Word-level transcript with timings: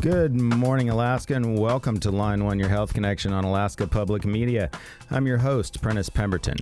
Good 0.00 0.34
morning, 0.34 0.88
Alaska, 0.88 1.34
and 1.34 1.58
welcome 1.58 2.00
to 2.00 2.10
Line 2.10 2.42
One, 2.42 2.58
your 2.58 2.70
health 2.70 2.94
connection 2.94 3.34
on 3.34 3.44
Alaska 3.44 3.86
Public 3.86 4.24
Media. 4.24 4.70
I'm 5.10 5.26
your 5.26 5.36
host, 5.36 5.82
Prentiss 5.82 6.08
Pemberton. 6.08 6.56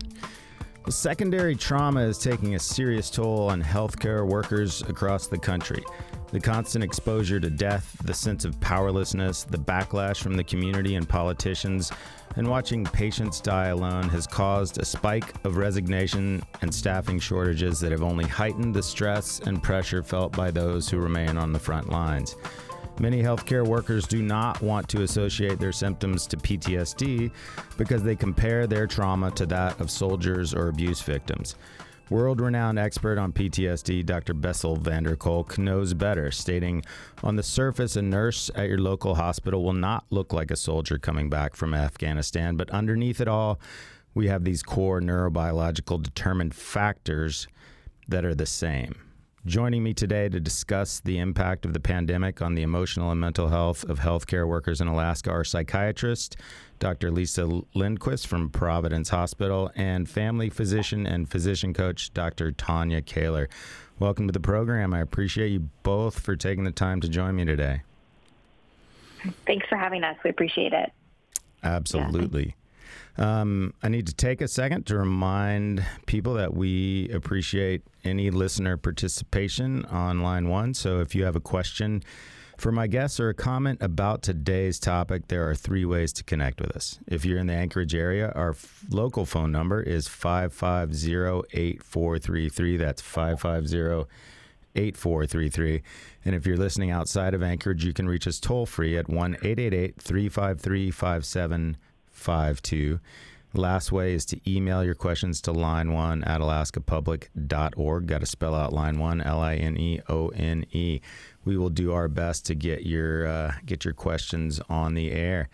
Secondary 0.89 1.55
trauma 1.55 2.01
is 2.01 2.19
taking 2.19 2.57
a 2.57 2.59
serious 2.59 3.09
toll 3.11 3.49
on 3.49 3.63
healthcare 3.63 4.27
workers 4.27 4.83
across 4.83 5.29
the 5.29 5.39
country. 5.39 5.85
The 6.33 6.41
constant 6.41 6.83
exposure 6.83 7.39
to 7.39 7.49
death, 7.49 7.97
the 8.05 8.13
sense 8.13 8.45
of 8.45 8.59
powerlessness, 8.61 9.45
the 9.45 9.57
backlash 9.57 10.21
from 10.21 10.35
the 10.35 10.43
community 10.43 10.97
and 10.97 11.09
politicians, 11.09 11.93
and 12.35 12.49
watching 12.49 12.85
patients 12.85 13.41
die 13.41 13.69
alone 13.69 14.09
has 14.09 14.27
caused 14.27 14.79
a 14.79 14.85
spike 14.85 15.33
of 15.45 15.59
resignation 15.59 16.43
and 16.61 16.75
staffing 16.75 17.21
shortages 17.21 17.79
that 17.79 17.93
have 17.93 18.03
only 18.03 18.25
heightened 18.25 18.75
the 18.75 18.83
stress 18.83 19.39
and 19.41 19.63
pressure 19.63 20.03
felt 20.03 20.33
by 20.33 20.51
those 20.51 20.89
who 20.89 20.99
remain 20.99 21.39
on 21.39 21.53
the 21.53 21.59
front 21.59 21.89
lines. 21.89 22.35
Many 23.01 23.23
healthcare 23.23 23.65
workers 23.65 24.09
do 24.09 24.23
not 24.23 24.61
want 24.61 24.89
to 24.89 25.03
associate 25.03 25.61
their 25.61 25.71
symptoms 25.73 26.27
to 26.27 26.37
PTSD 26.37 27.31
because 27.77 28.03
they 28.03 28.17
compare 28.17 28.67
their 28.67 28.89
trauma 28.89 29.31
to 29.33 29.47
that 29.47 29.81
of 29.81 29.89
soldiers 29.89 30.53
or 30.53 30.69
abuse 30.69 31.01
victims. 31.01 31.55
World 32.11 32.41
renowned 32.41 32.79
expert 32.79 33.19
on 33.19 33.33
PTSD, 33.33 34.05
Dr. 34.05 34.35
Bessel 34.35 34.77
van 34.77 35.05
der 35.05 35.15
Kolk, 35.15 35.59
knows 35.59 35.95
better, 35.95 36.33
stating 36.33 36.83
On 37.23 37.37
the 37.37 37.43
surface, 37.43 37.95
a 37.95 38.03
nurse 38.03 38.51
at 38.57 38.69
your 38.69 38.79
local 38.79 39.15
hospital 39.15 39.63
will 39.63 39.75
not 39.75 40.05
look 40.11 40.33
like 40.33 40.51
a 40.51 40.57
soldier 40.57 40.99
coming 40.99 41.31
back 41.31 41.55
from 41.55 41.75
Afghanistan, 41.75 42.57
but 42.57 42.71
underneath 42.71 43.21
it 43.21 43.29
all, 43.29 43.61
we 44.13 44.27
have 44.27 44.43
these 44.43 44.63
core 44.63 45.01
neurobiological 45.01 46.03
determined 46.03 46.55
factors 46.55 47.47
that 48.09 48.25
are 48.25 48.35
the 48.35 48.47
same. 48.47 49.08
Joining 49.49 49.83
me 49.83 49.95
today 49.95 50.29
to 50.29 50.41
discuss 50.41 51.01
the 51.01 51.19
impact 51.19 51.65
of 51.65 51.73
the 51.73 51.81
pandemic 51.81 52.43
on 52.43 52.55
the 52.55 52.61
emotional 52.61 53.11
and 53.11 53.19
mental 53.19 53.49
health 53.49 53.83
of 53.85 53.99
healthcare 53.99 54.47
workers 54.47 54.83
in 54.83 54.89
Alaska 54.89 55.31
are 55.31 55.43
psychiatrist 55.43 56.37
Dr. 56.79 57.11
Lisa 57.11 57.63
Lindquist 57.73 58.27
from 58.27 58.51
Providence 58.51 59.09
Hospital 59.09 59.71
and 59.75 60.07
family 60.07 60.51
physician 60.51 61.07
and 61.07 61.31
physician 61.31 61.73
coach 61.73 62.13
Dr. 62.13 62.53
Tonya 62.53 63.03
Caylor. 63.03 63.49
Welcome 63.99 64.27
to 64.27 64.33
the 64.33 64.39
program. 64.39 64.93
I 64.93 65.01
appreciate 65.01 65.49
you 65.49 65.71
both 65.83 66.19
for 66.21 66.37
taking 66.37 66.65
the 66.65 66.71
time 66.71 67.01
to 67.01 67.09
join 67.09 67.35
me 67.35 67.47
today. 67.47 67.81
Thanks 69.47 69.67
for 69.67 69.77
having 69.77 70.05
us. 70.05 70.19
We 70.23 70.29
appreciate 70.29 70.75
it. 70.75 70.93
Absolutely. 71.63 72.55
Um, 73.19 73.75
I 73.83 73.89
need 73.89 74.07
to 74.07 74.15
take 74.15 74.41
a 74.41 74.47
second 74.49 74.87
to 74.87 74.97
remind 74.97 75.85
people 76.07 76.35
that 76.35 76.55
we 76.55 77.11
appreciate 77.11 77.83
any 78.05 78.31
listener 78.31 78.77
participation 78.77 79.85
on 79.87 80.23
line 80.23 80.49
one. 80.49 80.73
So 80.75 81.01
if 81.01 81.17
you 81.17 81.25
have 81.25 81.35
a 81.35 81.41
question 81.41 82.05
for 82.57 82.71
my 82.71 82.87
guests 82.87 83.19
or 83.19 83.29
a 83.29 83.35
comment 83.35 83.83
about 83.83 84.23
today's 84.23 84.79
topic, 84.79 85.29
there 85.29 85.49
are 85.49 85.55
three 85.57 85.85
ways 85.85 86.13
to 86.15 86.25
connect 86.25 86.61
with 86.61 86.77
us. 86.77 87.01
If 87.09 87.25
you're 87.25 87.39
in 87.39 87.49
the 87.49 87.55
Anchorage 87.55 87.95
area, 87.95 88.33
our 88.37 88.51
f- 88.51 88.85
local 88.89 89.27
phone 89.27 89.51
number 89.51 89.83
is 89.83 90.07
550 90.07 91.49
8433. 91.53 92.77
That's 92.77 93.03
550 93.03 94.09
8433. 94.77 95.83
And 96.25 96.35
if 96.37 96.47
you're 96.47 96.57
listening 96.57 96.93
outside 96.93 97.35
of 97.35 97.43
Anchorage, 97.43 97.85
you 97.85 97.93
can 97.93 98.09
reach 98.09 98.29
us 98.29 98.39
toll 98.39 98.67
free 98.67 98.97
at 98.97 99.09
1 99.09 99.35
888 99.43 100.01
353 100.01 100.91
5752. 102.19 103.01
Last 103.55 103.91
way 103.91 104.13
is 104.13 104.27
to 104.27 104.41
email 104.47 104.85
your 104.85 104.95
questions 104.95 105.41
to 105.43 105.53
line1 105.53 106.27
at 106.27 106.41
alaskapublic.org. 106.41 108.07
Got 108.07 108.21
to 108.21 108.27
spell 108.27 108.55
out 108.55 108.75
line 108.75 108.99
one, 108.99 109.23
L 109.23 109.41
I 109.41 109.55
N 109.55 109.79
E 109.79 110.01
O 110.09 110.29
N 110.29 110.67
E. 110.73 111.01
We 111.47 111.57
will 111.57 111.71
do 111.71 111.93
our 111.93 112.09
best 112.09 112.45
to 112.47 112.55
get 112.55 112.85
your 112.85 113.27
uh, 113.27 113.53
get 113.65 113.87
your 113.87 113.95
questions 113.95 114.61
on 114.69 114.93
the 114.93 115.11
air. 115.13 115.49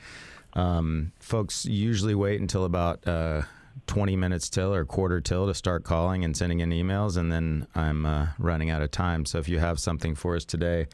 Um, 0.54 1.12
folks 1.20 1.66
usually 1.66 2.16
wait 2.16 2.40
until 2.40 2.64
about 2.64 3.06
uh, 3.06 3.42
20 3.86 4.16
minutes 4.16 4.48
till 4.48 4.74
or 4.74 4.84
quarter 4.84 5.20
till 5.20 5.46
to 5.46 5.54
start 5.54 5.84
calling 5.84 6.24
and 6.24 6.36
sending 6.36 6.60
in 6.60 6.70
emails, 6.70 7.16
and 7.16 7.30
then 7.30 7.66
I'm 7.76 8.06
uh, 8.06 8.28
running 8.38 8.70
out 8.70 8.82
of 8.82 8.90
time. 8.90 9.24
So 9.24 9.38
if 9.38 9.48
you 9.48 9.60
have 9.60 9.78
something 9.78 10.14
for 10.16 10.34
us 10.34 10.44
today, 10.44 10.86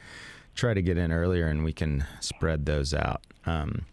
try 0.55 0.73
to 0.73 0.81
get 0.81 0.97
in 0.97 1.11
earlier 1.11 1.47
and 1.47 1.63
we 1.63 1.73
can 1.73 2.05
spread 2.19 2.65
those 2.65 2.93
out. 2.93 3.21
Um, 3.45 3.85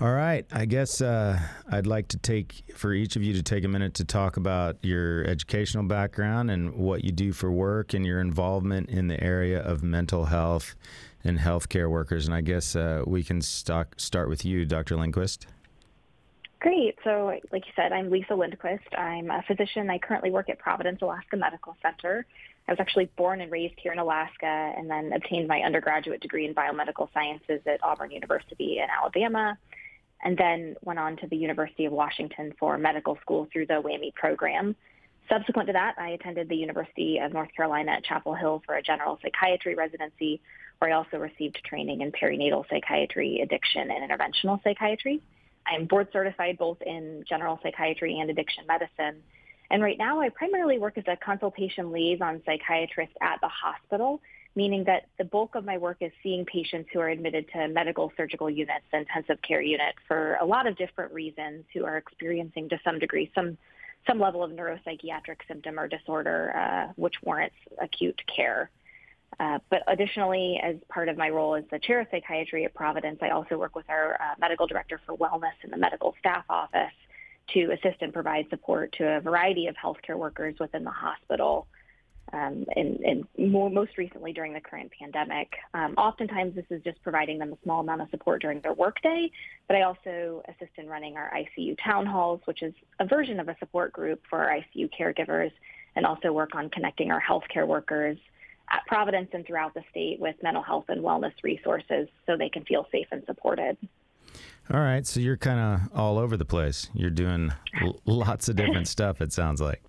all 0.00 0.12
right. 0.12 0.46
I 0.52 0.64
guess 0.64 1.00
uh, 1.00 1.40
I'd 1.70 1.86
like 1.86 2.08
to 2.08 2.18
take 2.18 2.62
for 2.76 2.92
each 2.92 3.16
of 3.16 3.22
you 3.22 3.34
to 3.34 3.42
take 3.42 3.64
a 3.64 3.68
minute 3.68 3.94
to 3.94 4.04
talk 4.04 4.36
about 4.36 4.76
your 4.82 5.24
educational 5.24 5.84
background 5.84 6.52
and 6.52 6.74
what 6.74 7.04
you 7.04 7.10
do 7.10 7.32
for 7.32 7.50
work 7.50 7.94
and 7.94 8.06
your 8.06 8.20
involvement 8.20 8.90
in 8.90 9.08
the 9.08 9.20
area 9.22 9.60
of 9.60 9.82
mental 9.82 10.26
health 10.26 10.76
and 11.24 11.40
healthcare 11.40 11.90
workers. 11.90 12.26
And 12.26 12.34
I 12.34 12.42
guess 12.42 12.76
uh, 12.76 13.02
we 13.06 13.24
can 13.24 13.42
stock, 13.42 13.94
start 13.96 14.28
with 14.28 14.44
you, 14.44 14.64
Dr. 14.66 14.96
Lindquist. 14.96 15.48
Great. 16.60 16.96
So, 17.02 17.36
like 17.52 17.66
you 17.66 17.72
said, 17.74 17.92
I'm 17.92 18.10
Lisa 18.10 18.34
Lindquist. 18.34 18.94
I'm 18.96 19.30
a 19.30 19.42
physician. 19.42 19.90
I 19.90 19.98
currently 19.98 20.30
work 20.30 20.48
at 20.48 20.60
Providence 20.60 21.02
Alaska 21.02 21.36
Medical 21.36 21.76
Center. 21.82 22.24
I 22.68 22.72
was 22.72 22.80
actually 22.80 23.06
born 23.16 23.40
and 23.40 23.50
raised 23.50 23.74
here 23.78 23.92
in 23.92 23.98
Alaska 23.98 24.46
and 24.76 24.90
then 24.90 25.12
obtained 25.12 25.48
my 25.48 25.60
undergraduate 25.60 26.20
degree 26.20 26.46
in 26.46 26.54
biomedical 26.54 27.08
sciences 27.14 27.62
at 27.66 27.82
Auburn 27.82 28.10
University 28.10 28.78
in 28.78 28.86
Alabama 28.90 29.56
and 30.22 30.36
then 30.36 30.76
went 30.82 30.98
on 30.98 31.16
to 31.18 31.26
the 31.26 31.36
University 31.36 31.84
of 31.84 31.92
Washington 31.92 32.52
for 32.58 32.76
medical 32.78 33.16
school 33.20 33.48
through 33.52 33.66
the 33.66 33.74
WWAMI 33.74 34.14
program. 34.14 34.74
Subsequent 35.28 35.66
to 35.66 35.72
that, 35.74 35.94
I 35.98 36.10
attended 36.10 36.48
the 36.48 36.56
University 36.56 37.18
of 37.18 37.32
North 37.32 37.50
Carolina 37.54 37.92
at 37.92 38.04
Chapel 38.04 38.34
Hill 38.34 38.62
for 38.64 38.76
a 38.76 38.82
general 38.82 39.18
psychiatry 39.22 39.74
residency, 39.74 40.40
where 40.78 40.90
I 40.90 40.94
also 40.94 41.18
received 41.18 41.60
training 41.64 42.00
in 42.00 42.12
perinatal 42.12 42.64
psychiatry, 42.70 43.40
addiction, 43.42 43.90
and 43.90 44.10
interventional 44.10 44.62
psychiatry. 44.62 45.20
I 45.66 45.74
am 45.74 45.84
board 45.84 46.08
certified 46.12 46.56
both 46.56 46.80
in 46.80 47.24
general 47.28 47.60
psychiatry 47.62 48.18
and 48.18 48.30
addiction 48.30 48.64
medicine. 48.66 49.22
And 49.70 49.82
right 49.82 49.98
now, 49.98 50.20
I 50.20 50.30
primarily 50.30 50.78
work 50.78 50.96
as 50.96 51.04
a 51.06 51.16
consultation 51.16 51.92
liaison 51.92 52.40
psychiatrist 52.46 53.12
at 53.20 53.38
the 53.42 53.48
hospital 53.48 54.22
meaning 54.54 54.84
that 54.84 55.06
the 55.18 55.24
bulk 55.24 55.54
of 55.54 55.64
my 55.64 55.78
work 55.78 55.98
is 56.00 56.12
seeing 56.22 56.44
patients 56.44 56.90
who 56.92 57.00
are 57.00 57.08
admitted 57.08 57.46
to 57.52 57.68
medical 57.68 58.12
surgical 58.16 58.50
units, 58.50 58.84
intensive 58.92 59.40
care 59.42 59.62
unit 59.62 59.94
for 60.06 60.36
a 60.40 60.44
lot 60.44 60.66
of 60.66 60.76
different 60.76 61.12
reasons 61.12 61.64
who 61.72 61.84
are 61.84 61.96
experiencing 61.96 62.68
to 62.68 62.78
some 62.84 62.98
degree 62.98 63.30
some 63.34 63.56
some 64.06 64.18
level 64.18 64.42
of 64.42 64.50
neuropsychiatric 64.52 65.36
symptom 65.46 65.78
or 65.78 65.86
disorder 65.86 66.56
uh, 66.56 66.92
which 66.96 67.14
warrants 67.22 67.56
acute 67.80 68.20
care. 68.34 68.70
Uh, 69.38 69.58
but 69.70 69.82
additionally, 69.86 70.58
as 70.62 70.76
part 70.88 71.08
of 71.08 71.16
my 71.16 71.28
role 71.28 71.54
as 71.54 71.64
the 71.70 71.78
chair 71.78 72.00
of 72.00 72.06
psychiatry 72.10 72.64
at 72.64 72.74
Providence, 72.74 73.18
I 73.20 73.30
also 73.30 73.58
work 73.58 73.76
with 73.76 73.88
our 73.88 74.14
uh, 74.14 74.34
medical 74.40 74.66
director 74.66 75.00
for 75.04 75.16
wellness 75.16 75.52
in 75.62 75.70
the 75.70 75.76
medical 75.76 76.14
staff 76.18 76.44
office 76.48 76.92
to 77.54 77.70
assist 77.72 78.00
and 78.00 78.12
provide 78.12 78.46
support 78.50 78.92
to 78.98 79.16
a 79.16 79.20
variety 79.20 79.66
of 79.66 79.76
healthcare 79.76 80.16
workers 80.16 80.54
within 80.58 80.84
the 80.84 80.90
hospital 80.90 81.66
um, 82.32 82.64
and, 82.76 83.00
and 83.00 83.26
more, 83.50 83.70
most 83.70 83.96
recently 83.96 84.32
during 84.32 84.52
the 84.52 84.60
current 84.60 84.92
pandemic. 84.98 85.52
Um, 85.74 85.94
oftentimes, 85.96 86.54
this 86.54 86.64
is 86.70 86.82
just 86.82 87.02
providing 87.02 87.38
them 87.38 87.52
a 87.52 87.58
small 87.62 87.80
amount 87.80 88.02
of 88.02 88.10
support 88.10 88.42
during 88.42 88.60
their 88.60 88.74
workday, 88.74 89.30
but 89.66 89.76
I 89.76 89.82
also 89.82 90.42
assist 90.48 90.72
in 90.76 90.88
running 90.88 91.16
our 91.16 91.32
ICU 91.34 91.76
town 91.82 92.06
halls, 92.06 92.40
which 92.44 92.62
is 92.62 92.74
a 93.00 93.06
version 93.06 93.40
of 93.40 93.48
a 93.48 93.56
support 93.58 93.92
group 93.92 94.22
for 94.28 94.44
our 94.44 94.58
ICU 94.58 94.90
caregivers, 94.98 95.52
and 95.96 96.04
also 96.04 96.32
work 96.32 96.54
on 96.54 96.70
connecting 96.70 97.10
our 97.10 97.20
healthcare 97.20 97.66
workers 97.66 98.18
at 98.70 98.84
Providence 98.86 99.30
and 99.32 99.46
throughout 99.46 99.74
the 99.74 99.82
state 99.90 100.20
with 100.20 100.36
mental 100.42 100.62
health 100.62 100.84
and 100.88 101.02
wellness 101.02 101.32
resources 101.42 102.08
so 102.26 102.36
they 102.36 102.50
can 102.50 102.64
feel 102.64 102.86
safe 102.92 103.06
and 103.10 103.22
supported. 103.26 103.76
All 104.70 104.80
right, 104.80 105.06
so 105.06 105.20
you're 105.20 105.38
kind 105.38 105.58
of 105.58 105.98
all 105.98 106.18
over 106.18 106.36
the 106.36 106.44
place. 106.44 106.90
You're 106.92 107.08
doing 107.10 107.52
lots 108.04 108.48
of 108.50 108.56
different 108.56 108.86
stuff, 108.86 109.22
it 109.22 109.32
sounds 109.32 109.60
like. 109.60 109.82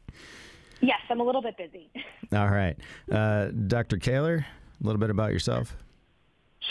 Yes, 0.82 1.00
I'm 1.10 1.20
a 1.20 1.24
little 1.24 1.42
bit 1.42 1.58
busy. 1.58 1.90
All 2.34 2.50
right. 2.50 2.78
Uh, 3.12 3.48
Dr. 3.68 3.98
Caylor, 3.98 4.46
a 4.82 4.86
little 4.86 5.00
bit 5.00 5.10
about 5.10 5.32
yourself. 5.32 5.76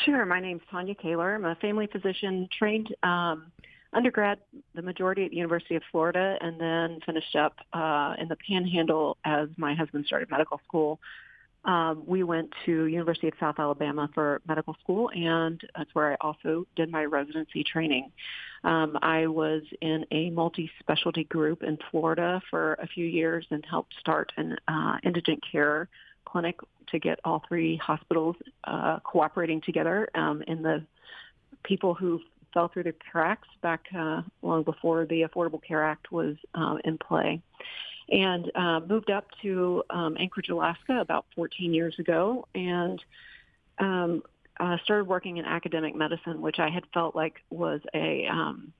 Sure. 0.05 0.25
My 0.25 0.41
name's 0.41 0.63
Tonya 0.73 0.99
Caylor. 0.99 1.35
I'm 1.35 1.45
a 1.45 1.55
family 1.57 1.89
physician 1.91 2.49
trained 2.57 2.95
um, 3.03 3.51
undergrad, 3.93 4.39
the 4.75 4.83
majority 4.83 5.25
at 5.25 5.31
the 5.31 5.37
University 5.37 5.77
of 5.77 5.83
Florida, 5.91 6.37
and 6.41 6.61
then 6.61 7.01
finished 7.05 7.35
up 7.37 7.57
uh, 7.73 8.15
in 8.19 8.29
the 8.29 8.37
Panhandle 8.49 9.17
as 9.25 9.49
my 9.57 9.75
husband 9.75 10.05
started 10.07 10.31
medical 10.31 10.61
school. 10.67 11.01
Um, 11.65 12.05
we 12.07 12.23
went 12.23 12.53
to 12.67 12.87
University 12.87 13.29
of 13.29 13.35
South 13.41 13.57
Alabama 13.59 14.09
for 14.15 14.41
medical 14.47 14.75
school, 14.83 15.11
and 15.11 15.61
that's 15.77 15.93
where 15.95 16.13
I 16.13 16.17
also 16.21 16.67
did 16.77 16.91
my 16.91 17.05
residency 17.05 17.65
training. 17.65 18.11
Um, 18.65 18.99
I 19.03 19.27
was 19.27 19.63
in 19.81 20.05
a 20.11 20.31
multi-specialty 20.31 21.25
group 21.25 21.63
in 21.63 21.79
Florida 21.91 22.41
for 22.51 22.75
a 22.75 22.87
few 22.87 23.07
years 23.07 23.47
and 23.51 23.65
helped 23.69 23.95
start 24.01 24.33
an 24.37 24.57
uh, 24.67 24.99
indigent 25.03 25.43
care 25.51 25.89
clinic 26.25 26.59
to 26.91 26.99
get 26.99 27.21
all 27.25 27.43
three 27.49 27.77
hospitals 27.77 28.37
uh, 28.65 28.99
cooperating 29.01 29.61
together 29.61 30.09
um, 30.15 30.43
in 30.47 30.63
the 30.63 30.83
people 31.65 31.95
who 31.95 32.21
fell 32.55 32.69
through 32.69 32.85
the 32.85 32.95
cracks 33.11 33.49
back 33.63 33.85
uh, 33.97 34.23
long 34.43 34.63
before 34.63 35.07
the 35.07 35.23
Affordable 35.23 35.63
Care 35.63 35.85
Act 35.85 36.11
was 36.11 36.37
uh, 36.55 36.77
in 36.85 36.99
play 36.99 37.43
and 38.11 38.51
uh, 38.55 38.81
moved 38.81 39.11
up 39.11 39.27
to 39.43 39.83
um, 39.91 40.17
Anchorage, 40.19 40.49
Alaska 40.49 41.01
about 41.01 41.27
14 41.35 41.75
years 41.75 41.99
ago. 41.99 42.47
And 42.55 43.03
um, 43.79 44.23
uh, 44.59 44.77
started 44.83 45.07
working 45.07 45.37
in 45.37 45.45
academic 45.45 45.95
medicine, 45.95 46.41
which 46.41 46.59
I 46.59 46.69
had 46.69 46.85
felt 46.93 47.15
like 47.15 47.37
was 47.51 47.81
a 47.95 48.27
um, 48.27 48.73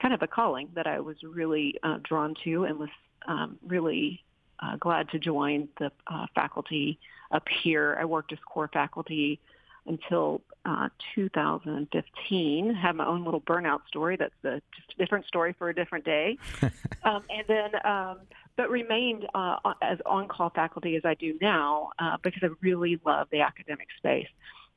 kind 0.00 0.14
of 0.14 0.22
a 0.22 0.26
calling 0.26 0.68
that 0.74 0.86
I 0.86 1.00
was 1.00 1.16
really 1.22 1.78
uh, 1.82 1.98
drawn 2.02 2.34
to 2.44 2.64
and 2.64 2.78
was 2.78 2.90
um, 3.26 3.58
really 3.66 4.22
uh, 4.60 4.76
glad 4.76 5.08
to 5.10 5.18
join 5.18 5.68
the 5.78 5.90
uh, 6.06 6.26
faculty 6.34 6.98
up 7.30 7.46
here. 7.62 7.96
I 8.00 8.04
worked 8.04 8.32
as 8.32 8.38
core 8.46 8.70
faculty 8.72 9.40
until 9.86 10.42
uh, 10.64 10.88
2015. 11.14 12.74
Had 12.74 12.96
my 12.96 13.06
own 13.06 13.24
little 13.24 13.40
burnout 13.40 13.86
story. 13.88 14.16
That's 14.16 14.34
a 14.44 14.60
a 14.96 14.98
different 14.98 15.26
story 15.26 15.54
for 15.58 15.68
a 15.68 15.74
different 15.74 16.04
day. 16.04 16.38
um, 17.02 17.22
and 17.30 17.44
then, 17.46 17.70
um, 17.84 18.18
but 18.56 18.70
remained 18.70 19.26
uh, 19.34 19.56
as 19.82 19.98
on-call 20.06 20.50
faculty 20.50 20.96
as 20.96 21.02
I 21.04 21.14
do 21.14 21.36
now 21.40 21.90
uh, 21.98 22.16
because 22.22 22.42
I 22.42 22.48
really 22.60 22.98
love 23.04 23.28
the 23.30 23.40
academic 23.40 23.88
space. 23.98 24.28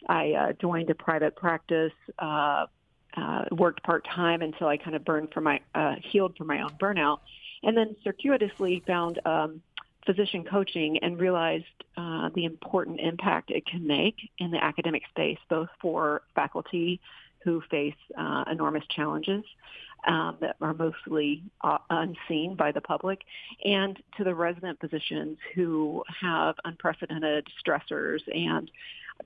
I 0.07 0.33
uh, 0.33 0.53
joined 0.53 0.89
a 0.89 0.95
private 0.95 1.35
practice. 1.35 1.93
Uh, 2.17 2.67
uh, 3.17 3.43
worked 3.51 3.81
part 3.81 4.05
time 4.05 4.43
until 4.43 4.67
I 4.67 4.77
kind 4.77 4.95
of 4.95 5.03
burned 5.03 5.29
for 5.33 5.41
my 5.41 5.59
uh, 5.73 5.95
healed 6.11 6.37
from 6.37 6.45
my 6.45 6.61
own 6.61 6.69
burnout, 6.79 7.19
and 7.63 7.75
then 7.75 7.95
circuitously 8.03 8.83
found 8.85 9.19
um, 9.25 9.63
physician 10.05 10.43
coaching 10.43 10.99
and 10.99 11.19
realized 11.19 11.65
the 12.35 12.45
important 12.45 12.99
impact 12.99 13.49
it 13.49 13.65
can 13.65 13.87
make 13.87 14.15
in 14.37 14.51
the 14.51 14.63
academic 14.63 15.01
space, 15.09 15.39
both 15.49 15.69
for 15.81 16.21
faculty 16.35 17.01
who 17.43 17.61
face 17.71 17.95
enormous 18.47 18.83
challenges 18.89 19.43
um, 20.07 20.37
that 20.41 20.55
are 20.61 20.73
mostly 20.73 21.43
uh, 21.61 21.77
unseen 21.89 22.55
by 22.55 22.71
the 22.71 22.81
public, 22.81 23.21
and 23.63 24.01
to 24.17 24.23
the 24.23 24.33
resident 24.33 24.79
physicians 24.79 25.37
who 25.55 26.03
have 26.21 26.55
unprecedented 26.65 27.47
stressors 27.63 28.21
and 28.33 28.71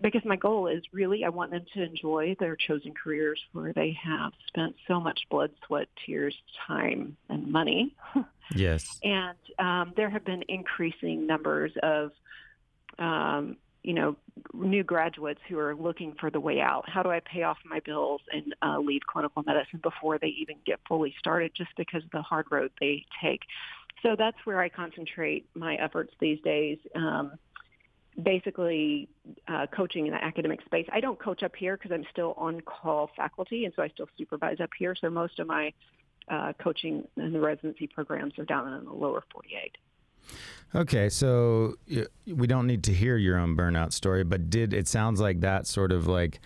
because 0.02 0.24
my 0.26 0.36
goal 0.36 0.68
is 0.68 0.82
really 0.92 1.24
I 1.24 1.30
want 1.30 1.52
them 1.52 1.66
to 1.74 1.84
enjoy 1.84 2.36
their 2.40 2.56
chosen 2.56 2.94
careers 2.94 3.40
where 3.52 3.74
they 3.74 3.98
have 4.04 4.34
spent 4.48 4.76
so 4.88 5.00
much 5.00 5.22
blood, 5.30 5.52
sweat, 5.68 5.88
tears, 6.06 6.36
time, 6.68 7.18
and 7.30 7.52
money. 7.52 7.96
Yes. 8.54 9.00
and 9.04 9.38
um, 9.58 9.94
there 9.96 10.10
have 10.10 10.26
been 10.26 10.44
increasing 10.50 11.26
numbers 11.26 11.72
of, 11.82 12.12
um, 13.00 13.56
you 13.84 13.94
know, 13.94 14.16
new 14.54 14.84
graduates 14.84 15.42
who 15.48 15.60
are 15.60 15.76
looking 15.76 16.16
for 16.20 16.30
the 16.30 16.40
way 16.40 16.62
out. 16.62 16.88
How 16.88 17.04
do 17.04 17.10
I 17.10 17.20
pay 17.20 17.44
off 17.44 17.58
my 17.66 17.80
bills 17.82 18.22
and 18.32 18.56
uh, 18.62 18.80
leave 18.80 19.02
clinical 19.06 19.44
medicine 19.44 19.80
before 19.84 20.18
they 20.18 20.28
even 20.28 20.56
get 20.66 20.80
fully 20.88 21.14
started 21.20 21.52
just 21.56 21.72
because 21.78 22.04
of 22.04 22.12
the 22.12 22.22
hard 22.22 22.48
road 22.50 22.72
they 22.80 23.06
take? 23.22 23.42
So 24.02 24.16
that's 24.18 24.38
where 24.46 24.60
I 24.60 24.70
concentrate 24.70 25.48
my 25.54 25.76
efforts 25.76 26.14
these 26.20 26.40
days. 26.42 26.78
Um, 26.96 27.34
basically 28.22 29.10
uh, 29.48 29.66
coaching 29.68 30.06
in 30.08 30.14
the 30.14 30.24
academic 30.24 30.62
space. 30.66 30.88
I 30.92 31.00
don't 31.00 31.20
coach 31.20 31.44
up 31.44 31.56
here 31.56 31.78
because 31.78 31.92
I'm 31.92 32.06
still 32.12 32.34
on 32.38 32.62
call 32.62 33.10
faculty, 33.16 33.66
and 33.66 33.74
so 33.76 33.82
I 33.82 33.90
still 33.90 34.08
supervise 34.18 34.60
up 34.60 34.70
here. 34.78 34.96
So 34.96 35.10
most 35.10 35.40
of 35.40 35.48
my 35.48 35.74
uh, 36.28 36.54
coaching 36.62 37.08
and 37.18 37.34
the 37.34 37.40
residency 37.40 37.88
programs 37.88 38.38
are 38.38 38.46
down 38.46 38.72
in 38.74 38.86
the 38.86 38.94
lower 38.94 39.24
48. 39.32 39.78
Okay, 40.76 41.08
so 41.10 41.76
we 42.26 42.48
don't 42.48 42.66
need 42.66 42.84
to 42.86 42.94
hear 42.94 43.16
your 43.16 43.38
own 43.38 43.56
burnout 43.56 43.94
story, 43.94 44.24
but 44.24 44.50
did 44.50 44.74
it 44.74 44.88
sounds 44.88 45.22
like 45.22 45.42
that 45.42 45.68
sort 45.68 45.92
of 45.92 46.08
like 46.08 46.40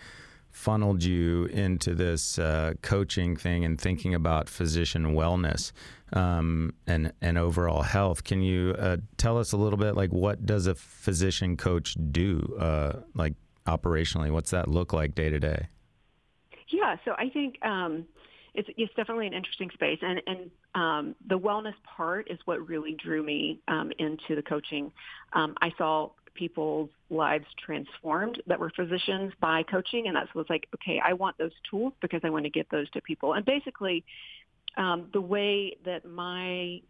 funneled 0.50 1.02
you 1.02 1.44
into 1.46 1.94
this 1.94 2.38
uh, 2.38 2.74
coaching 2.82 3.36
thing 3.36 3.64
and 3.64 3.80
thinking 3.80 4.14
about 4.14 4.48
physician 4.48 5.14
wellness 5.14 5.72
um, 6.12 6.74
and 6.86 7.12
and 7.22 7.38
overall 7.38 7.80
health? 7.80 8.24
Can 8.24 8.42
you 8.42 8.74
uh, 8.78 8.98
tell 9.16 9.38
us 9.38 9.52
a 9.52 9.56
little 9.56 9.78
bit 9.78 9.96
like 9.96 10.12
what 10.12 10.44
does 10.44 10.66
a 10.66 10.74
physician 10.74 11.56
coach 11.56 11.96
do, 12.12 12.54
uh, 12.60 13.00
like 13.14 13.32
operationally? 13.66 14.30
What's 14.30 14.50
that 14.50 14.68
look 14.68 14.92
like 14.92 15.14
day 15.14 15.30
to 15.30 15.40
day? 15.40 15.68
Yeah, 16.68 16.96
so 17.04 17.12
I 17.12 17.30
think. 17.30 17.64
Um, 17.64 18.06
it's, 18.54 18.68
it's 18.76 18.92
definitely 18.94 19.28
an 19.28 19.34
interesting 19.34 19.70
space, 19.72 19.98
and 20.02 20.20
and 20.26 20.50
um, 20.78 21.16
the 21.28 21.38
wellness 21.38 21.74
part 21.96 22.30
is 22.30 22.38
what 22.44 22.66
really 22.68 22.94
drew 23.04 23.22
me 23.22 23.58
um, 23.66 23.90
into 23.98 24.36
the 24.36 24.42
coaching. 24.42 24.92
Um, 25.32 25.54
I 25.60 25.72
saw 25.76 26.10
people's 26.34 26.90
lives 27.10 27.46
transformed 27.64 28.40
that 28.46 28.60
were 28.60 28.70
physicians 28.76 29.32
by 29.40 29.64
coaching, 29.64 30.06
and 30.06 30.14
that 30.14 30.32
was 30.36 30.46
like, 30.48 30.68
okay, 30.76 31.00
I 31.04 31.14
want 31.14 31.36
those 31.36 31.56
tools 31.68 31.94
because 32.00 32.20
I 32.22 32.30
want 32.30 32.44
to 32.44 32.50
get 32.50 32.70
those 32.70 32.88
to 32.90 33.00
people. 33.00 33.34
And 33.34 33.44
basically, 33.44 34.04
um, 34.76 35.08
the 35.12 35.20
way 35.20 35.76
that 35.84 36.04
my 36.04 36.80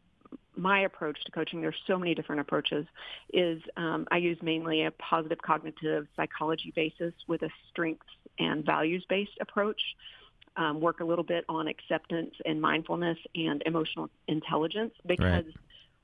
my 0.54 0.80
approach 0.80 1.16
to 1.24 1.30
coaching, 1.30 1.60
there's 1.60 1.82
so 1.86 1.96
many 1.96 2.14
different 2.14 2.40
approaches, 2.40 2.84
is 3.32 3.62
um, 3.76 4.06
I 4.10 4.18
use 4.18 4.36
mainly 4.42 4.84
a 4.84 4.90
positive 4.90 5.38
cognitive 5.40 6.08
psychology 6.16 6.72
basis 6.74 7.14
with 7.28 7.42
a 7.42 7.48
strengths 7.70 8.04
and 8.40 8.66
values-based 8.66 9.38
approach 9.40 9.80
um, 10.58 10.80
work 10.80 11.00
a 11.00 11.04
little 11.04 11.24
bit 11.24 11.44
on 11.48 11.68
acceptance 11.68 12.34
and 12.44 12.60
mindfulness 12.60 13.16
and 13.34 13.62
emotional 13.64 14.10
intelligence 14.26 14.92
because 15.06 15.44
right. 15.44 15.54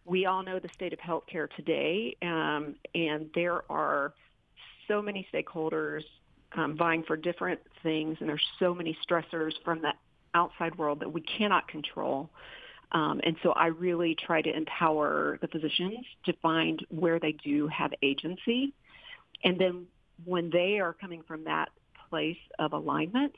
we 0.06 0.26
all 0.26 0.42
know 0.42 0.58
the 0.58 0.68
state 0.72 0.92
of 0.92 0.98
healthcare 1.00 1.48
today, 1.56 2.16
um, 2.22 2.76
and 2.94 3.28
there 3.34 3.70
are 3.70 4.14
so 4.88 5.02
many 5.02 5.26
stakeholders 5.34 6.02
um, 6.56 6.76
vying 6.76 7.02
for 7.02 7.16
different 7.16 7.60
things, 7.82 8.16
and 8.20 8.28
there's 8.28 8.46
so 8.60 8.72
many 8.72 8.96
stressors 9.06 9.52
from 9.64 9.82
the 9.82 9.92
outside 10.34 10.76
world 10.78 11.00
that 11.00 11.12
we 11.12 11.20
cannot 11.20 11.66
control. 11.68 12.30
Um, 12.92 13.20
and 13.24 13.36
so 13.42 13.52
I 13.52 13.66
really 13.66 14.14
try 14.14 14.40
to 14.40 14.56
empower 14.56 15.38
the 15.40 15.48
physicians 15.48 16.04
to 16.26 16.32
find 16.34 16.84
where 16.90 17.18
they 17.18 17.32
do 17.32 17.66
have 17.68 17.92
agency. 18.02 18.72
And 19.42 19.58
then 19.58 19.86
when 20.24 20.50
they 20.50 20.78
are 20.78 20.92
coming 20.92 21.24
from 21.26 21.44
that 21.44 21.70
place 22.08 22.38
of 22.60 22.72
alignment, 22.72 23.34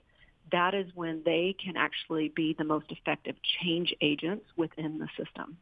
that 0.53 0.75
is 0.75 0.87
when 0.95 1.23
they 1.25 1.55
can 1.63 1.77
actually 1.77 2.29
be 2.29 2.55
the 2.57 2.65
most 2.65 2.87
effective 2.91 3.37
change 3.43 3.95
agents 4.01 4.45
within 4.57 4.99
the 4.99 5.09
system. 5.17 5.57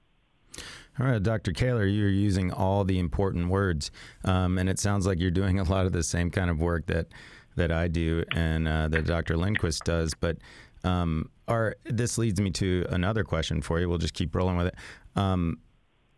All 1.00 1.06
right, 1.06 1.22
Dr. 1.22 1.52
Caylor, 1.52 1.86
you're 1.86 2.08
using 2.08 2.52
all 2.52 2.84
the 2.84 3.00
important 3.00 3.48
words, 3.48 3.90
um, 4.24 4.58
and 4.58 4.68
it 4.68 4.78
sounds 4.78 5.06
like 5.06 5.18
you're 5.18 5.32
doing 5.32 5.58
a 5.58 5.64
lot 5.64 5.86
of 5.86 5.92
the 5.92 6.04
same 6.04 6.30
kind 6.30 6.50
of 6.50 6.60
work 6.60 6.86
that 6.86 7.08
that 7.56 7.70
I 7.70 7.88
do 7.88 8.24
and 8.34 8.66
uh, 8.66 8.88
that 8.88 9.06
Dr. 9.06 9.36
Lindquist 9.36 9.84
does. 9.84 10.12
But 10.14 10.38
um, 10.82 11.30
are, 11.46 11.76
this 11.84 12.18
leads 12.18 12.40
me 12.40 12.50
to 12.52 12.84
another 12.90 13.22
question 13.22 13.62
for 13.62 13.78
you. 13.78 13.88
We'll 13.88 13.98
just 13.98 14.14
keep 14.14 14.34
rolling 14.34 14.56
with 14.56 14.68
it. 14.68 14.74
Um, 15.14 15.58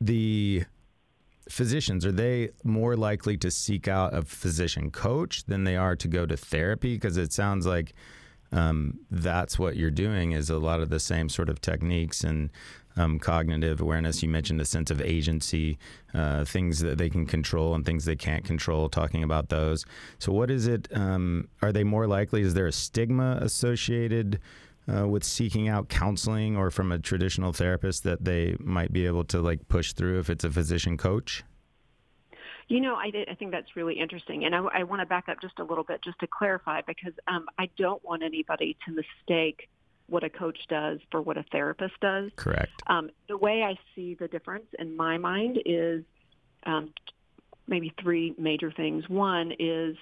the 0.01 0.65
physicians 1.49 2.05
are 2.05 2.13
they 2.13 2.51
more 2.65 2.97
likely 2.97 3.37
to 3.37 3.51
seek 3.51 3.87
out 3.87 4.15
a 4.15 4.23
physician 4.23 4.91
coach 4.91 5.45
than 5.45 5.65
they 5.65 5.77
are 5.77 5.95
to 5.97 6.09
go 6.09 6.27
to 6.27 6.37
therapy? 6.37 6.95
Because 6.95 7.17
it 7.17 7.33
sounds 7.33 7.67
like 7.67 7.95
um, 8.53 9.01
that's 9.11 9.59
what 9.59 9.77
you're 9.77 9.91
doing 9.91 10.33
is 10.33 10.51
a 10.51 10.59
lot 10.59 10.81
of 10.81 10.89
the 10.89 11.01
same 11.01 11.29
sort 11.29 11.49
of 11.49 11.61
techniques 11.61 12.25
and 12.25 12.51
um, 12.97 13.19
cognitive 13.19 13.81
awareness. 13.81 14.23
You 14.23 14.29
mentioned 14.29 14.61
a 14.61 14.65
sense 14.65 14.91
of 14.91 15.01
agency, 15.01 15.79
uh, 16.15 16.45
things 16.45 16.81
that 16.81 16.99
they 16.99 17.11
can 17.11 17.27
control 17.27 17.75
and 17.75 17.85
things 17.85 18.05
they 18.05 18.17
can't 18.17 18.45
control, 18.45 18.89
talking 18.89 19.23
about 19.23 19.49
those. 19.49 19.85
So, 20.19 20.33
what 20.33 20.51
is 20.51 20.67
it? 20.67 20.89
Um, 20.93 21.49
are 21.63 21.73
they 21.73 21.85
more 21.85 22.07
likely? 22.07 22.43
Is 22.43 22.55
there 22.55 22.67
a 22.67 22.73
stigma 22.73 23.39
associated 23.43 24.41
uh, 24.93 25.07
with 25.07 25.25
seeking 25.25 25.69
out 25.69 25.89
counseling 25.89 26.57
or 26.57 26.71
from 26.71 26.93
a 26.93 26.99
traditional 26.99 27.53
therapist 27.53 28.05
that 28.05 28.25
they 28.25 28.57
might 28.61 28.93
be 28.93 29.07
able 29.07 29.25
to 29.25 29.41
like 29.41 29.69
push 29.69 29.93
through 29.93 30.19
if 30.21 30.31
it's 30.31 30.45
a 30.45 30.51
physician 30.51 30.97
coach? 30.97 31.45
You 32.69 32.81
know, 32.81 32.97
I, 32.97 33.11
did, 33.11 33.29
I 33.29 33.35
think 33.35 33.53
that's 33.53 33.77
really 33.77 33.99
interesting, 33.99 34.45
and 34.45 34.55
I, 34.55 34.59
I 34.59 34.83
want 34.83 35.01
to 35.01 35.07
back 35.07 35.29
up 35.29 35.41
just 35.41 35.59
a 35.59 35.65
little 35.65 35.85
bit 35.85 36.03
just 36.03 36.19
to 36.21 36.27
clarify 36.27 36.81
because 36.87 37.13
um, 37.29 37.47
I 37.59 37.69
don't 37.79 38.05
want 38.05 38.23
anybody 38.25 38.77
to 38.87 38.93
mistake 38.93 39.69
what 40.09 40.25
a 40.25 40.31
coach 40.31 40.59
does 40.69 40.99
for 41.11 41.21
what 41.21 41.37
a 41.37 41.45
therapist 41.53 41.95
does. 42.01 42.31
Correct. 42.37 42.71
Um, 42.87 43.11
the 43.29 43.37
way 43.37 43.63
I 43.63 43.77
see 43.95 44.15
the 44.15 44.29
difference 44.29 44.67
in 44.79 44.97
my 44.97 45.19
mind 45.19 45.59
is 45.65 46.05
um, 46.65 46.93
maybe 47.67 47.93
three 48.01 48.35
major 48.39 48.73
things. 48.73 49.09
One 49.09 49.53
is 49.59 49.97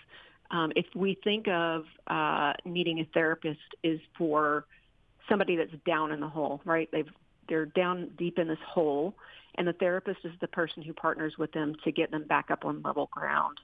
um, 0.50 0.72
if 0.76 0.86
we 0.94 1.18
think 1.24 1.48
of 1.48 1.84
uh, 2.06 2.52
needing 2.64 3.00
a 3.00 3.04
therapist 3.12 3.60
is 3.82 4.00
for 4.16 4.66
somebody 5.28 5.56
that's 5.56 5.72
down 5.86 6.12
in 6.12 6.20
the 6.20 6.28
hole, 6.28 6.60
right? 6.64 6.88
They've 6.92 7.10
they're 7.48 7.66
down 7.66 8.10
deep 8.16 8.38
in 8.38 8.48
this 8.48 8.58
hole 8.66 9.14
and 9.56 9.66
the 9.66 9.72
therapist 9.72 10.20
is 10.24 10.32
the 10.40 10.48
person 10.48 10.82
who 10.82 10.92
partners 10.92 11.34
with 11.38 11.52
them 11.52 11.76
to 11.84 11.92
get 11.92 12.10
them 12.10 12.24
back 12.24 12.50
up 12.50 12.64
on 12.64 12.82
level 12.82 13.08
ground. 13.12 13.58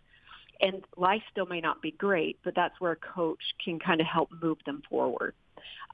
And 0.60 0.84
life 0.96 1.22
still 1.30 1.46
may 1.46 1.60
not 1.60 1.80
be 1.80 1.90
great, 1.92 2.38
but 2.44 2.54
that's 2.54 2.78
where 2.80 2.92
a 2.92 2.96
coach 2.96 3.40
can 3.64 3.78
kind 3.78 4.00
of 4.00 4.06
help 4.06 4.28
move 4.42 4.58
them 4.66 4.82
forward. 4.88 5.34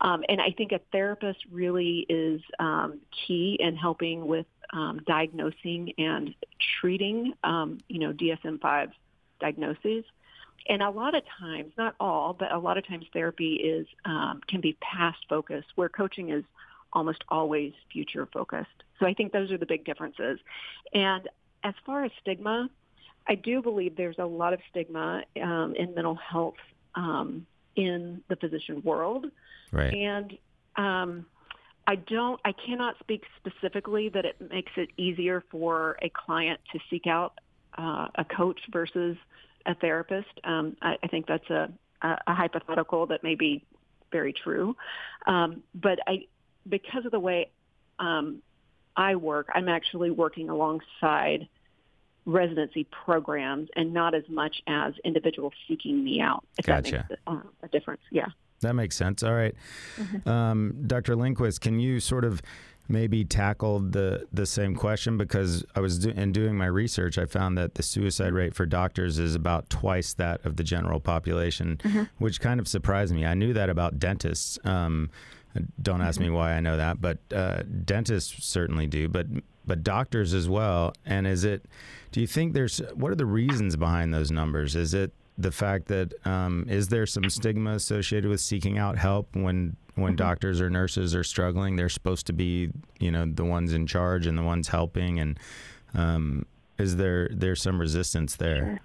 Um, 0.00 0.24
and 0.28 0.40
I 0.40 0.50
think 0.50 0.72
a 0.72 0.80
therapist 0.92 1.38
really 1.50 2.04
is 2.08 2.40
um, 2.58 3.00
key 3.26 3.56
in 3.60 3.76
helping 3.76 4.26
with 4.26 4.46
um, 4.72 5.00
diagnosing 5.06 5.92
and 5.98 6.34
treating, 6.80 7.32
um, 7.44 7.78
you 7.88 8.00
know, 8.00 8.12
DSM-5 8.12 8.90
diagnoses. 9.40 10.04
And 10.68 10.82
a 10.82 10.90
lot 10.90 11.14
of 11.14 11.22
times, 11.38 11.72
not 11.78 11.94
all, 12.00 12.34
but 12.34 12.52
a 12.52 12.58
lot 12.58 12.76
of 12.76 12.86
times 12.86 13.06
therapy 13.12 13.54
is 13.54 13.86
um, 14.04 14.40
can 14.48 14.60
be 14.60 14.76
past 14.80 15.18
focused, 15.28 15.68
where 15.76 15.88
coaching 15.88 16.30
is 16.30 16.42
almost 16.96 17.22
always 17.28 17.74
future 17.92 18.26
focused. 18.32 18.82
So 18.98 19.06
I 19.06 19.12
think 19.12 19.32
those 19.32 19.52
are 19.52 19.58
the 19.58 19.66
big 19.66 19.84
differences. 19.84 20.40
And 20.94 21.28
as 21.62 21.74
far 21.84 22.04
as 22.04 22.10
stigma, 22.22 22.70
I 23.28 23.34
do 23.34 23.60
believe 23.60 23.96
there's 23.96 24.18
a 24.18 24.24
lot 24.24 24.54
of 24.54 24.60
stigma 24.70 25.22
um, 25.40 25.74
in 25.76 25.94
mental 25.94 26.14
health 26.14 26.54
um, 26.94 27.46
in 27.76 28.22
the 28.28 28.36
physician 28.36 28.80
world. 28.82 29.26
Right. 29.72 29.92
And 29.92 30.38
um, 30.76 31.26
I 31.86 31.96
don't, 31.96 32.40
I 32.46 32.52
cannot 32.52 32.98
speak 33.00 33.24
specifically 33.36 34.08
that 34.08 34.24
it 34.24 34.36
makes 34.50 34.72
it 34.76 34.88
easier 34.96 35.44
for 35.50 35.98
a 36.00 36.08
client 36.08 36.60
to 36.72 36.78
seek 36.88 37.06
out 37.06 37.34
uh, 37.76 38.08
a 38.14 38.24
coach 38.24 38.60
versus 38.72 39.18
a 39.66 39.74
therapist. 39.74 40.28
Um, 40.44 40.78
I, 40.80 40.96
I, 41.02 41.08
think 41.08 41.26
that's 41.26 41.48
a, 41.50 41.70
a, 42.00 42.18
a, 42.28 42.34
hypothetical 42.34 43.06
that 43.08 43.22
may 43.22 43.34
be 43.34 43.64
very 44.10 44.32
true. 44.32 44.76
Um, 45.26 45.62
but 45.74 45.98
I, 46.06 46.24
because 46.68 47.04
of 47.04 47.12
the 47.12 47.20
way 47.20 47.50
um, 47.98 48.42
I 48.96 49.16
work, 49.16 49.48
I'm 49.54 49.68
actually 49.68 50.10
working 50.10 50.48
alongside 50.48 51.48
residency 52.24 52.84
programs 53.04 53.68
and 53.76 53.92
not 53.92 54.14
as 54.14 54.24
much 54.28 54.56
as 54.66 54.94
individuals 55.04 55.52
seeking 55.68 56.02
me 56.02 56.20
out. 56.20 56.44
If 56.58 56.66
gotcha. 56.66 57.06
that 57.08 57.10
makes 57.10 57.20
a, 57.26 57.66
a 57.66 57.68
difference. 57.68 58.02
Yeah. 58.10 58.26
That 58.60 58.74
makes 58.74 58.96
sense. 58.96 59.22
All 59.22 59.34
right. 59.34 59.54
mm-hmm. 59.96 60.28
um, 60.28 60.84
Dr. 60.86 61.14
Lindquist, 61.14 61.60
can 61.60 61.78
you 61.78 62.00
sort 62.00 62.24
of 62.24 62.42
maybe 62.88 63.24
tackle 63.24 63.80
the 63.80 64.26
the 64.32 64.46
same 64.46 64.76
question 64.76 65.18
because 65.18 65.64
I 65.74 65.80
was 65.80 65.98
do, 65.98 66.10
in 66.10 66.32
doing 66.32 66.56
my 66.56 66.66
research, 66.66 67.18
I 67.18 67.26
found 67.26 67.58
that 67.58 67.74
the 67.74 67.82
suicide 67.82 68.32
rate 68.32 68.54
for 68.54 68.64
doctors 68.64 69.18
is 69.18 69.34
about 69.34 69.68
twice 69.70 70.14
that 70.14 70.44
of 70.46 70.56
the 70.56 70.64
general 70.64 71.00
population, 71.00 71.78
mm-hmm. 71.78 72.04
which 72.18 72.40
kind 72.40 72.60
of 72.60 72.68
surprised 72.68 73.14
me. 73.14 73.26
I 73.26 73.34
knew 73.34 73.52
that 73.52 73.68
about 73.68 73.98
dentists. 73.98 74.58
Um, 74.64 75.10
don't 75.80 76.00
ask 76.00 76.20
mm-hmm. 76.20 76.30
me 76.30 76.36
why 76.36 76.52
I 76.52 76.60
know 76.60 76.76
that, 76.76 77.00
but 77.00 77.18
uh, 77.34 77.62
dentists 77.84 78.44
certainly 78.44 78.86
do. 78.86 79.08
But 79.08 79.26
but 79.66 79.82
doctors 79.82 80.32
as 80.32 80.48
well. 80.48 80.92
And 81.04 81.26
is 81.26 81.44
it? 81.44 81.66
Do 82.12 82.20
you 82.20 82.26
think 82.26 82.54
there's 82.54 82.78
what 82.94 83.10
are 83.10 83.16
the 83.16 83.26
reasons 83.26 83.76
behind 83.76 84.14
those 84.14 84.30
numbers? 84.30 84.76
Is 84.76 84.94
it 84.94 85.12
the 85.36 85.50
fact 85.50 85.88
that 85.88 86.14
um, 86.24 86.66
is 86.68 86.88
there 86.88 87.04
some 87.04 87.28
stigma 87.28 87.74
associated 87.74 88.30
with 88.30 88.40
seeking 88.40 88.78
out 88.78 88.96
help 88.96 89.34
when 89.34 89.76
when 89.94 90.12
mm-hmm. 90.12 90.16
doctors 90.16 90.60
or 90.60 90.70
nurses 90.70 91.14
are 91.14 91.24
struggling? 91.24 91.76
They're 91.76 91.88
supposed 91.88 92.26
to 92.26 92.32
be 92.32 92.70
you 93.00 93.10
know 93.10 93.26
the 93.26 93.44
ones 93.44 93.72
in 93.74 93.86
charge 93.86 94.26
and 94.26 94.38
the 94.38 94.42
ones 94.42 94.68
helping. 94.68 95.18
And 95.18 95.38
um, 95.94 96.46
is 96.78 96.96
there 96.96 97.28
there's 97.32 97.60
some 97.60 97.80
resistance 97.80 98.36
there? 98.36 98.80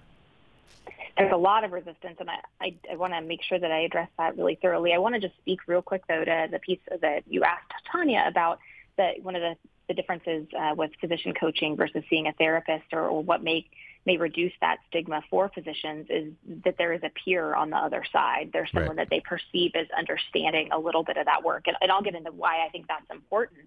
There's 1.22 1.34
a 1.34 1.38
lot 1.38 1.64
of 1.64 1.72
resistance, 1.72 2.18
and 2.20 2.30
I, 2.30 2.38
I, 2.60 2.76
I 2.92 2.96
want 2.96 3.14
to 3.14 3.22
make 3.22 3.42
sure 3.44 3.60
that 3.60 3.72
I 3.72 3.82
address 3.82 4.10
that 4.18 4.38
really 4.38 4.58
thoroughly. 4.62 4.94
I 4.94 4.98
want 4.98 5.16
to 5.16 5.22
just 5.22 5.36
speak 5.38 5.60
real 5.68 5.82
quick, 5.82 6.04
though, 6.08 6.24
to 6.24 6.48
the 6.52 6.60
piece 6.60 6.80
that 7.02 7.24
you 7.28 7.44
asked 7.44 7.72
Tonya 7.94 8.28
about 8.28 8.60
that 8.98 9.24
one 9.24 9.36
of 9.36 9.42
the 9.42 9.56
the 9.88 10.02
differences 10.02 10.48
uh, 10.58 10.74
with 10.76 10.92
physician 11.02 11.34
coaching 11.38 11.76
versus 11.76 12.04
seeing 12.10 12.28
a 12.28 12.34
therapist 12.34 12.86
or, 12.94 13.10
or 13.10 13.24
what 13.24 13.44
may 13.44 13.66
may 14.06 14.18
reduce 14.18 14.54
that 14.62 14.78
stigma 14.88 15.22
for 15.30 15.50
physicians 15.54 16.08
is 16.10 16.34
that 16.64 16.76
there 16.78 16.94
is 16.94 17.02
a 17.04 17.12
peer 17.24 17.54
on 17.54 17.70
the 17.70 17.78
other 17.78 18.04
side. 18.12 18.50
There's 18.52 18.72
someone 18.74 18.96
right. 18.96 19.10
that 19.10 19.10
they 19.12 19.20
perceive 19.20 19.72
as 19.76 19.86
understanding 19.96 20.70
a 20.72 20.80
little 20.80 21.04
bit 21.04 21.18
of 21.18 21.26
that 21.26 21.44
work. 21.44 21.68
And, 21.68 21.76
and 21.82 21.92
I'll 21.92 22.02
get 22.02 22.16
into 22.16 22.32
why 22.32 22.66
I 22.66 22.70
think 22.70 22.88
that's 22.88 23.06
important. 23.12 23.62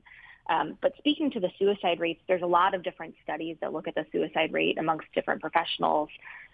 Um, 0.50 0.76
but 0.82 0.92
speaking 0.98 1.30
to 1.32 1.40
the 1.40 1.50
suicide 1.58 2.00
rates, 2.00 2.20
there's 2.26 2.42
a 2.42 2.46
lot 2.46 2.74
of 2.74 2.82
different 2.82 3.14
studies 3.22 3.56
that 3.60 3.72
look 3.72 3.86
at 3.86 3.94
the 3.94 4.04
suicide 4.10 4.52
rate 4.52 4.76
amongst 4.76 5.06
different 5.14 5.40
professionals. 5.40 6.08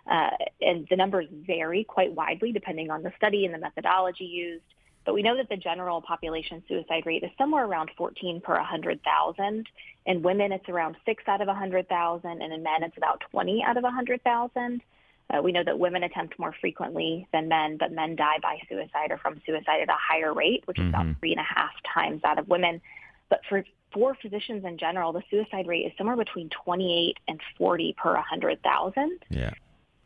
Uh, 0.06 0.30
and 0.60 0.86
the 0.88 0.96
numbers 0.96 1.26
vary 1.30 1.84
quite 1.84 2.12
widely 2.12 2.52
depending 2.52 2.90
on 2.90 3.02
the 3.02 3.12
study 3.16 3.44
and 3.44 3.54
the 3.54 3.58
methodology 3.58 4.24
used. 4.24 4.64
But 5.04 5.14
we 5.14 5.22
know 5.22 5.36
that 5.36 5.48
the 5.48 5.56
general 5.56 6.02
population 6.02 6.62
suicide 6.68 7.06
rate 7.06 7.22
is 7.22 7.30
somewhere 7.38 7.64
around 7.64 7.90
14 7.96 8.40
per 8.42 8.54
100,000. 8.54 9.66
In 10.06 10.22
women, 10.22 10.52
it's 10.52 10.68
around 10.68 10.96
6 11.06 11.24
out 11.26 11.40
of 11.40 11.46
100,000, 11.46 12.42
and 12.42 12.52
in 12.52 12.62
men, 12.62 12.82
it's 12.82 12.96
about 12.96 13.22
20 13.30 13.62
out 13.64 13.76
of 13.76 13.82
100,000. 13.82 14.82
Uh, 15.30 15.40
we 15.42 15.52
know 15.52 15.62
that 15.64 15.78
women 15.78 16.02
attempt 16.02 16.38
more 16.38 16.54
frequently 16.60 17.26
than 17.32 17.48
men, 17.48 17.76
but 17.76 17.92
men 17.92 18.16
die 18.16 18.38
by 18.42 18.58
suicide 18.68 19.10
or 19.10 19.18
from 19.18 19.40
suicide 19.46 19.80
at 19.80 19.88
a 19.88 19.96
higher 19.96 20.34
rate, 20.34 20.62
which 20.66 20.78
is 20.78 20.84
mm-hmm. 20.84 20.94
about 20.94 21.18
three 21.20 21.32
and 21.32 21.40
a 21.40 21.44
half 21.44 21.70
times 21.94 22.20
that 22.22 22.38
of 22.38 22.48
women. 22.48 22.80
But 23.28 23.40
for 23.48 23.64
for 23.92 24.14
physicians 24.14 24.64
in 24.64 24.78
general, 24.78 25.12
the 25.12 25.22
suicide 25.30 25.66
rate 25.66 25.86
is 25.86 25.92
somewhere 25.98 26.16
between 26.16 26.48
28 26.50 27.16
and 27.26 27.40
40 27.58 27.94
per 27.98 28.14
100,000. 28.14 29.18
Yeah. 29.30 29.50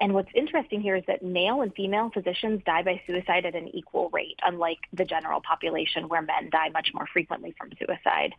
And 0.01 0.13
what's 0.13 0.31
interesting 0.35 0.81
here 0.81 0.97
is 0.97 1.05
that 1.07 1.23
male 1.23 1.63
and 1.63 1.73
female 1.75 2.11
physicians 2.13 2.63
die 2.67 2.83
by 2.83 3.01
suicide 3.07 3.47
at 3.47 3.55
an 3.55 3.69
equal 3.69 4.11
rate, 4.11 4.39
unlike 4.43 4.79
the 4.93 5.05
general 5.05 5.41
population 5.41 6.09
where 6.09 6.23
men 6.23 6.51
die 6.51 6.71
much 6.71 6.91
more 6.93 7.07
frequently 7.13 7.55
from 7.57 7.71
suicide. 7.79 8.35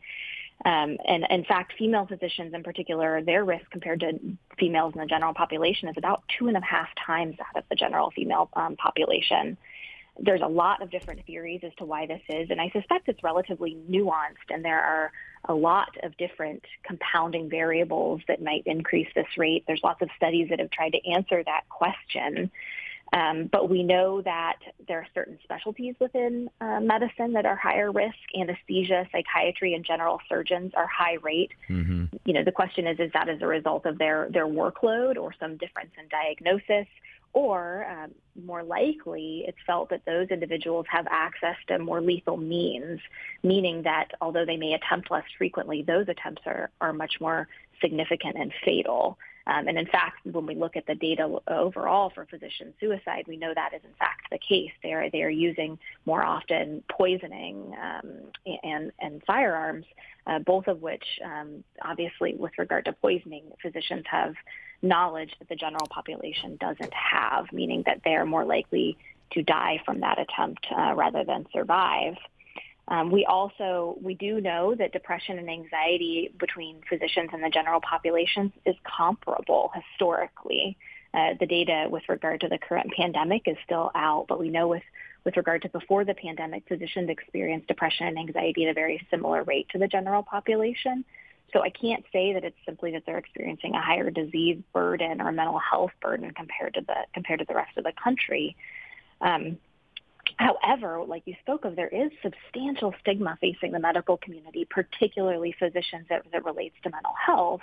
Um, 0.63 0.97
and 1.05 1.25
in 1.29 1.43
fact, 1.43 1.73
female 1.77 2.05
physicians 2.05 2.53
in 2.53 2.63
particular, 2.63 3.21
their 3.21 3.43
risk 3.43 3.69
compared 3.71 4.01
to 4.01 4.19
females 4.57 4.93
in 4.95 5.01
the 5.01 5.07
general 5.07 5.33
population 5.33 5.89
is 5.89 5.95
about 5.97 6.23
two 6.37 6.47
and 6.47 6.57
a 6.57 6.61
half 6.61 6.89
times 7.05 7.35
that 7.37 7.57
of 7.57 7.67
the 7.69 7.75
general 7.75 8.11
female 8.11 8.49
um, 8.53 8.75
population 8.75 9.57
there's 10.19 10.41
a 10.41 10.47
lot 10.47 10.81
of 10.81 10.89
different 10.89 11.25
theories 11.25 11.61
as 11.63 11.73
to 11.77 11.85
why 11.85 12.05
this 12.05 12.21
is, 12.29 12.49
and 12.49 12.61
I 12.61 12.69
suspect 12.69 13.09
it's 13.09 13.23
relatively 13.23 13.77
nuanced, 13.89 14.49
and 14.49 14.63
there 14.63 14.81
are 14.81 15.11
a 15.47 15.53
lot 15.53 15.95
of 16.03 16.15
different 16.17 16.63
compounding 16.83 17.49
variables 17.49 18.21
that 18.27 18.41
might 18.41 18.63
increase 18.65 19.07
this 19.15 19.37
rate. 19.37 19.63
There's 19.67 19.83
lots 19.83 20.01
of 20.01 20.09
studies 20.17 20.49
that 20.49 20.59
have 20.59 20.71
tried 20.71 20.91
to 20.91 21.09
answer 21.09 21.43
that 21.43 21.67
question. 21.69 22.51
Um, 23.13 23.47
but 23.51 23.69
we 23.69 23.83
know 23.83 24.21
that 24.23 24.57
there 24.87 24.99
are 24.99 25.07
certain 25.13 25.37
specialties 25.43 25.95
within 25.99 26.49
uh, 26.59 26.79
medicine 26.81 27.33
that 27.33 27.45
are 27.45 27.55
higher 27.55 27.91
risk. 27.91 28.17
Anesthesia, 28.37 29.07
psychiatry, 29.11 29.73
and 29.73 29.85
general 29.85 30.19
surgeons 30.27 30.73
are 30.75 30.87
high 30.87 31.17
rate. 31.21 31.51
Mm-hmm. 31.69 32.05
You 32.25 32.33
know, 32.33 32.43
the 32.43 32.51
question 32.51 32.87
is, 32.87 32.99
is 32.99 33.11
that 33.13 33.29
as 33.29 33.41
a 33.41 33.47
result 33.47 33.85
of 33.85 33.97
their, 33.97 34.27
their 34.31 34.47
workload 34.47 35.17
or 35.17 35.33
some 35.39 35.55
difference 35.57 35.91
in 35.97 36.07
diagnosis? 36.09 36.87
Or 37.35 37.85
um, 37.91 38.11
more 38.45 38.63
likely, 38.63 39.43
it's 39.45 39.57
felt 39.67 39.89
that 39.89 40.05
those 40.05 40.29
individuals 40.29 40.85
have 40.89 41.05
access 41.11 41.57
to 41.67 41.77
more 41.77 41.99
lethal 41.99 42.37
means, 42.37 43.01
meaning 43.43 43.83
that 43.83 44.11
although 44.21 44.45
they 44.45 44.55
may 44.55 44.71
attempt 44.71 45.11
less 45.11 45.25
frequently, 45.37 45.81
those 45.81 46.07
attempts 46.07 46.43
are, 46.45 46.71
are 46.79 46.93
much 46.93 47.15
more 47.19 47.49
significant 47.81 48.37
and 48.37 48.53
fatal. 48.63 49.17
Um, 49.47 49.67
and 49.67 49.77
in 49.77 49.85
fact, 49.87 50.25
when 50.25 50.45
we 50.47 50.55
look 50.55 50.77
at 50.77 50.87
the 50.87 50.95
data 50.95 51.37
overall 51.49 52.09
for 52.15 52.25
physician 52.25 52.73
suicide, 52.79 53.25
we 53.27 53.35
know 53.35 53.53
that 53.53 53.73
is 53.75 53.81
in 53.83 53.93
fact 53.99 54.27
the 54.31 54.39
case. 54.39 54.71
They 54.81 54.93
are 54.93 55.09
they 55.11 55.21
are 55.21 55.29
using 55.29 55.77
more 56.05 56.23
often 56.23 56.83
poisoning 56.89 57.75
um, 57.79 58.31
and 58.63 58.91
and 58.99 59.21
firearms, 59.27 59.85
uh, 60.25 60.39
both 60.39 60.67
of 60.67 60.81
which, 60.81 61.05
um, 61.23 61.63
obviously, 61.83 62.33
with 62.33 62.53
regard 62.57 62.85
to 62.85 62.93
poisoning, 62.93 63.43
physicians 63.61 64.05
have 64.09 64.33
knowledge 64.85 65.33
that 65.39 65.49
the 65.49 65.55
general 65.55 65.87
population 65.89 66.57
doesn't 66.59 66.93
have, 66.93 67.51
meaning 67.51 67.83
that 67.85 68.01
they're 68.03 68.25
more 68.25 68.45
likely 68.45 68.97
to 69.31 69.41
die 69.41 69.81
from 69.85 70.01
that 70.01 70.19
attempt 70.19 70.65
uh, 70.75 70.93
rather 70.95 71.23
than 71.23 71.45
survive. 71.51 72.15
Um, 72.87 73.11
we 73.11 73.25
also 73.25 73.97
we 74.01 74.13
do 74.13 74.39
know 74.39 74.75
that 74.75 74.91
depression 74.91 75.39
and 75.39 75.49
anxiety 75.49 76.31
between 76.39 76.81
physicians 76.87 77.31
and 77.33 77.43
the 77.43 77.49
general 77.49 77.81
population 77.81 78.53
is 78.65 78.75
comparable 78.83 79.71
historically. 79.73 80.77
Uh, 81.11 81.33
the 81.39 81.47
data 81.47 81.87
with 81.89 82.03
regard 82.09 82.41
to 82.41 82.49
the 82.49 82.57
current 82.57 82.91
pandemic 82.95 83.43
is 83.47 83.57
still 83.63 83.89
out, 83.95 84.25
but 84.27 84.39
we 84.39 84.49
know 84.49 84.67
with 84.67 84.83
with 85.23 85.37
regard 85.37 85.63
to 85.63 85.69
before 85.69 86.05
the 86.05 86.13
pandemic, 86.13 86.63
physicians 86.67 87.09
experienced 87.09 87.67
depression 87.67 88.05
and 88.05 88.19
anxiety 88.19 88.65
at 88.65 88.69
a 88.69 88.73
very 88.73 89.01
similar 89.09 89.41
rate 89.43 89.67
to 89.69 89.79
the 89.79 89.87
general 89.87 90.21
population. 90.21 91.03
So 91.53 91.61
I 91.61 91.69
can't 91.69 92.03
say 92.11 92.33
that 92.33 92.43
it's 92.43 92.57
simply 92.65 92.91
that 92.91 93.03
they're 93.05 93.17
experiencing 93.17 93.75
a 93.75 93.81
higher 93.81 94.09
disease 94.09 94.61
burden 94.73 95.21
or 95.21 95.31
mental 95.31 95.59
health 95.59 95.91
burden 96.01 96.31
compared 96.31 96.73
to 96.73 96.81
the 96.81 96.95
compared 97.13 97.39
to 97.39 97.45
the 97.45 97.55
rest 97.55 97.77
of 97.77 97.83
the 97.83 97.93
country. 98.03 98.55
Um, 99.21 99.57
However, 100.37 101.03
like 101.07 101.23
you 101.25 101.35
spoke 101.41 101.65
of, 101.65 101.75
there 101.75 101.87
is 101.87 102.11
substantial 102.21 102.93
stigma 102.99 103.37
facing 103.39 103.71
the 103.71 103.79
medical 103.79 104.17
community, 104.17 104.65
particularly 104.69 105.55
physicians 105.57 106.07
as 106.09 106.21
it 106.33 106.43
relates 106.43 106.75
to 106.83 106.89
mental 106.89 107.13
health. 107.13 107.61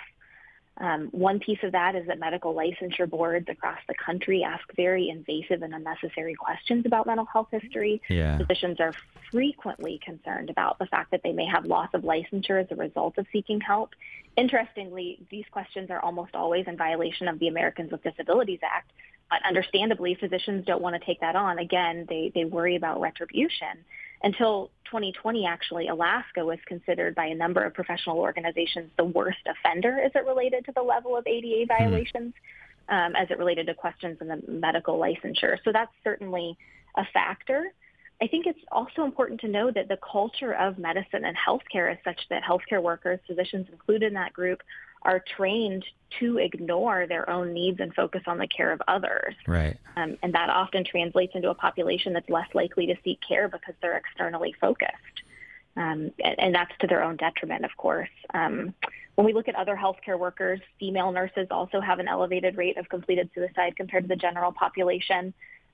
Um, 0.79 1.09
one 1.13 1.39
piece 1.39 1.59
of 1.63 1.73
that 1.73 1.95
is 1.95 2.07
that 2.07 2.19
medical 2.19 2.55
licensure 2.55 3.09
boards 3.09 3.47
across 3.49 3.79
the 3.89 3.95
country 3.95 4.43
ask 4.43 4.65
very 4.75 5.11
invasive 5.11 5.63
and 5.63 5.75
unnecessary 5.75 6.35
questions 6.35 6.87
about 6.87 7.07
mental 7.07 7.27
health 7.27 7.49
history. 7.51 8.01
Yeah. 8.09 8.39
Physicians 8.39 8.81
are 8.81 8.95
frequently 9.31 10.01
concerned 10.03 10.49
about 10.49 10.79
the 10.79 10.87
fact 10.87 11.11
that 11.11 11.23
they 11.23 11.33
may 11.33 11.47
have 11.47 11.67
loss 11.67 11.91
of 11.93 12.03
licensure 12.03 12.63
as 12.63 12.71
a 12.71 12.77
result 12.77 13.19
of 13.19 13.27
seeking 13.33 13.61
help. 13.61 13.91
Interestingly, 14.37 15.19
these 15.31 15.45
questions 15.51 15.91
are 15.91 16.01
almost 16.01 16.35
always 16.35 16.67
in 16.67 16.77
violation 16.77 17.29
of 17.29 17.39
the 17.39 17.49
Americans 17.49 17.93
with 17.93 18.03
Disabilities 18.03 18.61
Act, 18.63 18.91
but 19.29 19.41
understandably, 19.47 20.15
physicians 20.15 20.65
don't 20.65 20.81
want 20.81 20.99
to 20.99 21.05
take 21.05 21.21
that 21.21 21.37
on. 21.37 21.59
Again, 21.59 22.07
they, 22.09 22.33
they 22.35 22.45
worry 22.45 22.77
about 22.77 23.01
retribution. 23.01 23.85
Until 24.23 24.71
2020, 24.85 25.47
actually, 25.47 25.89
Alaska 25.89 26.45
was 26.45 26.59
considered 26.67 27.15
by 27.15 27.27
a 27.27 27.35
number 27.35 27.65
of 27.65 27.75
professional 27.75 28.19
organizations 28.19 28.91
the 28.97 29.05
worst 29.05 29.39
offender 29.47 29.99
as 29.99 30.13
it 30.15 30.25
related 30.25 30.65
to 30.67 30.73
the 30.73 30.83
level 30.83 31.17
of 31.17 31.27
ADA 31.27 31.65
hmm. 31.65 31.69
violations, 31.69 32.35
mm-hmm. 32.89 32.95
um, 32.95 33.17
as 33.17 33.31
it 33.31 33.39
related 33.39 33.67
to 33.67 33.75
questions 33.75 34.19
in 34.21 34.29
the 34.29 34.41
medical 34.49 34.99
licensure. 34.99 35.57
So 35.65 35.73
that's 35.73 35.93
certainly 36.05 36.57
a 36.97 37.05
factor. 37.13 37.73
I 38.21 38.29
think 38.29 38.47
it's 38.47 38.61
also 38.71 39.03
important 39.03 39.41
to 39.41 39.49
know 39.49 39.73
that 39.73 39.89
the 39.89 39.99
culture 40.13 40.53
of 40.53 40.79
medicine 40.79 41.25
and 41.25 41.37
healthcare 41.37 41.91
is 41.91 41.99
such 42.05 42.21
that 42.31 42.43
healthcare 42.45 42.81
workers, 42.81 43.19
physicians 43.27 43.67
included 43.73 44.09
in 44.09 44.15
that 44.15 44.33
group, 44.33 44.63
are 45.05 45.23
trained 45.37 45.85
to 46.21 46.39
ignore 46.39 47.07
their 47.07 47.29
own 47.29 47.53
needs 47.53 47.81
and 47.81 47.95
focus 47.95 48.23
on 48.27 48.39
the 48.39 48.47
care 48.47 48.73
of 48.73 48.81
others. 48.87 49.35
Right. 49.47 49.77
Um, 49.97 50.17
and 50.23 50.35
that 50.35 50.51
often 50.51 50.85
translates 50.85 51.35
into 51.35 51.51
a 51.51 51.55
population 51.55 52.13
that's 52.13 52.29
less 52.29 52.49
likely 52.55 52.87
to 52.87 52.95
seek 53.03 53.19
care 53.27 53.49
because 53.49 53.75
they're 53.81 53.97
externally 53.97 54.55
focused. 54.61 55.23
Um, 55.77 56.11
and, 56.23 56.39
and, 56.39 56.55
that's 56.55 56.73
to 56.81 56.87
their 56.87 57.03
own 57.03 57.17
detriment, 57.17 57.65
of 57.65 57.75
course. 57.79 58.11
Um, 58.35 58.75
when 59.15 59.25
we 59.25 59.33
look 59.33 59.49
at 59.49 59.55
other 59.55 59.75
healthcare 59.75 60.19
workers, 60.19 60.61
female 60.79 61.13
nurses 61.13 61.47
also 61.51 61.81
have 61.81 61.99
an 61.99 62.09
elevated 62.09 62.59
rate 62.59 62.77
of 62.77 62.89
completed 62.91 63.31
suicide 63.35 63.75
compared 63.77 64.05
to 64.05 64.09
the 64.09 64.17
general 64.17 64.53
population. 64.53 65.33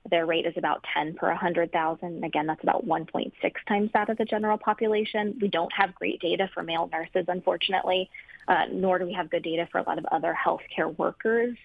Their 0.09 0.25
rate 0.25 0.45
is 0.45 0.53
about 0.57 0.83
10 0.93 1.15
per 1.15 1.27
100,000. 1.27 2.23
Again, 2.23 2.47
that's 2.47 2.63
about 2.63 2.85
1.6 2.85 3.31
times 3.67 3.89
that 3.93 4.09
of 4.09 4.17
the 4.17 4.25
general 4.25 4.57
population. 4.57 5.37
We 5.41 5.47
don't 5.49 5.71
have 5.73 5.93
great 5.95 6.19
data 6.19 6.49
for 6.53 6.63
male 6.63 6.89
nurses, 6.91 7.25
unfortunately, 7.27 8.09
uh, 8.47 8.65
nor 8.71 8.99
do 8.99 9.05
we 9.05 9.13
have 9.13 9.29
good 9.29 9.43
data 9.43 9.67
for 9.71 9.79
a 9.79 9.83
lot 9.83 9.97
of 9.97 10.05
other 10.05 10.35
healthcare 10.35 10.97
workers. 10.97 11.57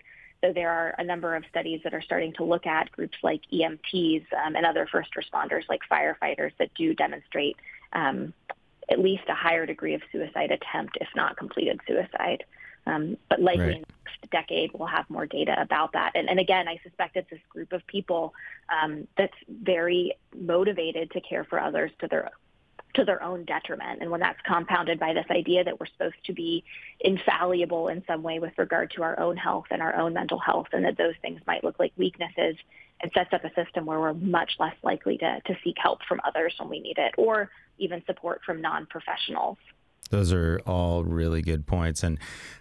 So 0.43 0.53
there 0.53 0.71
are 0.71 0.95
a 0.99 1.05
number 1.05 1.35
of 1.37 1.45
studies 1.49 1.81
that 1.85 1.95
are 1.95 2.03
starting 2.03 2.35
to 2.35 2.45
look 2.45 2.67
at 2.67 2.93
groups 2.93 3.17
like 3.23 3.41
EMTs 3.53 4.27
um, 4.45 4.57
and 4.57 4.67
other 4.67 4.87
first 4.91 5.11
responders 5.15 5.63
like 5.69 5.81
firefighters 5.91 6.53
that 6.59 6.75
do 6.75 6.93
demonstrate 6.93 7.57
um, 7.95 8.35
at 8.91 8.99
least 8.99 9.23
a 9.29 9.35
higher 9.35 9.65
degree 9.65 9.95
of 9.95 10.03
suicide 10.13 10.51
attempt, 10.51 10.99
if 11.01 11.09
not 11.17 11.39
completed 11.39 11.81
suicide. 11.87 12.45
Um, 12.87 13.17
but 13.31 13.41
likely 13.41 13.65
right. 13.65 13.77
In 13.77 13.83
the 13.83 13.95
next 14.05 14.31
decade, 14.31 14.71
we'll 14.75 14.89
have 14.89 15.09
more 15.09 15.27
data 15.27 15.55
about 15.61 15.93
that. 15.93 16.13
And, 16.15 16.29
and 16.29 16.39
again, 16.39 16.69
I 16.69 16.79
suspect 16.83 17.17
it's 17.17 17.31
this 17.31 17.41
group 17.49 17.73
of 17.73 17.87
people 17.87 18.35
um, 18.69 19.09
that's 19.17 19.35
very 19.49 20.15
motivated 20.37 21.11
to 21.13 21.21
care 21.21 21.45
for 21.45 21.61
others 21.61 21.91
to 22.01 22.09
their 22.09 22.31
to 22.95 23.05
their 23.05 23.23
own 23.23 23.45
detriment. 23.45 24.01
And 24.01 24.11
when 24.11 24.21
that's 24.21 24.39
compounded 24.47 25.01
by 25.01 25.13
this 25.13 25.27
idea 25.29 25.65
that 25.65 25.81
we're 25.81 25.87
supposed 25.87 26.15
to 26.27 26.33
be 26.33 26.63
infallible 27.01 27.89
in 27.89 28.05
some 28.07 28.23
way 28.23 28.39
with 28.39 28.53
regard 28.57 28.93
to 28.93 29.03
our 29.03 29.19
own 29.19 29.37
health 29.37 29.65
and 29.71 29.83
our 29.83 29.97
own 29.97 30.15
mental 30.15 30.39
health, 30.39 30.69
and 30.73 30.85
that 30.85 30.97
those 30.97 31.15
things 31.21 31.41
might 31.45 31.65
look 31.65 31.79
like 31.81 31.93
weaknesses, 31.97 32.57
it 33.03 33.13
sets 33.13 33.33
up 33.33 33.45
a 33.45 33.53
system 33.55 33.87
where 33.87 33.99
we're 33.99 34.15
much 34.15 34.53
less 34.61 34.77
likely 34.85 35.19
to, 35.19 35.41
to 35.45 35.57
seek 35.65 35.77
help 35.77 36.05
from 36.09 36.21
others 36.25 36.55
when 36.59 36.69
we 36.69 36.79
need 36.79 36.99
it, 36.99 37.13
or 37.19 37.51
even 37.79 38.01
support 38.07 38.41
from 38.47 38.61
non-professionals. 38.61 39.59
Those 40.11 40.33
are 40.33 40.61
all 40.67 41.05
really 41.05 41.43
good 41.43 41.67
points. 41.67 42.03
And 42.03 42.19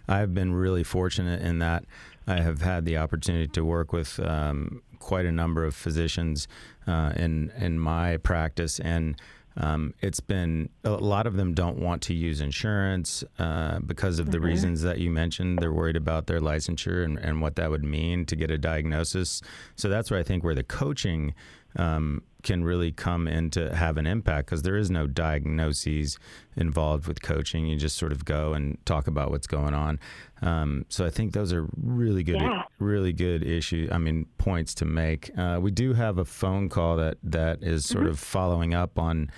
I've 0.08 0.34
been 0.34 0.54
really 0.54 0.82
fortunate 0.82 1.42
in 1.42 1.58
that 1.60 1.84
I 2.26 2.40
have 2.40 2.62
had 2.62 2.84
the 2.84 2.96
opportunity 2.96 3.48
to 3.48 3.64
work 3.64 3.92
with 3.92 4.18
um, 4.20 4.82
quite 4.98 5.26
a 5.26 5.32
number 5.32 5.64
of 5.64 5.74
physicians 5.74 6.48
uh, 6.86 7.12
in, 7.16 7.52
in 7.58 7.78
my 7.78 8.16
practice. 8.16 8.80
And 8.80 9.20
um, 9.56 9.94
it's 10.00 10.20
been 10.20 10.68
a 10.82 10.90
lot 10.90 11.26
of 11.26 11.36
them 11.36 11.54
don't 11.54 11.78
want 11.78 12.02
to 12.02 12.14
use 12.14 12.40
insurance 12.40 13.22
uh, 13.38 13.78
because 13.80 14.18
of 14.18 14.30
the 14.30 14.38
mm-hmm. 14.38 14.46
reasons 14.46 14.82
that 14.82 14.98
you 14.98 15.10
mentioned. 15.10 15.60
They're 15.60 15.72
worried 15.72 15.96
about 15.96 16.26
their 16.26 16.40
licensure 16.40 17.04
and, 17.04 17.18
and 17.18 17.40
what 17.40 17.56
that 17.56 17.70
would 17.70 17.84
mean 17.84 18.26
to 18.26 18.36
get 18.36 18.50
a 18.50 18.58
diagnosis. 18.58 19.42
So 19.76 19.88
that's 19.88 20.10
where 20.10 20.18
I 20.18 20.24
think 20.24 20.42
where 20.42 20.56
the 20.56 20.64
coaching 20.64 21.34
um, 21.76 22.22
can 22.42 22.62
really 22.62 22.92
come 22.92 23.26
in 23.26 23.50
to 23.50 23.74
have 23.74 23.96
an 23.96 24.06
impact 24.06 24.46
because 24.46 24.62
there 24.62 24.76
is 24.76 24.90
no 24.90 25.06
diagnoses 25.06 26.18
involved 26.56 27.06
with 27.06 27.22
coaching. 27.22 27.66
You 27.66 27.76
just 27.76 27.96
sort 27.96 28.12
of 28.12 28.24
go 28.24 28.52
and 28.52 28.78
talk 28.84 29.06
about 29.06 29.30
what's 29.30 29.46
going 29.46 29.74
on. 29.74 29.98
Um, 30.42 30.84
so 30.88 31.04
I 31.04 31.10
think 31.10 31.32
those 31.32 31.52
are 31.52 31.66
really 31.76 32.22
good, 32.22 32.40
yeah. 32.40 32.62
really 32.78 33.12
good 33.12 33.42
issue. 33.42 33.88
I 33.90 33.98
mean, 33.98 34.26
points 34.38 34.74
to 34.76 34.84
make. 34.84 35.30
Uh, 35.36 35.58
we 35.60 35.70
do 35.70 35.94
have 35.94 36.18
a 36.18 36.24
phone 36.24 36.68
call 36.68 36.96
that 36.96 37.16
that 37.24 37.62
is 37.62 37.86
sort 37.86 38.04
mm-hmm. 38.04 38.12
of 38.12 38.20
following 38.20 38.74
up 38.74 38.98
on. 38.98 39.30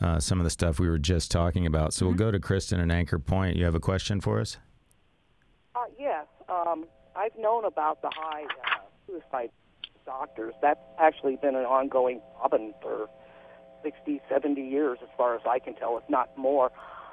Uh, 0.00 0.18
some 0.18 0.40
of 0.40 0.44
the 0.44 0.50
stuff 0.50 0.80
we 0.80 0.88
were 0.88 0.98
just 0.98 1.30
talking 1.30 1.64
about. 1.64 1.94
So 1.94 2.00
mm-hmm. 2.00 2.08
we'll 2.08 2.18
go 2.18 2.32
to 2.32 2.40
Kristen 2.40 2.80
and 2.80 2.90
Anchor 2.90 3.20
Point. 3.20 3.56
You 3.56 3.64
have 3.66 3.76
a 3.76 3.80
question 3.80 4.20
for 4.20 4.40
us? 4.40 4.56
Uh, 5.76 5.84
yes. 5.96 6.26
Um, 6.48 6.86
I've 7.14 7.36
known 7.38 7.66
about 7.66 8.02
the 8.02 8.10
high 8.12 8.42
uh, 8.42 8.80
suicide 9.06 9.50
doctors. 10.04 10.54
That's 10.60 10.80
actually 10.98 11.36
been 11.36 11.54
an 11.54 11.64
ongoing 11.64 12.20
problem 12.38 12.74
for 12.80 13.08
60, 13.82 14.20
70 14.28 14.60
years, 14.60 14.98
as 15.02 15.08
far 15.16 15.34
as 15.34 15.42
I 15.48 15.58
can 15.58 15.74
tell, 15.74 15.98
if 15.98 16.08
not 16.08 16.36
more. 16.36 16.70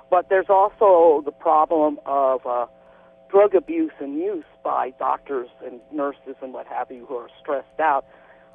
But 0.10 0.30
there's 0.30 0.50
also 0.50 1.22
the 1.24 1.32
problem 1.32 2.00
of 2.06 2.46
uh, 2.46 2.66
drug 3.30 3.56
abuse 3.56 3.92
and 4.00 4.18
use 4.18 4.46
by 4.64 4.92
doctors 4.98 5.50
and 5.64 5.80
nurses 5.92 6.36
and 6.42 6.54
what 6.54 6.68
have 6.68 6.92
you 6.92 7.06
who 7.06 7.16
are 7.16 7.30
stressed 7.42 7.80
out. 7.80 8.06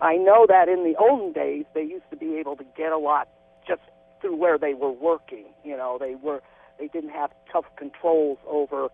I 0.01 0.17
know 0.17 0.47
that 0.49 0.69
in 0.69 0.85
the 0.85 0.97
olden 0.99 1.33
days 1.33 1.65
they 1.75 1.83
used 1.83 2.11
to 2.11 2.17
be 2.17 2.37
able 2.37 2.57
to 2.57 2.65
get 2.77 2.93
a 2.93 2.99
lot 2.99 3.29
just 3.67 3.83
through 4.21 4.37
where 4.37 4.59
they 4.59 4.75
were 4.75 4.91
working. 4.91 5.47
You 5.65 5.77
know, 5.77 5.97
they 5.99 6.17
were 6.17 6.43
they 6.79 6.89
didn't 6.89 7.11
have 7.11 7.31
tough 7.53 7.67
controls 7.77 8.39
over 8.49 8.89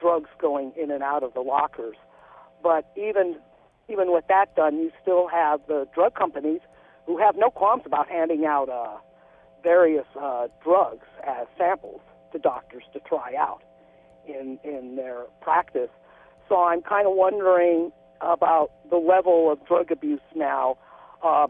drugs 0.00 0.30
going 0.40 0.72
in 0.80 0.90
and 0.90 1.02
out 1.02 1.22
of 1.22 1.34
the 1.34 1.40
lockers. 1.40 1.96
But 2.62 2.90
even 2.96 3.36
even 3.88 4.12
with 4.12 4.24
that 4.28 4.54
done, 4.54 4.76
you 4.78 4.90
still 5.02 5.28
have 5.28 5.60
the 5.66 5.86
drug 5.94 6.14
companies 6.14 6.60
who 7.06 7.18
have 7.18 7.36
no 7.36 7.50
qualms 7.50 7.82
about 7.86 8.08
handing 8.08 8.44
out 8.44 8.68
uh, 8.68 8.98
various 9.62 10.06
uh, 10.20 10.48
drugs 10.62 11.06
as 11.26 11.46
samples 11.56 12.00
to 12.32 12.38
doctors 12.38 12.84
to 12.92 13.00
try 13.00 13.34
out 13.34 13.62
in 14.26 14.58
in 14.62 14.96
their 14.96 15.24
practice. 15.40 15.90
So 16.48 16.62
I'm 16.62 16.82
kind 16.82 17.06
of 17.06 17.14
wondering 17.14 17.90
about 18.20 18.70
the 18.90 18.96
level 18.96 19.50
of 19.50 19.64
drug 19.66 19.90
abuse 19.90 20.20
now. 20.34 20.76
Uh, 21.22 21.46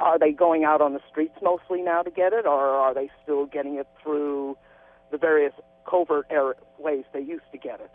are 0.00 0.18
they 0.18 0.32
going 0.32 0.64
out 0.64 0.80
on 0.80 0.94
the 0.94 1.00
streets 1.10 1.34
mostly 1.42 1.82
now 1.82 2.02
to 2.02 2.10
get 2.10 2.32
it, 2.32 2.46
or 2.46 2.68
are 2.68 2.94
they 2.94 3.10
still 3.22 3.46
getting 3.46 3.76
it 3.76 3.88
through 4.02 4.56
the 5.10 5.18
various 5.18 5.52
covert 5.88 6.26
ways 6.78 7.04
they 7.12 7.20
used 7.20 7.50
to 7.50 7.58
get 7.58 7.80
it? 7.80 7.90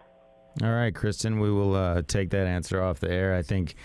All 0.62 0.72
right, 0.72 0.94
Kristen, 0.94 1.40
we 1.40 1.52
will 1.52 1.76
uh, 1.76 2.04
take 2.08 2.30
that 2.30 2.46
answer 2.46 2.82
off 2.82 3.00
the 3.00 3.12
air. 3.12 3.36
I 3.36 3.42
think, 3.42 3.76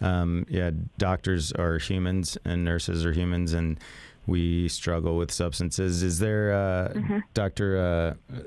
um, 0.00 0.44
yeah, 0.48 0.72
doctors 0.98 1.52
are 1.52 1.78
humans 1.78 2.36
and 2.44 2.64
nurses 2.64 3.06
are 3.06 3.12
humans, 3.12 3.54
and 3.54 3.80
we 4.26 4.68
struggle 4.68 5.16
with 5.16 5.32
substances. 5.32 6.02
Is 6.02 6.18
there, 6.18 6.52
uh, 6.52 6.92
mm-hmm. 6.92 7.18
Doctor 7.32 8.16
uh, 8.30 8.42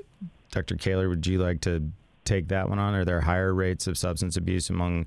Doctor 0.52 0.76
Caylor? 0.76 1.08
Would 1.08 1.26
you 1.26 1.38
like 1.38 1.60
to 1.62 1.90
take 2.24 2.48
that 2.48 2.68
one 2.68 2.78
on? 2.78 2.94
Are 2.94 3.04
there 3.04 3.22
higher 3.22 3.52
rates 3.52 3.86
of 3.88 3.98
substance 3.98 4.36
abuse 4.36 4.70
among 4.70 5.06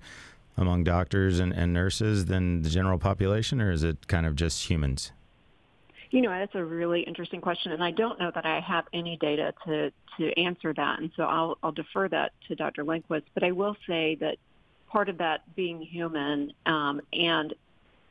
among 0.58 0.84
doctors 0.84 1.40
and, 1.40 1.54
and 1.54 1.74
nurses 1.74 2.26
than 2.26 2.62
the 2.62 2.70
general 2.70 2.98
population, 2.98 3.62
or 3.62 3.72
is 3.72 3.84
it 3.84 4.08
kind 4.08 4.26
of 4.26 4.36
just 4.36 4.70
humans? 4.70 5.12
You 6.16 6.22
know, 6.22 6.30
that's 6.30 6.56
a 6.56 6.64
really 6.64 7.02
interesting 7.02 7.42
question, 7.42 7.74
and 7.74 7.84
I 7.84 7.92
don't 7.92 8.18
know 8.18 8.32
that 8.34 8.46
I 8.46 8.62
have 8.62 8.86
any 8.94 9.18
data 9.18 9.54
to, 9.66 9.92
to 10.18 10.40
answer 10.40 10.74
that, 10.74 11.00
and 11.00 11.12
so 11.18 11.24
I'll, 11.24 11.58
I'll 11.62 11.74
defer 11.74 12.08
that 12.08 12.32
to 12.48 12.56
Dr. 12.56 12.86
Lindquist. 12.86 13.26
But 13.34 13.44
I 13.44 13.52
will 13.52 13.76
say 13.86 14.16
that 14.22 14.38
part 14.88 15.10
of 15.10 15.18
that 15.18 15.42
being 15.58 15.82
human 15.82 16.54
um, 16.68 17.02
and 17.12 17.54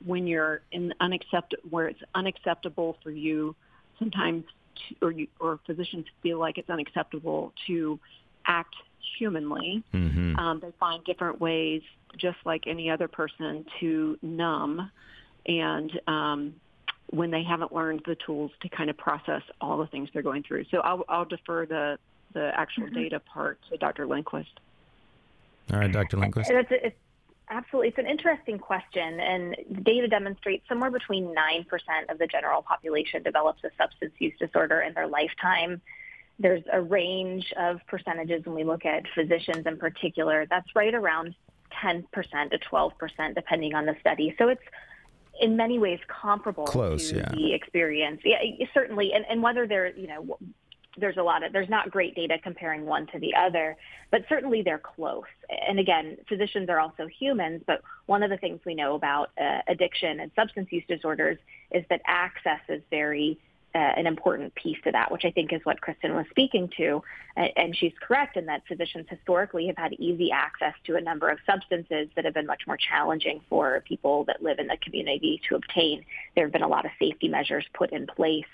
when 0.05 0.27
you're 0.27 0.61
in 0.71 0.93
unaccept 1.01 1.55
where 1.71 1.89
it's 1.89 2.03
unacceptable 2.15 2.99
for 3.03 3.11
you 3.11 3.57
sometimes 3.99 4.45
to, 4.91 5.07
or 5.07 5.11
you 5.11 5.27
or 5.41 5.59
physicians 5.65 6.05
feel 6.23 6.39
like 6.39 6.59
it's 6.59 6.69
unacceptable 6.69 7.55
to 7.67 7.99
act 8.47 8.75
humanly 9.19 9.83
mm-hmm. 9.95 10.37
um, 10.37 10.61
they 10.61 10.73
find 10.79 11.03
different 11.05 11.41
ways 11.41 11.81
just 12.19 12.37
like 12.45 12.65
any 12.67 12.91
other 12.91 13.09
person 13.09 13.65
to 13.81 14.19
numb 14.21 14.91
and 15.47 15.99
um, 16.07 16.55
when 17.11 17.31
they 17.31 17.43
haven't 17.43 17.73
learned 17.73 18.03
the 18.07 18.17
tools 18.17 18.51
to 18.61 18.69
kind 18.69 18.91
of 18.91 18.97
process 18.97 19.43
all 19.61 19.79
the 19.79 19.87
things 19.87 20.09
they're 20.13 20.23
going 20.23 20.43
through. 20.43 20.65
So 20.71 20.79
I'll, 20.79 21.05
I'll 21.09 21.25
defer 21.25 21.67
the, 21.67 21.99
the 22.33 22.51
actual 22.55 22.85
mm-hmm. 22.85 22.95
data 22.95 23.21
part 23.21 23.59
to 23.71 23.77
Dr. 23.77 24.07
Lindquist. 24.07 24.61
All 25.73 25.79
right, 25.79 25.93
Dr. 25.93 26.17
Lindquist. 26.17 26.51
It's, 26.51 26.69
it's, 26.71 26.97
absolutely. 27.49 27.89
It's 27.89 27.99
an 27.99 28.07
interesting 28.07 28.59
question, 28.59 29.21
and 29.21 29.57
data 29.83 30.09
demonstrates 30.09 30.67
somewhere 30.69 30.91
between 30.91 31.35
9% 31.35 31.67
of 32.09 32.19
the 32.19 32.27
general 32.27 32.63
population 32.63 33.23
develops 33.23 33.63
a 33.65 33.71
substance 33.79 34.13
use 34.19 34.35
disorder 34.39 34.81
in 34.81 34.95
their 34.95 35.07
lifetime. 35.07 35.81
There's 36.39 36.65
a 36.73 36.83
range 36.83 37.53
of 37.59 37.81
percentages 37.87 38.45
when 38.45 38.55
we 38.55 38.65
look 38.65 38.85
at 38.85 39.05
physicians 39.15 39.67
in 39.67 39.77
particular. 39.79 40.47
That's 40.51 40.67
right 40.75 40.95
around 40.95 41.35
10% 41.83 42.05
to 42.51 42.59
12%, 42.59 43.35
depending 43.35 43.75
on 43.75 43.87
the 43.87 43.95
study. 44.01 44.35
So 44.39 44.49
it's 44.49 44.63
in 45.41 45.57
many 45.57 45.79
ways 45.79 45.99
comparable 46.09 46.65
Close, 46.65 47.11
to 47.11 47.17
yeah. 47.17 47.29
the 47.31 47.55
experience. 47.55 48.21
Yeah, 48.25 48.39
certainly. 48.73 49.13
And, 49.13 49.25
and 49.29 49.43
whether 49.43 49.67
they're, 49.67 49.97
you 49.97 50.07
know, 50.07 50.39
there's 50.97 51.17
a 51.17 51.23
lot 51.23 51.43
of 51.43 51.53
there's 51.53 51.69
not 51.69 51.91
great 51.91 52.15
data 52.15 52.39
comparing 52.43 52.87
one 52.87 53.07
to 53.09 53.19
the 53.19 53.35
other, 53.35 53.77
but 54.11 54.25
certainly 54.29 54.63
they're 54.63 54.79
close. 54.79 55.25
And 55.67 55.79
again, 55.79 56.19
physicians 56.29 56.69
are 56.69 56.79
also 56.79 57.07
humans, 57.07 57.63
but 57.67 57.83
one 58.07 58.23
of 58.23 58.31
the 58.31 58.37
things 58.37 58.61
we 58.65 58.75
know 58.75 58.95
about 58.95 59.31
uh, 59.41 59.61
addiction 59.67 60.21
and 60.21 60.31
substance 60.37 60.69
use 60.71 60.85
disorders 60.89 61.39
is 61.73 61.85
that 61.91 62.01
access 62.07 62.61
is 62.69 62.81
very 62.91 63.39
uh, 63.75 63.79
an 63.79 64.07
important 64.07 64.55
piece 64.55 64.77
to 64.85 64.93
that, 64.93 65.11
which 65.11 65.25
I 65.25 65.31
think 65.31 65.53
is 65.53 65.61
what 65.65 65.81
Kristen 65.81 66.15
was 66.15 66.27
speaking 66.31 66.71
to. 66.77 67.03
And 67.37 67.77
she's 67.77 67.93
correct 68.01 68.37
in 68.37 68.47
that 68.47 68.63
physicians 68.69 69.07
historically 69.11 69.67
have 69.67 69.77
had 69.77 69.95
easy 69.95 70.31
access 70.31 70.75
to 70.85 70.97
a 70.97 71.01
number 71.01 71.29
of 71.29 71.39
substances 71.45 72.09
that 72.15 72.25
have 72.25 72.35
been 72.35 72.47
much 72.47 72.63
more 72.67 72.77
challenging 72.77 73.41
for 73.49 73.83
people 73.87 74.25
that 74.25 74.43
live 74.43 74.61
in 74.61 74.69
the 74.69 74.77
community 74.77 75.41
to 75.49 75.57
obtain. 75.57 76.05
There 76.37 76.45
have 76.45 76.53
been 76.53 76.63
a 76.63 76.69
lot 76.69 76.85
of 76.85 76.93
safety 77.01 77.27
measures 77.27 77.65
put 77.75 77.93
in 77.93 78.07
place 78.07 78.45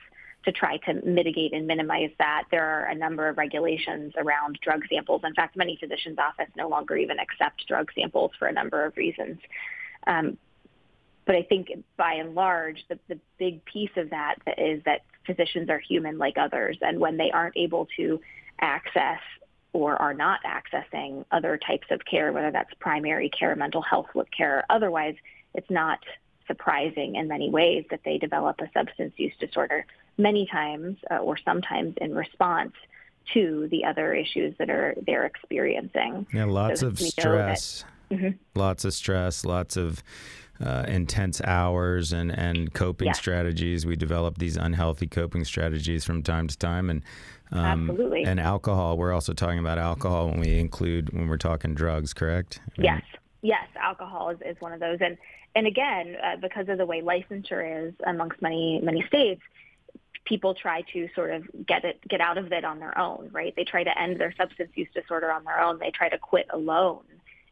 to 0.47 0.53
try 0.53 0.79
to 0.79 0.95
mitigate 1.05 1.53
and 1.53 1.67
minimize 1.67 2.11
that. 2.19 2.45
There 2.51 2.65
are 2.65 2.87
a 2.87 2.95
number 2.95 3.29
of 3.29 3.37
regulations 3.37 4.15
around 4.17 4.59
drug 4.63 4.83
samples. 4.89 5.21
In 5.23 5.35
fact, 5.35 5.55
many 5.55 5.77
physicians' 5.77 6.19
offices 6.19 6.55
no 6.57 6.69
longer 6.69 6.97
even 6.97 7.19
accept 7.19 7.67
drug 7.69 7.91
samples 7.95 8.31
for 8.39 8.49
a 8.49 8.53
number 8.53 8.87
of 8.87 8.97
reasons. 8.97 9.39
Um, 10.07 10.39
but 11.27 11.35
I 11.35 11.43
think 11.43 11.69
by 11.97 12.15
and 12.15 12.35
large, 12.35 12.85
the, 12.89 12.99
the 13.09 13.19
big 13.39 13.65
piece 13.65 13.91
of 13.97 14.11
that 14.11 14.37
is 14.59 14.83
that 14.85 15.03
physicians 15.27 15.69
are 15.69 15.79
human 15.79 16.19
like 16.19 16.39
others. 16.39 16.79
And 16.81 16.99
when 16.99 17.17
they 17.17 17.31
aren't 17.31 17.57
able 17.57 17.87
to 17.97 18.21
access 18.61 19.21
or 19.73 20.01
are 20.01 20.15
not 20.15 20.41
accessing 20.45 21.25
other 21.31 21.59
types 21.59 21.87
of 21.91 22.05
care, 22.05 22.33
whether 22.33 22.51
that's 22.51 22.73
primary 22.81 23.31
care, 23.31 23.55
mental 23.55 23.83
health 23.83 24.09
care, 24.37 24.65
otherwise, 24.71 25.15
it's 25.55 25.71
not 25.71 26.01
surprising 26.47 27.15
in 27.15 27.29
many 27.29 27.49
ways 27.49 27.85
that 27.91 28.01
they 28.05 28.19
develop 28.19 28.61
a 28.61 28.69
substance 28.73 29.13
use 29.17 29.33
disorder 29.39 29.87
many 30.19 30.47
times 30.47 30.97
uh, 31.11 31.19
or 31.19 31.39
sometimes 31.45 31.95
in 32.01 32.15
response 32.15 32.73
to 33.33 33.69
the 33.71 33.85
other 33.85 34.13
issues 34.13 34.55
that 34.59 34.69
are 34.69 34.95
they're 35.07 35.27
experiencing. 35.27 36.27
Yeah, 36.33 36.47
lots 36.47 36.81
so 36.81 36.89
of 36.89 36.99
stress. 36.99 37.85
Mm-hmm. 38.11 38.31
Lots 38.59 38.85
of 38.85 38.93
stress, 38.93 39.45
lots 39.45 39.77
of 39.77 40.03
uh, 40.65 40.85
intense 40.89 41.41
hours 41.43 42.13
and, 42.13 42.31
and 42.31 42.73
coping 42.75 43.09
yes. 43.09 43.19
strategies. 43.19 43.87
We 43.87 43.97
develop 43.97 44.39
these 44.39 44.57
unhealthy 44.57 45.07
coping 45.07 45.45
strategies 45.45 46.05
from 46.05 46.23
time 46.23 46.49
to 46.49 46.59
time, 46.59 46.91
and 46.91 47.03
um, 47.53 47.91
absolutely. 47.91 48.25
And 48.25 48.39
alcohol. 48.39 48.97
We're 48.97 49.13
also 49.13 49.33
talking 49.33 49.59
about 49.59 49.79
alcohol 49.79 50.29
when 50.29 50.41
we 50.41 50.59
include 50.59 51.13
when 51.13 51.29
we're 51.29 51.39
talking 51.39 51.75
drugs. 51.75 52.13
Correct? 52.13 52.61
I 52.63 52.81
mean, 52.81 52.85
yes. 52.85 53.03
Yes, 53.43 53.69
alcohol 53.81 54.29
is, 54.29 54.39
is 54.45 54.61
one 54.61 54.73
of 54.73 54.81
those, 54.81 54.99
and 55.01 55.17
and 55.55 55.67
again, 55.67 56.17
uh, 56.23 56.37
because 56.37 56.69
of 56.69 56.79
the 56.79 56.85
way 56.85 57.01
licensure 57.01 57.89
is 57.89 57.95
amongst 58.07 58.43
many 58.43 58.81
many 58.83 59.03
states, 59.07 59.41
people 60.25 60.55
try 60.55 60.83
to 60.93 61.09
sort 61.15 61.31
of 61.31 61.45
get 61.67 61.85
it 61.85 62.01
get 62.09 62.21
out 62.21 62.39
of 62.39 62.53
it 62.53 62.65
on 62.65 62.79
their 62.79 62.97
own, 62.99 63.31
right? 63.33 63.55
They 63.57 63.65
try 63.65 63.83
to 63.83 63.99
end 63.99 64.21
their 64.21 64.35
substance 64.37 64.71
use 64.75 64.89
disorder 64.95 65.33
on 65.33 65.45
their 65.45 65.61
own. 65.61 65.79
They 65.79 65.91
try 65.91 66.09
to 66.09 66.19
quit 66.19 66.47
alone. 66.51 67.03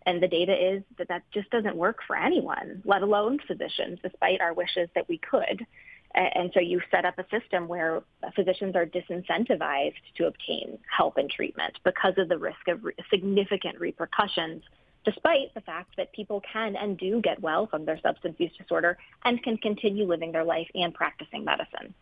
And 0.09 0.23
the 0.23 0.27
data 0.27 0.55
is 0.55 0.83
that 0.97 1.09
that 1.09 1.23
just 1.35 1.51
doesn't 1.51 1.77
work 1.77 1.99
for 2.07 2.17
anyone, 2.17 2.81
let 2.87 3.03
alone 3.03 3.41
physicians, 3.47 3.99
despite 4.03 4.41
our 4.41 4.55
wishes 4.55 4.89
that 4.95 5.07
we 5.07 5.19
could. 5.19 5.67
And 6.15 6.51
so 6.55 6.61
you 6.61 6.81
set 6.91 7.05
up 7.05 7.19
a 7.19 7.27
system 7.29 7.69
where 7.69 8.01
physicians 8.35 8.75
are 8.75 8.87
disincentivized 8.87 10.01
to 10.17 10.27
obtain 10.27 10.79
help 10.97 11.19
and 11.19 11.29
treatment 11.29 11.79
because 11.85 12.15
of 12.17 12.31
the 12.31 12.39
risk 12.39 12.69
of 12.69 12.85
re- 12.85 12.95
significant 13.11 13.79
repercussions, 13.79 14.63
despite 15.05 15.53
the 15.53 15.61
fact 15.61 15.99
that 15.99 16.11
people 16.15 16.41
can 16.51 16.75
and 16.75 16.97
do 16.97 17.21
get 17.21 17.43
well 17.43 17.67
from 17.67 17.85
their 17.85 18.01
substance 18.01 18.37
use 18.39 18.53
disorder 18.57 18.97
and 19.27 19.43
can 19.43 19.59
continue 19.59 20.07
living 20.07 20.33
their 20.33 20.45
life 20.45 20.69
and 20.75 20.95
practicing 20.95 21.45
medicine. 21.45 21.93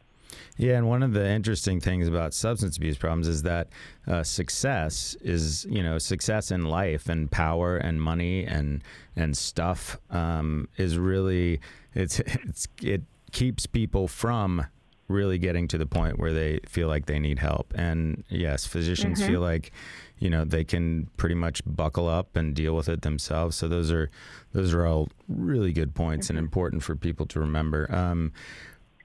Yeah, 0.56 0.76
and 0.78 0.88
one 0.88 1.02
of 1.02 1.12
the 1.12 1.28
interesting 1.28 1.80
things 1.80 2.08
about 2.08 2.34
substance 2.34 2.76
abuse 2.76 2.96
problems 2.96 3.28
is 3.28 3.42
that 3.42 3.68
uh, 4.06 4.22
success 4.22 5.16
is, 5.20 5.66
you 5.68 5.82
know, 5.82 5.98
success 5.98 6.50
in 6.50 6.64
life 6.64 7.08
and 7.08 7.30
power 7.30 7.76
and 7.76 8.00
money 8.00 8.44
and 8.44 8.82
and 9.14 9.36
stuff 9.36 9.98
um, 10.10 10.68
is 10.76 10.98
really 10.98 11.60
it's 11.94 12.20
it's 12.20 12.68
it 12.82 13.02
keeps 13.32 13.66
people 13.66 14.08
from 14.08 14.66
really 15.08 15.38
getting 15.38 15.68
to 15.68 15.78
the 15.78 15.86
point 15.86 16.18
where 16.18 16.32
they 16.32 16.60
feel 16.66 16.88
like 16.88 17.06
they 17.06 17.18
need 17.18 17.38
help. 17.38 17.72
And 17.76 18.24
yes, 18.28 18.66
physicians 18.66 19.20
mm-hmm. 19.20 19.30
feel 19.30 19.40
like, 19.40 19.72
you 20.18 20.30
know, 20.30 20.44
they 20.44 20.64
can 20.64 21.08
pretty 21.16 21.34
much 21.34 21.62
buckle 21.64 22.08
up 22.08 22.36
and 22.36 22.54
deal 22.54 22.74
with 22.74 22.88
it 22.88 23.02
themselves. 23.02 23.56
So 23.56 23.68
those 23.68 23.90
are 23.92 24.10
those 24.52 24.74
are 24.74 24.86
all 24.86 25.08
really 25.28 25.72
good 25.72 25.94
points 25.94 26.26
mm-hmm. 26.26 26.38
and 26.38 26.44
important 26.44 26.82
for 26.82 26.96
people 26.96 27.26
to 27.26 27.40
remember. 27.40 27.94
Um, 27.94 28.32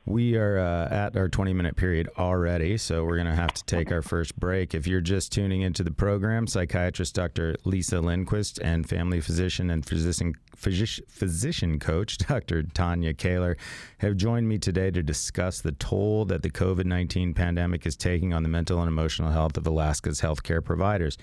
we 0.06 0.36
are 0.36 0.58
uh, 0.58 0.88
at 0.90 1.16
our 1.16 1.30
20 1.30 1.54
minute 1.54 1.76
period 1.76 2.10
already, 2.18 2.78
so 2.78 3.04
we're 3.04 3.18
going 3.18 3.28
to 3.28 3.36
have 3.36 3.54
to 3.54 3.64
take 3.66 3.92
our 3.92 4.02
first 4.02 4.40
break. 4.40 4.74
If 4.74 4.88
you're 4.88 5.02
just 5.02 5.32
tuning 5.32 5.62
into 5.62 5.84
the 5.84 5.92
program, 5.92 6.48
psychiatrist 6.48 7.14
Dr. 7.14 7.56
Lisa 7.66 8.02
Lindquist 8.02 8.60
and 8.60 8.88
family 8.88 9.22
physician 9.22 9.70
and 9.70 9.86
physician, 9.86 10.34
physician 10.56 11.80
coach 11.80 12.18
Dr. 12.30 12.64
Tonya 12.64 13.18
Caylor 13.18 13.58
have 14.00 14.18
joined 14.18 14.48
me 14.48 14.58
today 14.58 14.92
to 14.92 15.04
discuss 15.04 15.62
the 15.62 15.72
toll 15.74 16.26
that 16.26 16.44
the 16.44 16.50
COVID 16.50 16.86
19 16.86 17.34
pandemic 17.34 17.86
is 17.86 17.96
taking 17.96 18.34
on 18.34 18.44
the 18.44 18.50
mental 18.50 18.80
and 18.80 18.88
emotional 18.88 19.32
health 19.32 19.58
of 19.58 19.68
Alaska's 19.68 20.22
healthcare 20.22 20.64
providers. 20.64 21.18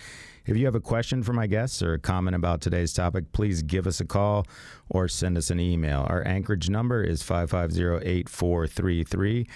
If 0.46 0.56
you 0.56 0.64
have 0.64 0.74
a 0.74 0.80
question 0.80 1.22
for 1.22 1.32
my 1.32 1.46
guests 1.46 1.82
or 1.82 1.94
a 1.94 1.98
comment 1.98 2.34
about 2.34 2.60
today's 2.60 2.92
topic, 2.92 3.32
please 3.32 3.62
give 3.62 3.86
us 3.86 4.00
a 4.00 4.06
call 4.06 4.46
or 4.88 5.06
send 5.06 5.36
us 5.36 5.50
an 5.50 5.60
email. 5.60 6.06
Our 6.08 6.26
Anchorage 6.26 6.70
number 6.70 7.02
is 7.02 7.22
550 7.22 8.08
8433. 8.08 9.46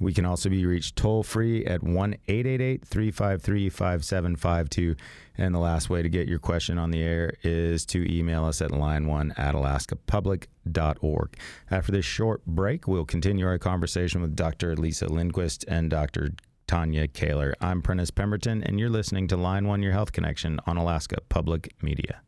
We 0.00 0.12
can 0.12 0.24
also 0.24 0.48
be 0.48 0.64
reached 0.66 0.96
toll 0.96 1.22
free 1.22 1.64
at 1.64 1.82
1 1.82 2.16
888 2.28 2.84
353 2.86 3.68
5752. 3.68 4.96
And 5.36 5.54
the 5.54 5.58
last 5.58 5.88
way 5.88 6.02
to 6.02 6.08
get 6.08 6.28
your 6.28 6.38
question 6.38 6.78
on 6.78 6.90
the 6.90 7.02
air 7.02 7.34
is 7.42 7.86
to 7.86 8.12
email 8.12 8.44
us 8.44 8.60
at 8.60 8.70
line1 8.70 9.38
at 9.38 9.54
alaskapublic.org. 9.54 11.36
After 11.70 11.92
this 11.92 12.04
short 12.04 12.44
break, 12.46 12.88
we'll 12.88 13.04
continue 13.04 13.46
our 13.46 13.58
conversation 13.58 14.20
with 14.20 14.34
Dr. 14.34 14.76
Lisa 14.76 15.06
Lindquist 15.06 15.64
and 15.68 15.90
Dr. 15.90 16.32
Tonya 16.66 17.12
Caylor. 17.12 17.54
I'm 17.60 17.82
Prentiss 17.82 18.10
Pemberton, 18.10 18.62
and 18.62 18.78
you're 18.78 18.90
listening 18.90 19.26
to 19.28 19.36
Line 19.36 19.66
One 19.66 19.82
Your 19.82 19.92
Health 19.92 20.12
Connection 20.12 20.60
on 20.66 20.76
Alaska 20.76 21.18
Public 21.28 21.72
Media. 21.82 22.20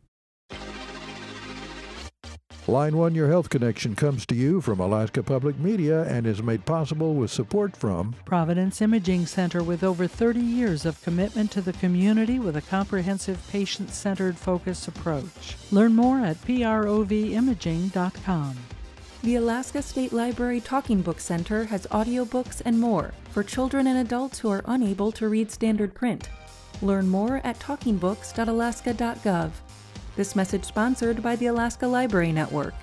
Line 2.71 2.97
One 2.97 3.15
Your 3.17 3.27
Health 3.27 3.51
Connection 3.51 3.97
comes 3.97 4.25
to 4.27 4.37
you 4.37 4.61
from 4.61 4.79
Alaska 4.79 5.25
Public 5.25 5.59
Media 5.59 6.05
and 6.05 6.25
is 6.25 6.41
made 6.41 6.65
possible 6.65 7.15
with 7.15 7.33
support 7.33 7.77
from 7.77 8.15
Providence 8.25 8.81
Imaging 8.81 9.27
Center 9.27 9.65
with 9.65 9.83
over 9.83 10.07
30 10.07 10.39
years 10.39 10.87
of 10.87 11.03
commitment 11.03 11.51
to 11.51 11.61
the 11.61 11.73
community 11.73 12.39
with 12.39 12.55
a 12.55 12.63
comprehensive 12.63 13.45
patient 13.51 13.91
centered 13.91 14.39
focus 14.39 14.87
approach. 14.87 15.57
Learn 15.73 15.97
more 15.97 16.21
at 16.21 16.41
provimaging.com. 16.43 18.57
The 19.25 19.35
Alaska 19.35 19.83
State 19.83 20.13
Library 20.13 20.61
Talking 20.61 21.03
Book 21.03 21.19
Center 21.19 21.65
has 21.65 21.89
audiobooks 21.89 22.63
and 22.65 22.79
more 22.79 23.13
for 23.33 23.43
children 23.43 23.89
and 23.89 23.99
adults 23.99 24.39
who 24.39 24.49
are 24.49 24.63
unable 24.67 25.11
to 25.11 25.29
read 25.29 25.51
standard 25.51 25.93
print. 25.93 26.29
Learn 26.83 27.09
more 27.09 27.41
at 27.43 27.59
talkingbooks.alaska.gov. 27.59 29.51
This 30.21 30.37
message 30.37 30.65
sponsored 30.65 31.23
by 31.23 31.35
the 31.37 31.47
Alaska 31.47 31.87
Library 31.87 32.31
Network. 32.31 32.75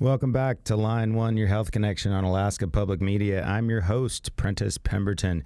Welcome 0.00 0.30
back 0.30 0.62
to 0.64 0.76
Line 0.76 1.14
One, 1.14 1.36
your 1.36 1.48
health 1.48 1.72
connection 1.72 2.12
on 2.12 2.22
Alaska 2.22 2.68
Public 2.68 3.00
Media. 3.00 3.42
I'm 3.42 3.68
your 3.68 3.80
host, 3.80 4.36
Prentiss 4.36 4.78
Pemberton. 4.78 5.42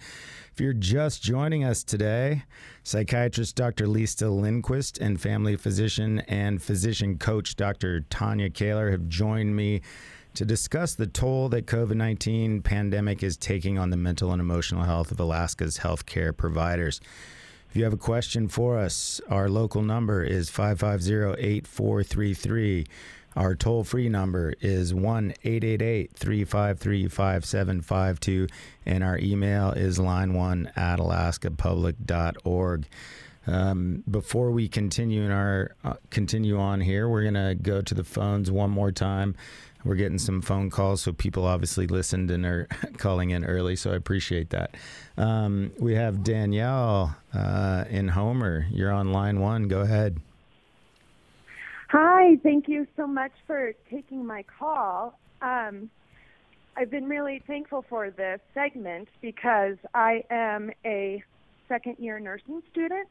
If 0.52 0.60
you're 0.60 0.74
just 0.74 1.22
joining 1.22 1.64
us 1.64 1.82
today, 1.82 2.42
psychiatrist 2.84 3.56
Dr. 3.56 3.86
Lisa 3.86 4.28
Lindquist 4.28 4.98
and 4.98 5.18
family 5.18 5.56
physician 5.56 6.18
and 6.28 6.60
physician 6.60 7.16
coach 7.16 7.56
Dr. 7.56 8.02
Tonya 8.10 8.52
Caylor 8.52 8.90
have 8.90 9.08
joined 9.08 9.56
me 9.56 9.80
to 10.34 10.44
discuss 10.44 10.94
the 10.94 11.06
toll 11.06 11.48
that 11.48 11.64
COVID-19 11.64 12.62
pandemic 12.62 13.22
is 13.22 13.38
taking 13.38 13.78
on 13.78 13.88
the 13.88 13.96
mental 13.96 14.32
and 14.32 14.40
emotional 14.42 14.82
health 14.82 15.10
of 15.10 15.18
Alaska's 15.18 15.78
healthcare 15.78 16.36
providers. 16.36 17.00
If 17.70 17.76
you 17.76 17.84
have 17.84 17.94
a 17.94 17.96
question 17.96 18.48
for 18.48 18.76
us, 18.76 19.18
our 19.30 19.48
local 19.48 19.80
number 19.80 20.22
is 20.22 20.50
550 20.50 21.42
8433. 21.42 22.86
Our 23.34 23.54
toll 23.54 23.84
free 23.84 24.08
number 24.08 24.54
is 24.60 24.92
1 24.92 25.34
888 25.42 26.12
353 26.14 27.08
5752, 27.08 28.46
and 28.84 29.02
our 29.02 29.18
email 29.18 29.70
is 29.70 29.98
line1 29.98 30.76
at 30.76 30.98
alaskapublic.org. 30.98 32.86
Um, 33.44 34.04
before 34.08 34.50
we 34.52 34.68
continue 34.68 35.22
in 35.22 35.32
our 35.32 35.74
uh, 35.82 35.94
continue 36.10 36.58
on 36.58 36.80
here, 36.80 37.08
we're 37.08 37.24
gonna 37.24 37.54
go 37.54 37.80
to 37.80 37.94
the 37.94 38.04
phones 38.04 38.50
one 38.50 38.70
more 38.70 38.92
time. 38.92 39.34
We're 39.84 39.96
getting 39.96 40.18
some 40.18 40.42
phone 40.42 40.70
calls, 40.70 41.02
so 41.02 41.12
people 41.12 41.44
obviously 41.44 41.88
listened 41.88 42.30
and 42.30 42.46
are 42.46 42.68
calling 42.98 43.30
in 43.30 43.44
early. 43.44 43.74
So 43.74 43.92
I 43.92 43.96
appreciate 43.96 44.50
that. 44.50 44.76
Um, 45.16 45.72
we 45.78 45.94
have 45.94 46.22
Danielle 46.22 47.16
uh, 47.34 47.84
in 47.90 48.08
Homer. 48.08 48.66
You're 48.70 48.92
on 48.92 49.12
line 49.12 49.40
one. 49.40 49.66
Go 49.66 49.80
ahead. 49.80 50.20
Hi, 51.92 52.38
thank 52.42 52.68
you 52.68 52.86
so 52.96 53.06
much 53.06 53.32
for 53.46 53.74
taking 53.90 54.24
my 54.24 54.44
call. 54.58 55.18
Um, 55.42 55.90
I've 56.74 56.90
been 56.90 57.04
really 57.04 57.42
thankful 57.46 57.84
for 57.86 58.10
this 58.10 58.40
segment 58.54 59.08
because 59.20 59.76
I 59.92 60.24
am 60.30 60.70
a 60.86 61.22
second 61.68 61.96
year 61.98 62.18
nursing 62.18 62.62
student 62.70 63.06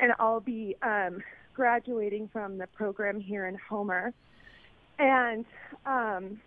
and 0.00 0.12
I'll 0.18 0.40
be 0.40 0.74
um, 0.80 1.18
graduating 1.52 2.30
from 2.32 2.56
the 2.56 2.66
program 2.68 3.20
here 3.20 3.46
in 3.46 3.58
Homer. 3.68 4.14
And 4.98 5.44
um, 5.84 6.40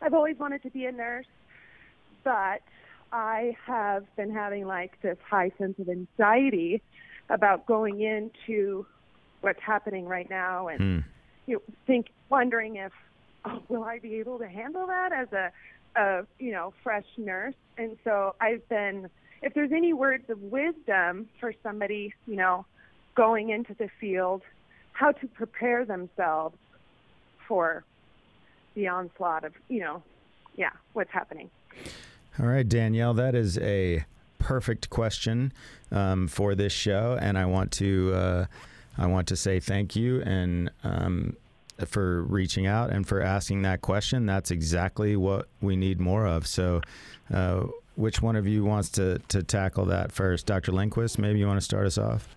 I've 0.00 0.14
always 0.14 0.38
wanted 0.38 0.62
to 0.62 0.70
be 0.70 0.86
a 0.86 0.92
nurse, 0.92 1.26
but 2.24 2.62
I 3.12 3.54
have 3.66 4.06
been 4.16 4.32
having 4.32 4.66
like 4.66 4.92
this 5.02 5.18
high 5.28 5.52
sense 5.58 5.78
of 5.78 5.90
anxiety 5.90 6.80
about 7.28 7.66
going 7.66 8.00
into 8.00 8.86
what's 9.40 9.60
happening 9.62 10.06
right 10.06 10.28
now 10.30 10.68
and 10.68 10.80
Hmm. 10.80 10.98
you 11.46 11.54
know, 11.56 11.62
think 11.86 12.06
wondering 12.30 12.76
if 12.76 12.92
oh, 13.44 13.62
will 13.68 13.84
I 13.84 13.98
be 13.98 14.16
able 14.16 14.38
to 14.38 14.48
handle 14.48 14.86
that 14.88 15.12
as 15.12 15.32
a, 15.32 15.52
a 15.96 16.26
you 16.38 16.52
know 16.52 16.72
fresh 16.82 17.06
nurse 17.16 17.54
and 17.78 17.96
so 18.04 18.34
I've 18.40 18.66
been 18.68 19.08
if 19.42 19.54
there's 19.54 19.72
any 19.72 19.92
words 19.92 20.28
of 20.30 20.40
wisdom 20.42 21.28
for 21.40 21.52
somebody 21.62 22.12
you 22.26 22.36
know 22.36 22.66
going 23.14 23.50
into 23.50 23.74
the 23.74 23.88
field 24.00 24.42
how 24.92 25.12
to 25.12 25.26
prepare 25.28 25.84
themselves 25.84 26.56
for 27.46 27.84
the 28.74 28.88
onslaught 28.88 29.44
of 29.44 29.52
you 29.68 29.80
know 29.80 30.02
yeah 30.56 30.70
what's 30.94 31.10
happening 31.12 31.50
All 32.38 32.46
right, 32.46 32.68
Danielle, 32.68 33.14
that 33.14 33.34
is 33.34 33.56
a 33.58 34.04
perfect 34.38 34.90
question 34.90 35.52
um, 35.90 36.28
for 36.28 36.54
this 36.54 36.72
show, 36.72 37.16
and 37.20 37.38
I 37.38 37.46
want 37.46 37.72
to 37.72 38.12
uh, 38.14 38.46
I 38.98 39.06
want 39.06 39.28
to 39.28 39.36
say 39.36 39.60
thank 39.60 39.96
you 39.96 40.22
and 40.22 40.70
um, 40.84 41.36
for 41.86 42.22
reaching 42.22 42.66
out 42.66 42.90
and 42.90 43.06
for 43.06 43.20
asking 43.20 43.62
that 43.62 43.82
question. 43.82 44.26
That's 44.26 44.50
exactly 44.50 45.16
what 45.16 45.48
we 45.60 45.76
need 45.76 46.00
more 46.00 46.26
of. 46.26 46.46
So, 46.46 46.80
uh, 47.32 47.64
which 47.96 48.20
one 48.20 48.36
of 48.36 48.46
you 48.46 48.64
wants 48.64 48.90
to 48.90 49.18
to 49.28 49.42
tackle 49.42 49.86
that 49.86 50.12
first, 50.12 50.46
Dr. 50.46 50.72
Lindquist? 50.72 51.18
Maybe 51.18 51.38
you 51.38 51.46
want 51.46 51.58
to 51.58 51.64
start 51.64 51.86
us 51.86 51.98
off. 51.98 52.28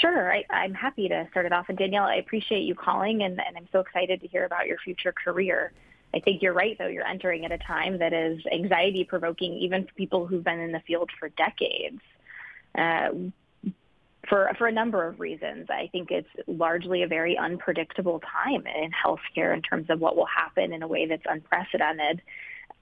Sure, 0.00 0.32
I, 0.32 0.44
I'm 0.50 0.74
happy 0.74 1.08
to 1.08 1.26
start 1.30 1.46
it 1.46 1.52
off. 1.52 1.68
And 1.68 1.78
Danielle, 1.78 2.04
I 2.04 2.16
appreciate 2.16 2.62
you 2.62 2.74
calling, 2.74 3.22
and, 3.22 3.40
and 3.40 3.56
I'm 3.56 3.68
so 3.70 3.80
excited 3.80 4.20
to 4.22 4.26
hear 4.26 4.44
about 4.44 4.66
your 4.66 4.78
future 4.78 5.12
career. 5.12 5.72
I 6.14 6.20
think 6.20 6.42
you're 6.42 6.52
right, 6.52 6.76
though. 6.78 6.86
You're 6.86 7.06
entering 7.06 7.44
at 7.44 7.52
a 7.52 7.58
time 7.58 7.98
that 7.98 8.12
is 8.12 8.40
anxiety 8.52 9.04
provoking, 9.04 9.52
even 9.54 9.84
for 9.84 9.92
people 9.94 10.26
who've 10.26 10.42
been 10.42 10.60
in 10.60 10.72
the 10.72 10.80
field 10.80 11.10
for 11.18 11.28
decades. 11.28 12.00
Uh, 12.76 13.08
for 14.28 14.50
for 14.58 14.66
a 14.66 14.72
number 14.72 15.06
of 15.06 15.20
reasons, 15.20 15.68
I 15.70 15.88
think 15.92 16.10
it's 16.10 16.28
largely 16.46 17.02
a 17.02 17.06
very 17.06 17.36
unpredictable 17.36 18.20
time 18.20 18.64
in 18.66 18.90
healthcare 18.92 19.54
in 19.54 19.62
terms 19.62 19.90
of 19.90 20.00
what 20.00 20.16
will 20.16 20.26
happen 20.26 20.72
in 20.72 20.82
a 20.82 20.88
way 20.88 21.06
that's 21.06 21.24
unprecedented. 21.26 22.22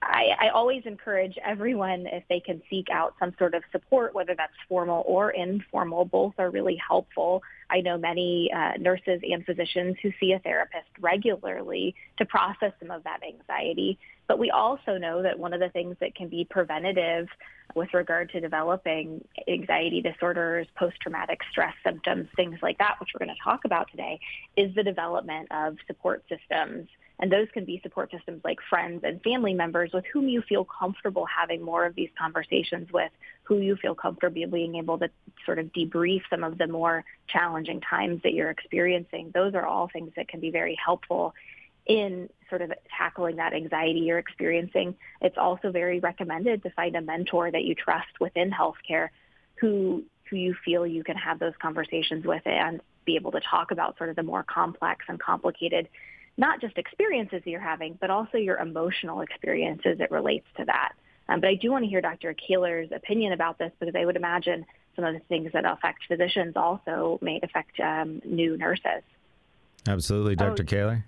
I, 0.05 0.47
I 0.47 0.49
always 0.49 0.83
encourage 0.85 1.37
everyone 1.43 2.07
if 2.07 2.23
they 2.29 2.39
can 2.39 2.61
seek 2.69 2.87
out 2.91 3.15
some 3.19 3.33
sort 3.37 3.53
of 3.53 3.63
support, 3.71 4.13
whether 4.13 4.35
that's 4.35 4.53
formal 4.67 5.03
or 5.07 5.31
informal. 5.31 6.05
Both 6.05 6.33
are 6.37 6.49
really 6.49 6.75
helpful. 6.75 7.43
I 7.69 7.81
know 7.81 7.97
many 7.97 8.51
uh, 8.55 8.73
nurses 8.79 9.21
and 9.23 9.45
physicians 9.45 9.97
who 10.01 10.11
see 10.19 10.33
a 10.33 10.39
therapist 10.39 10.87
regularly 10.99 11.95
to 12.17 12.25
process 12.25 12.71
some 12.79 12.91
of 12.91 13.03
that 13.03 13.21
anxiety. 13.23 13.97
But 14.27 14.39
we 14.39 14.51
also 14.51 14.97
know 14.97 15.21
that 15.21 15.37
one 15.37 15.53
of 15.53 15.59
the 15.59 15.69
things 15.69 15.97
that 15.99 16.15
can 16.15 16.29
be 16.29 16.45
preventative 16.49 17.27
with 17.75 17.93
regard 17.93 18.29
to 18.31 18.39
developing 18.39 19.23
anxiety 19.47 20.01
disorders, 20.01 20.67
post-traumatic 20.75 21.39
stress 21.51 21.73
symptoms, 21.83 22.27
things 22.35 22.59
like 22.61 22.77
that, 22.77 22.95
which 22.99 23.09
we're 23.13 23.25
going 23.25 23.35
to 23.35 23.43
talk 23.43 23.65
about 23.65 23.89
today, 23.91 24.19
is 24.55 24.73
the 24.75 24.83
development 24.83 25.47
of 25.51 25.77
support 25.87 26.23
systems 26.29 26.87
and 27.23 27.31
those 27.31 27.47
can 27.53 27.63
be 27.63 27.79
support 27.81 28.11
systems 28.11 28.41
like 28.43 28.59
friends 28.69 29.05
and 29.05 29.23
family 29.23 29.53
members 29.53 29.91
with 29.93 30.03
whom 30.11 30.27
you 30.27 30.41
feel 30.41 30.65
comfortable 30.65 31.25
having 31.25 31.61
more 31.61 31.85
of 31.85 31.95
these 31.95 32.09
conversations 32.19 32.91
with, 32.91 33.13
who 33.43 33.59
you 33.59 33.77
feel 33.77 33.95
comfortable 33.95 34.45
being 34.47 34.75
able 34.75 34.99
to 34.99 35.09
sort 35.45 35.57
of 35.57 35.71
debrief 35.71 36.19
some 36.29 36.43
of 36.43 36.57
the 36.57 36.67
more 36.67 37.05
challenging 37.29 37.79
times 37.79 38.19
that 38.23 38.33
you're 38.33 38.49
experiencing. 38.49 39.31
Those 39.33 39.55
are 39.55 39.65
all 39.65 39.87
things 39.87 40.11
that 40.17 40.27
can 40.27 40.41
be 40.41 40.51
very 40.51 40.75
helpful 40.85 41.33
in 41.85 42.27
sort 42.49 42.61
of 42.61 42.73
tackling 42.97 43.37
that 43.37 43.53
anxiety 43.53 44.01
you're 44.01 44.19
experiencing. 44.19 44.93
It's 45.21 45.37
also 45.37 45.71
very 45.71 46.01
recommended 46.01 46.61
to 46.63 46.71
find 46.71 46.93
a 46.97 47.01
mentor 47.01 47.49
that 47.49 47.63
you 47.63 47.73
trust 47.73 48.19
within 48.19 48.51
healthcare 48.51 49.07
who 49.61 50.03
who 50.29 50.35
you 50.35 50.55
feel 50.65 50.85
you 50.85 51.05
can 51.05 51.15
have 51.15 51.39
those 51.39 51.53
conversations 51.61 52.25
with 52.25 52.45
and 52.45 52.81
be 53.05 53.15
able 53.15 53.31
to 53.31 53.39
talk 53.39 53.71
about 53.71 53.97
sort 53.97 54.09
of 54.09 54.17
the 54.17 54.23
more 54.23 54.43
complex 54.43 55.05
and 55.07 55.21
complicated 55.21 55.87
not 56.37 56.61
just 56.61 56.77
experiences 56.77 57.41
that 57.43 57.49
you're 57.49 57.59
having, 57.59 57.97
but 57.99 58.09
also 58.09 58.37
your 58.37 58.57
emotional 58.57 59.21
experiences 59.21 59.97
that 59.99 60.11
relates 60.11 60.47
to 60.57 60.65
that. 60.65 60.93
Um, 61.29 61.39
but 61.39 61.49
I 61.49 61.55
do 61.55 61.71
want 61.71 61.83
to 61.83 61.89
hear 61.89 62.01
Dr. 62.01 62.33
Caylor's 62.33 62.89
opinion 62.91 63.33
about 63.33 63.57
this 63.57 63.71
because 63.79 63.95
I 63.95 64.05
would 64.05 64.15
imagine 64.15 64.65
some 64.95 65.05
of 65.05 65.13
the 65.13 65.21
things 65.21 65.51
that 65.53 65.65
affect 65.65 65.99
physicians 66.07 66.53
also 66.55 67.17
may 67.21 67.39
affect 67.41 67.79
um, 67.79 68.21
new 68.25 68.57
nurses. 68.57 69.03
Absolutely, 69.87 70.35
Dr. 70.35 70.63
Oh, 70.63 70.65
Caylor. 70.65 71.05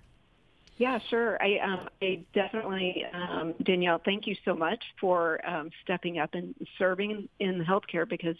Yeah, 0.78 0.98
sure. 1.08 1.42
I, 1.42 1.58
um, 1.58 1.88
I 2.02 2.24
definitely, 2.34 3.04
um, 3.12 3.54
Danielle, 3.62 4.00
thank 4.04 4.26
you 4.26 4.36
so 4.44 4.54
much 4.54 4.82
for 5.00 5.46
um, 5.48 5.70
stepping 5.82 6.18
up 6.18 6.34
and 6.34 6.54
serving 6.78 7.28
in 7.40 7.64
healthcare 7.64 8.06
because 8.06 8.36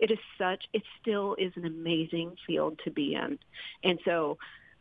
it 0.00 0.10
is 0.10 0.18
such, 0.36 0.64
it 0.72 0.82
still 1.00 1.36
is 1.38 1.52
an 1.54 1.64
amazing 1.64 2.36
field 2.44 2.80
to 2.84 2.90
be 2.90 3.14
in. 3.14 3.38
And 3.84 4.00
so 4.04 4.36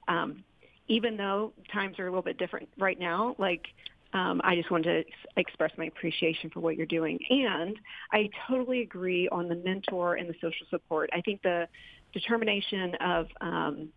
um, 0.07 0.43
even 0.87 1.17
though 1.17 1.53
times 1.71 1.99
are 1.99 2.07
a 2.07 2.09
little 2.09 2.21
bit 2.21 2.37
different 2.37 2.69
right 2.77 2.99
now, 2.99 3.35
like 3.37 3.67
um, 4.13 4.39
I 4.43 4.55
just 4.55 4.71
wanted 4.71 4.83
to 4.85 4.99
ex- 4.99 5.47
express 5.49 5.71
my 5.77 5.85
appreciation 5.85 6.49
for 6.49 6.61
what 6.61 6.77
you're 6.77 6.85
doing. 6.85 7.19
And 7.29 7.75
I 8.11 8.29
totally 8.47 8.81
agree 8.81 9.27
on 9.29 9.49
the 9.49 9.55
mentor 9.55 10.15
and 10.15 10.29
the 10.29 10.35
social 10.35 10.65
support. 10.69 11.09
I 11.13 11.21
think 11.21 11.41
the 11.41 11.67
determination 12.13 12.95
of 13.01 13.27
um, 13.41 13.89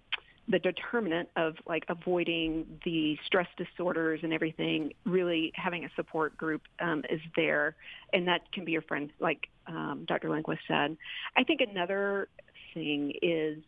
the 0.48 0.58
determinant 0.58 1.28
of 1.36 1.54
like 1.66 1.84
avoiding 1.88 2.66
the 2.84 3.16
stress 3.26 3.46
disorders 3.56 4.20
and 4.22 4.32
everything, 4.32 4.92
really 5.04 5.52
having 5.54 5.84
a 5.84 5.88
support 5.94 6.36
group 6.36 6.62
um, 6.80 7.04
is 7.10 7.20
there, 7.36 7.76
and 8.12 8.26
that 8.26 8.50
can 8.52 8.64
be 8.64 8.72
your 8.72 8.82
friend, 8.82 9.10
like 9.20 9.48
um, 9.66 10.04
Dr. 10.08 10.30
Lindquist 10.30 10.62
said. 10.66 10.96
I 11.36 11.44
think 11.44 11.60
another 11.60 12.28
thing 12.74 13.12
is 13.22 13.58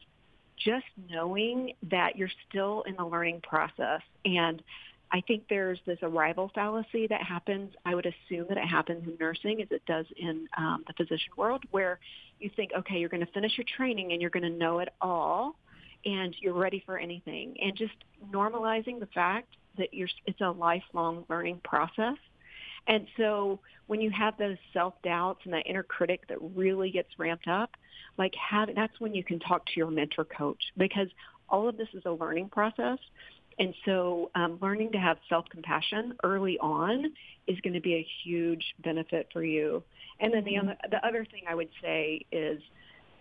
just 0.62 0.86
knowing 1.10 1.72
that 1.90 2.16
you're 2.16 2.30
still 2.48 2.82
in 2.82 2.94
the 2.96 3.04
learning 3.04 3.40
process 3.42 4.02
and 4.24 4.62
I 5.12 5.20
think 5.22 5.44
there's 5.48 5.78
this 5.86 5.98
arrival 6.02 6.50
fallacy 6.54 7.06
that 7.08 7.22
happens. 7.22 7.74
I 7.84 7.94
would 7.94 8.06
assume 8.06 8.46
that 8.48 8.58
it 8.58 8.66
happens 8.66 9.06
in 9.06 9.16
nursing 9.18 9.60
as 9.60 9.68
it 9.70 9.84
does 9.86 10.06
in 10.16 10.46
um, 10.56 10.84
the 10.86 10.92
physician 10.92 11.32
world, 11.36 11.64
where 11.72 11.98
you 12.38 12.50
think, 12.54 12.70
okay, 12.76 12.98
you're 12.98 13.08
going 13.08 13.24
to 13.26 13.32
finish 13.32 13.58
your 13.58 13.66
training 13.76 14.12
and 14.12 14.20
you're 14.20 14.30
going 14.30 14.44
to 14.44 14.50
know 14.50 14.78
it 14.78 14.90
all, 15.00 15.56
and 16.04 16.34
you're 16.40 16.54
ready 16.54 16.82
for 16.86 16.96
anything. 16.96 17.56
And 17.60 17.76
just 17.76 17.94
normalizing 18.32 19.00
the 19.00 19.06
fact 19.06 19.48
that 19.78 19.92
you're, 19.92 20.08
it's 20.26 20.40
a 20.40 20.50
lifelong 20.50 21.24
learning 21.28 21.60
process. 21.64 22.16
And 22.90 23.06
so 23.16 23.60
when 23.86 24.00
you 24.00 24.10
have 24.10 24.36
those 24.36 24.56
self-doubts 24.72 25.40
and 25.44 25.54
that 25.54 25.64
inner 25.64 25.84
critic 25.84 26.26
that 26.28 26.38
really 26.56 26.90
gets 26.90 27.08
ramped 27.18 27.46
up, 27.46 27.70
like 28.18 28.34
that's 28.74 28.98
when 28.98 29.14
you 29.14 29.22
can 29.24 29.38
talk 29.38 29.64
to 29.66 29.72
your 29.76 29.90
mentor 29.90 30.24
coach 30.24 30.60
because 30.76 31.06
all 31.48 31.68
of 31.68 31.76
this 31.76 31.88
is 31.94 32.02
a 32.04 32.10
learning 32.10 32.48
process. 32.48 32.98
And 33.60 33.72
so 33.84 34.30
um, 34.34 34.58
learning 34.60 34.90
to 34.92 34.98
have 34.98 35.18
self-compassion 35.28 36.16
early 36.24 36.58
on 36.58 37.12
is 37.46 37.60
going 37.60 37.74
to 37.74 37.80
be 37.80 37.94
a 37.94 38.06
huge 38.24 38.64
benefit 38.82 39.28
for 39.32 39.44
you. 39.44 39.82
And 40.18 40.34
then 40.34 40.44
the 40.44 40.58
other, 40.58 40.76
the 40.90 41.06
other 41.06 41.24
thing 41.30 41.44
I 41.48 41.54
would 41.54 41.70
say 41.80 42.24
is 42.32 42.60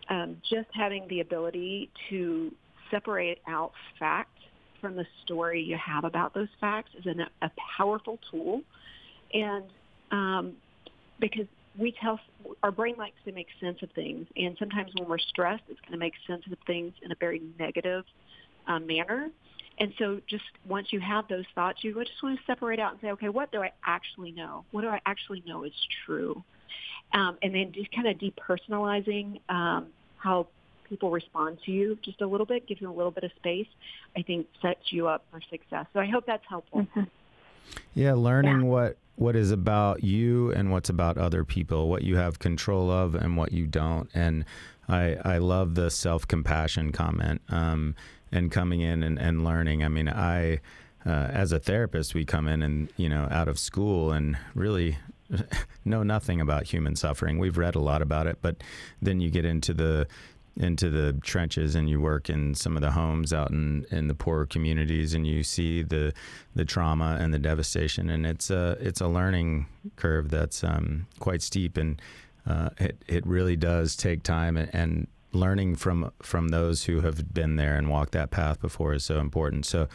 um, 0.10 0.38
just 0.50 0.68
having 0.74 1.08
the 1.10 1.20
ability 1.20 1.92
to 2.10 2.52
separate 2.90 3.40
out 3.48 3.74
fact 4.00 4.36
from 4.82 4.96
the 4.96 5.06
story 5.24 5.62
you 5.62 5.78
have 5.78 6.06
about 6.06 6.34
those 6.34 6.48
facts 6.60 6.90
is 6.98 7.06
an, 7.06 7.26
a 7.44 7.52
powerful 7.78 8.18
tool. 8.32 8.62
And 9.34 9.66
um, 10.12 10.54
because 11.20 11.46
we 11.78 11.94
tell 12.02 12.20
our 12.64 12.72
brain 12.72 12.96
likes 12.98 13.16
to 13.26 13.32
make 13.32 13.48
sense 13.60 13.82
of 13.82 13.92
things, 13.92 14.28
and 14.36 14.56
sometimes 14.58 14.92
when 14.98 15.08
we're 15.08 15.18
stressed, 15.18 15.64
it's 15.70 15.80
going 15.82 15.94
to 15.94 15.98
make 15.98 16.14
sense 16.28 16.44
of 16.52 16.58
things 16.66 16.94
in 17.02 17.12
a 17.12 17.16
very 17.20 17.42
negative 17.58 18.06
uh, 18.68 18.80
manner. 18.80 19.30
And 19.78 19.94
so 19.98 20.20
just 20.28 20.44
once 20.68 20.88
you 20.92 21.00
have 21.00 21.28
those 21.30 21.46
thoughts, 21.56 21.84
you 21.84 21.94
just 21.94 22.22
want 22.22 22.38
to 22.38 22.46
separate 22.46 22.80
out 22.80 22.92
and 22.92 23.02
say, 23.02 23.12
okay, 23.12 23.30
what 23.30 23.52
do 23.52 23.62
I 23.62 23.72
actually 23.86 24.32
know? 24.32 24.66
What 24.72 24.82
do 24.82 24.90
I 24.90 25.00
actually 25.06 25.42
know 25.46 25.64
is 25.64 25.72
true? 26.06 26.44
Um, 27.14 27.38
and 27.42 27.56
then 27.56 27.72
just 27.72 27.90
kind 27.92 28.08
of 28.08 28.18
depersonalizing 28.18 29.40
um, 29.50 29.88
how 30.18 30.48
people 30.90 31.12
respond 31.12 31.60
to 31.66 31.72
you 31.72 31.98
just 32.04 32.20
a 32.22 32.28
little 32.28 32.46
bit, 32.46 32.68
gives 32.68 32.82
you 32.82 32.92
a 32.92 32.94
little 32.94 33.12
bit 33.12 33.24
of 33.24 33.32
space, 33.38 33.68
I 34.18 34.22
think 34.22 34.48
sets 34.62 34.92
you 34.92 35.08
up 35.08 35.24
for 35.32 35.40
success. 35.50 35.86
So 35.94 36.00
I 36.00 36.08
hope 36.08 36.26
that's 36.26 36.44
helpful. 36.50 36.82
Mm-hmm. 36.82 37.04
Yeah, 37.94 38.14
learning 38.14 38.62
Yeah. 38.62 38.68
what 38.68 38.98
what 39.20 39.36
is 39.36 39.52
about 39.52 40.02
you 40.02 40.50
and 40.54 40.72
what's 40.72 40.90
about 40.90 41.18
other 41.18 41.44
people, 41.44 41.90
what 41.90 42.04
you 42.04 42.16
have 42.16 42.40
control 42.40 42.90
of 42.90 43.16
and 43.16 43.36
what 43.36 43.52
you 43.52 43.68
don't. 43.68 44.10
And 44.14 44.46
I 44.88 45.18
I 45.26 45.38
love 45.40 45.76
the 45.76 45.92
self 45.92 46.26
compassion 46.26 46.94
comment 46.94 47.42
um, 47.50 47.96
and 48.32 48.50
coming 48.50 48.80
in 48.80 49.04
and, 49.04 49.20
and 49.20 49.44
learning. 49.44 49.84
I 49.84 49.90
mean, 49.90 50.08
I 50.08 50.62
uh, 51.06 51.28
as 51.32 51.52
a 51.52 51.60
therapist, 51.60 52.14
we 52.14 52.24
come 52.24 52.48
in 52.48 52.62
and 52.62 52.92
you 52.96 53.10
know 53.10 53.28
out 53.30 53.50
of 53.50 53.60
school 53.60 54.14
and 54.14 54.38
really 54.56 54.98
know 55.86 56.02
nothing 56.02 56.40
about 56.40 56.64
human 56.64 56.96
suffering. 56.96 57.40
We've 57.40 57.58
read 57.58 57.76
a 57.76 57.80
lot 57.80 58.02
about 58.02 58.26
it, 58.26 58.38
but 58.42 58.56
then 59.02 59.20
you 59.20 59.30
get 59.30 59.44
into 59.44 59.74
the 59.74 60.08
into 60.58 60.90
the 60.90 61.14
trenches 61.22 61.76
and 61.76 61.90
you 61.90 62.02
work 62.02 62.30
in 62.30 62.54
some 62.54 62.76
of 62.76 62.82
the 62.82 62.92
homes 62.92 63.32
out 63.32 63.52
in, 63.52 63.86
in 63.92 64.08
the 64.08 64.16
poorer 64.16 64.46
communities 64.46 65.14
and 65.14 65.26
you 65.26 65.44
see 65.44 65.84
the 65.84 66.14
the 66.56 66.66
trauma 66.66 67.18
and 67.20 67.34
the 67.34 67.40
devastation 67.40 68.10
and 68.10 68.26
it's 68.26 68.50
a 68.50 68.78
it's 68.80 69.00
a 69.00 69.08
learning 69.08 69.66
curve 69.96 70.30
that's 70.30 70.64
um, 70.64 71.08
quite 71.20 71.42
steep 71.42 71.78
and 71.78 72.02
uh, 72.48 72.70
it 72.78 73.02
it 73.08 73.26
really 73.26 73.56
does 73.56 73.96
take 73.96 74.24
time 74.24 74.58
and, 74.58 74.74
and 74.74 75.08
learning 75.32 75.76
from 75.76 76.12
from 76.22 76.50
those 76.50 76.86
who 76.86 77.02
have 77.02 77.34
been 77.34 77.56
there 77.56 77.76
and 77.76 77.90
walked 77.90 78.12
that 78.14 78.32
path 78.32 78.60
before 78.60 78.94
is 78.94 79.04
so 79.04 79.20
important. 79.20 79.66
So 79.66 79.88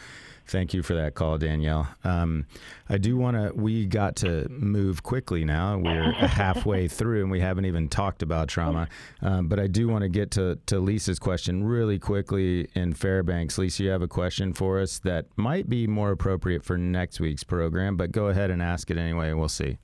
Thank 0.47 0.73
you 0.73 0.83
for 0.83 0.93
that 0.93 1.15
call, 1.15 1.37
Danielle. 1.37 1.87
Um, 2.03 2.45
I 2.87 2.97
do 2.97 3.17
want 3.17 3.35
to. 3.35 3.51
We 3.59 3.85
got 3.85 4.15
to 4.17 4.47
move 4.49 5.01
quickly 5.01 5.43
now. 5.43 5.77
We're 5.77 6.11
halfway 6.13 6.87
through, 6.87 7.21
and 7.23 7.31
we 7.31 7.39
haven't 7.39 7.65
even 7.65 7.89
talked 7.89 8.21
about 8.21 8.47
trauma. 8.47 8.87
Um, 9.21 9.47
but 9.47 9.59
I 9.59 9.67
do 9.67 9.87
want 9.87 10.03
to 10.03 10.09
get 10.09 10.31
to 10.31 10.59
to 10.67 10.79
Lisa's 10.79 11.17
question 11.17 11.63
really 11.63 11.97
quickly 11.97 12.69
in 12.75 12.93
Fairbanks. 12.93 13.57
Lisa, 13.57 13.83
you 13.83 13.89
have 13.89 14.03
a 14.03 14.07
question 14.07 14.53
for 14.53 14.79
us 14.79 14.99
that 14.99 15.25
might 15.35 15.67
be 15.67 15.87
more 15.87 16.11
appropriate 16.11 16.63
for 16.63 16.77
next 16.77 17.19
week's 17.19 17.43
program, 17.43 17.97
but 17.97 18.11
go 18.11 18.27
ahead 18.27 18.51
and 18.51 18.61
ask 18.61 18.91
it 18.91 18.97
anyway. 18.97 19.33
We'll 19.33 19.49
see. 19.49 19.79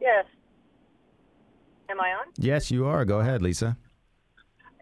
Yes. 0.00 0.24
Am 1.90 2.00
I 2.00 2.08
on? 2.12 2.26
Yes, 2.38 2.70
you 2.70 2.86
are. 2.86 3.04
Go 3.04 3.20
ahead, 3.20 3.42
Lisa. 3.42 3.76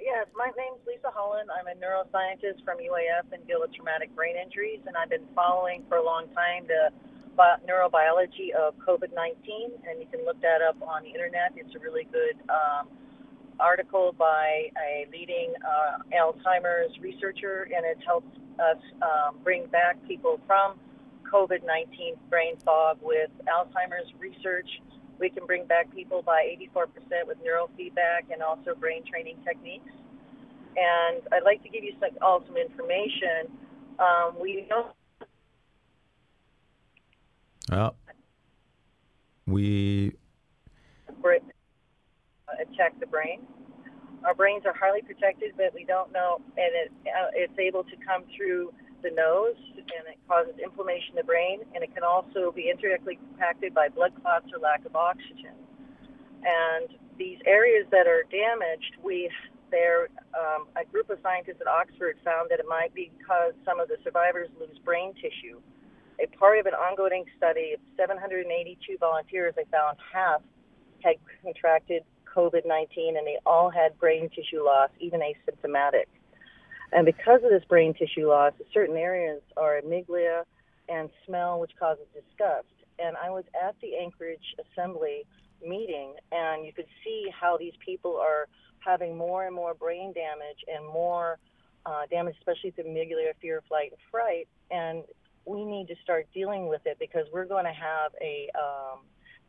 Yes, 0.01 0.27
my 0.35 0.47
name's 0.57 0.80
Holland. 1.41 1.51
I'm 1.51 1.67
a 1.67 1.77
neuroscientist 1.79 2.65
from 2.65 2.79
UAF 2.79 3.33
and 3.33 3.47
deal 3.47 3.61
with 3.61 3.75
traumatic 3.75 4.15
brain 4.15 4.37
injuries, 4.37 4.81
and 4.87 4.97
I've 4.97 5.11
been 5.11 5.27
following 5.35 5.85
for 5.89 5.99
a 5.99 6.05
long 6.05 6.27
time 6.35 6.67
the 6.67 6.91
neurobiology 7.69 8.53
of 8.53 8.75
COVID 8.79 9.15
19, 9.15 9.71
and 9.89 10.01
you 10.01 10.07
can 10.11 10.25
look 10.25 10.41
that 10.43 10.61
up 10.63 10.77
on 10.83 11.03
the 11.05 11.11
internet. 11.11 11.53
It's 11.57 11.75
a 11.75 11.79
really 11.79 12.05
good 12.13 12.37
um, 12.51 12.89
article 13.59 14.15
by 14.19 14.71
a 14.77 15.07
leading 15.13 15.55
uh, 15.65 15.99
Alzheimer's 16.13 16.99
researcher, 17.01 17.69
and 17.75 17.85
it 17.87 17.99
helps 18.05 18.37
us 18.59 18.79
um, 19.01 19.37
bring 19.43 19.67
back 19.67 19.97
people 20.07 20.41
from 20.47 20.79
COVID 21.33 21.65
19 21.65 22.17
brain 22.29 22.57
fog 22.65 22.99
with 23.03 23.31
Alzheimer's 23.47 24.13
research 24.19 24.69
we 25.21 25.29
can 25.29 25.45
bring 25.45 25.67
back 25.67 25.95
people 25.95 26.23
by 26.23 26.57
84% 26.75 26.89
with 27.27 27.37
neurofeedback 27.45 28.33
and 28.33 28.43
also 28.43 28.75
brain 28.75 29.03
training 29.05 29.37
techniques. 29.45 29.93
And 30.77 31.23
I'd 31.33 31.45
like 31.45 31.63
to 31.63 31.69
give 31.69 31.85
you 31.85 31.95
some, 32.01 32.11
all 32.23 32.43
some 32.47 32.57
information. 32.57 33.51
Um, 33.99 34.35
we 34.41 34.67
know. 34.71 34.93
Well, 37.71 37.95
we 39.47 40.13
attack 42.61 42.99
the 43.01 43.07
brain. 43.07 43.47
Our 44.25 44.35
brains 44.35 44.65
are 44.67 44.75
highly 44.75 45.03
protected, 45.03 45.53
but 45.57 45.73
we 45.75 45.85
don't 45.85 46.13
know, 46.13 46.41
and 46.57 46.73
it, 46.75 46.93
uh, 47.09 47.31
it's 47.35 47.59
able 47.59 47.85
to 47.85 47.97
come 48.07 48.25
through 48.37 48.73
the 49.03 49.11
nose 49.11 49.57
and 49.77 50.05
it 50.13 50.19
causes 50.29 50.53
inflammation 50.63 51.11
in 51.11 51.17
the 51.17 51.25
brain, 51.25 51.61
and 51.75 51.83
it 51.83 51.95
can 51.95 52.05
also 52.05 52.53
be 52.53 52.69
indirectly 52.69 53.19
impacted 53.33 53.73
by 53.73 53.89
blood 53.89 54.13
clots 54.21 54.47
or 54.53 54.61
lack 54.61 54.85
of 54.85 54.95
oxygen. 54.95 55.57
And 56.45 56.89
these 57.17 57.39
areas 57.47 57.87
that 57.91 58.07
are 58.07 58.25
damaged, 58.31 58.97
we 59.03 59.31
there 59.71 60.09
um, 60.35 60.69
a 60.77 60.85
group 60.85 61.11
of 61.11 61.19
scientists 61.23 61.61
at 61.61 61.67
Oxford 61.67 62.17
found 62.25 62.51
that 62.51 62.61
it 62.61 62.67
might 62.69 62.95
be 62.95 63.11
because 63.19 63.53
some 63.65 63.81
of 63.81 63.89
the 63.89 63.97
survivors 64.05 64.49
lose 64.59 64.79
brain 64.85 65.15
tissue. 65.15 65.61
A 66.23 66.27
part 66.37 66.59
of 66.59 66.67
an 66.67 66.75
ongoing 66.75 67.25
study 67.37 67.73
of 67.73 67.81
782 67.97 68.99
volunteers, 68.99 69.55
they 69.57 69.65
found 69.71 69.97
half 70.13 70.43
had 71.03 71.17
contracted 71.43 72.03
COVID-19, 72.37 73.17
and 73.17 73.27
they 73.27 73.39
all 73.47 73.71
had 73.71 73.99
brain 73.99 74.29
tissue 74.29 74.63
loss, 74.65 74.91
even 75.01 75.21
asymptomatic. 75.21 76.07
And 76.93 77.07
because 77.07 77.41
of 77.45 77.51
this 77.51 77.65
brain 77.69 77.95
tissue 77.95 78.29
loss, 78.29 78.53
certain 78.73 78.97
areas 78.97 79.41
are 79.57 79.81
amygdala 79.81 80.45
and 80.89 81.09
smell, 81.27 81.61
which 81.61 81.73
causes 81.79 82.05
disgust. 82.13 82.67
And 82.99 83.17
I 83.17 83.31
was 83.31 83.45
at 83.61 83.77
the 83.81 83.97
Anchorage 83.97 84.55
Assembly 84.61 85.25
meeting, 85.67 86.15
and 86.33 86.67
you 86.67 86.73
could 86.73 86.89
see 87.05 87.27
how 87.39 87.57
these 87.57 87.75
people 87.85 88.17
are 88.17 88.49
having 88.85 89.17
more 89.17 89.47
and 89.47 89.55
more 89.55 89.75
brain 89.75 90.13
damage 90.13 90.65
and 90.73 90.85
more 90.87 91.39
uh, 91.87 92.03
damage, 92.11 92.37
especially 92.39 92.73
to 92.73 92.83
amygdala, 92.83 93.33
fear, 93.41 93.63
flight, 93.69 93.93
and 93.93 94.01
fright. 94.11 94.49
And 94.71 95.05
we 95.45 95.65
need 95.65 95.89
to 95.89 95.95
start 96.03 96.27
dealing 96.35 96.69
with 96.69 96.83
it 96.85 96.99
because 96.99 97.27
we're 97.33 97.47
going 97.47 97.65
to 97.65 97.73
have 97.73 98.13
a 98.21 98.49
um, 98.55 99.01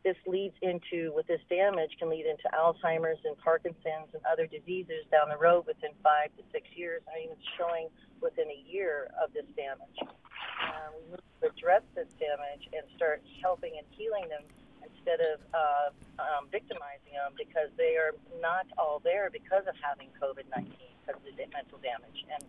this 0.04 0.16
leads 0.26 0.54
into, 0.62 1.12
with 1.14 1.26
this 1.28 1.40
damage, 1.48 1.90
can 1.98 2.10
lead 2.10 2.26
into 2.26 2.50
Alzheimer's 2.50 3.22
and 3.24 3.38
Parkinson's 3.38 4.10
and 4.12 4.22
other 4.26 4.46
diseases 4.46 5.06
down 5.10 5.30
the 5.30 5.38
road 5.38 5.64
within 5.66 5.90
five 6.02 6.34
to 6.36 6.42
six 6.50 6.66
years. 6.74 7.02
Mean, 7.14 7.30
it's 7.30 7.46
showing 7.56 7.86
within 8.20 8.50
a 8.50 8.60
year 8.66 9.10
of 9.22 9.32
this 9.32 9.46
damage. 9.54 9.98
Um, 10.02 10.90
we 11.06 11.22
need 11.22 11.38
to 11.42 11.46
address 11.54 11.82
this 11.94 12.10
damage 12.18 12.66
and 12.74 12.82
start 12.96 13.22
helping 13.40 13.78
and 13.78 13.86
healing 13.94 14.26
them 14.26 14.42
instead 14.84 15.20
of 15.20 15.40
uh, 15.54 15.90
um, 16.18 16.48
victimizing 16.50 17.12
them 17.12 17.32
because 17.36 17.70
they 17.76 17.96
are 17.96 18.14
not 18.40 18.66
all 18.78 19.00
there 19.04 19.30
because 19.30 19.66
of 19.68 19.74
having 19.82 20.08
COVID 20.20 20.44
19, 20.54 20.72
because 21.06 21.20
of 21.20 21.36
the 21.36 21.44
mental 21.52 21.78
damage. 21.82 22.24
And 22.32 22.44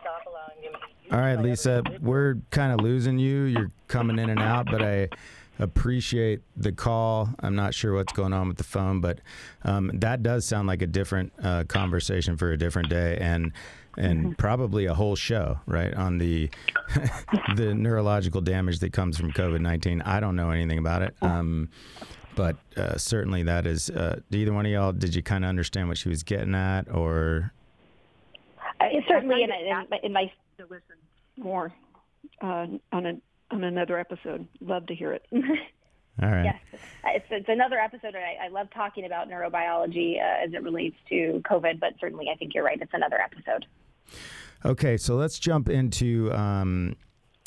stop 0.00 0.22
allowing 0.26 0.72
them 0.72 0.80
to 1.08 1.14
All 1.14 1.20
right, 1.20 1.40
Lisa, 1.40 1.82
we're 2.00 2.36
kind 2.50 2.72
of 2.72 2.80
losing 2.80 3.18
you. 3.18 3.44
You're 3.44 3.70
coming 3.88 4.18
in 4.18 4.30
and 4.30 4.40
out, 4.40 4.66
but 4.66 4.82
I 4.82 5.08
appreciate 5.58 6.40
the 6.56 6.72
call. 6.72 7.28
I'm 7.40 7.54
not 7.54 7.74
sure 7.74 7.94
what's 7.94 8.12
going 8.12 8.32
on 8.32 8.48
with 8.48 8.56
the 8.56 8.64
phone, 8.64 9.00
but 9.00 9.20
um, 9.64 9.90
that 9.94 10.22
does 10.22 10.44
sound 10.44 10.66
like 10.66 10.82
a 10.82 10.86
different 10.86 11.32
uh, 11.42 11.64
conversation 11.64 12.36
for 12.36 12.52
a 12.52 12.58
different 12.58 12.88
day, 12.88 13.18
and 13.20 13.52
and 13.96 14.20
mm-hmm. 14.20 14.32
probably 14.32 14.86
a 14.86 14.94
whole 14.94 15.16
show, 15.16 15.60
right, 15.66 15.92
on 15.94 16.18
the 16.18 16.50
the 17.56 17.74
neurological 17.74 18.40
damage 18.40 18.78
that 18.80 18.92
comes 18.92 19.16
from 19.18 19.32
COVID-19. 19.32 20.02
I 20.06 20.20
don't 20.20 20.36
know 20.36 20.50
anything 20.50 20.78
about 20.78 21.02
it. 21.02 21.14
Um, 21.22 21.68
but 22.34 22.56
uh, 22.76 22.96
certainly 22.96 23.42
that 23.42 23.66
is. 23.66 23.90
Uh, 23.90 24.20
either 24.30 24.52
one 24.52 24.66
of 24.66 24.72
y'all, 24.72 24.92
did 24.92 25.14
you 25.14 25.22
kind 25.22 25.44
of 25.44 25.48
understand 25.48 25.88
what 25.88 25.98
she 25.98 26.08
was 26.08 26.22
getting 26.22 26.54
at, 26.54 26.90
or? 26.90 27.52
Uh, 28.80 28.86
certainly, 29.08 29.42
in, 29.42 29.50
in, 29.50 29.86
in 30.02 30.12
my 30.12 30.32
to 30.58 30.64
listen 30.64 30.96
more 31.36 31.72
uh, 32.40 32.66
on 32.92 33.06
a 33.06 33.12
on 33.50 33.64
another 33.64 33.98
episode. 33.98 34.46
Love 34.60 34.86
to 34.86 34.94
hear 34.94 35.12
it. 35.12 35.26
All 36.22 36.30
right. 36.30 36.44
Yes, 36.44 36.80
it's, 37.04 37.26
it's 37.30 37.48
another 37.48 37.78
episode. 37.78 38.14
I, 38.14 38.46
I 38.46 38.48
love 38.48 38.68
talking 38.74 39.06
about 39.06 39.30
neurobiology 39.30 40.16
uh, 40.18 40.44
as 40.44 40.52
it 40.52 40.62
relates 40.62 40.96
to 41.08 41.42
COVID, 41.50 41.80
but 41.80 41.94
certainly 42.00 42.26
I 42.32 42.36
think 42.36 42.54
you're 42.54 42.64
right. 42.64 42.78
It's 42.80 42.92
another 42.92 43.18
episode. 43.18 43.64
Okay, 44.64 44.96
so 44.96 45.16
let's 45.16 45.38
jump 45.38 45.68
into 45.68 46.32
um, 46.32 46.94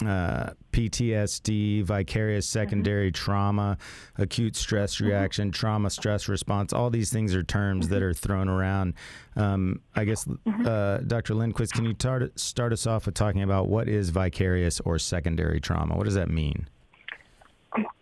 uh, 0.03 0.49
PTSD, 0.73 1.83
vicarious 1.83 2.45
mm-hmm. 2.47 2.59
secondary 2.59 3.11
mm-hmm. 3.11 3.23
trauma, 3.23 3.77
acute 4.17 4.55
stress 4.55 4.95
mm-hmm. 4.95 5.07
reaction, 5.07 5.47
mm-hmm. 5.47 5.53
trauma 5.53 5.89
stress 5.89 6.27
response. 6.27 6.73
All 6.73 6.89
these 6.89 7.11
things 7.11 7.33
are 7.33 7.43
terms 7.43 7.87
that 7.89 7.97
mm-hmm. 7.97 8.05
are 8.05 8.13
thrown 8.13 8.49
around. 8.49 8.95
Um, 9.35 9.81
I 9.95 10.05
guess, 10.05 10.25
mm-hmm. 10.25 10.65
uh, 10.65 10.97
Dr. 10.97 11.35
Lindquist, 11.35 11.73
can 11.73 11.85
you 11.85 11.93
tar- 11.93 12.31
start 12.35 12.73
us 12.73 12.85
off 12.85 13.05
with 13.05 13.15
talking 13.15 13.43
about 13.43 13.67
what 13.67 13.87
is 13.87 14.09
vicarious 14.09 14.81
or 14.81 14.99
secondary 14.99 15.61
trauma? 15.61 15.95
What 15.95 16.05
does 16.05 16.15
that 16.15 16.29
mean? 16.29 16.67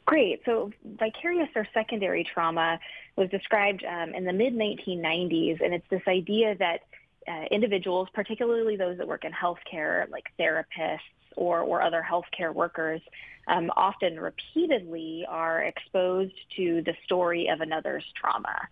Great. 0.05 0.41
So, 0.45 0.71
vicarious 0.99 1.49
or 1.55 1.67
secondary 1.73 2.23
trauma 2.31 2.79
was 3.15 3.29
described 3.29 3.83
um, 3.83 4.13
in 4.13 4.25
the 4.25 4.33
mid 4.33 4.53
1990s, 4.53 5.61
and 5.63 5.73
it's 5.73 5.87
this 5.89 6.01
idea 6.07 6.55
that 6.57 6.81
uh, 7.27 7.45
individuals, 7.51 8.07
particularly 8.13 8.75
those 8.75 8.97
that 8.97 9.07
work 9.07 9.25
in 9.25 9.31
healthcare, 9.31 10.09
like 10.09 10.25
therapists, 10.39 10.99
or, 11.35 11.61
or 11.61 11.81
other 11.81 12.05
healthcare 12.07 12.53
workers 12.53 13.01
um, 13.47 13.71
often 13.75 14.19
repeatedly 14.19 15.25
are 15.27 15.61
exposed 15.63 16.33
to 16.55 16.81
the 16.83 16.93
story 17.03 17.47
of 17.47 17.61
another's 17.61 18.05
trauma. 18.15 18.67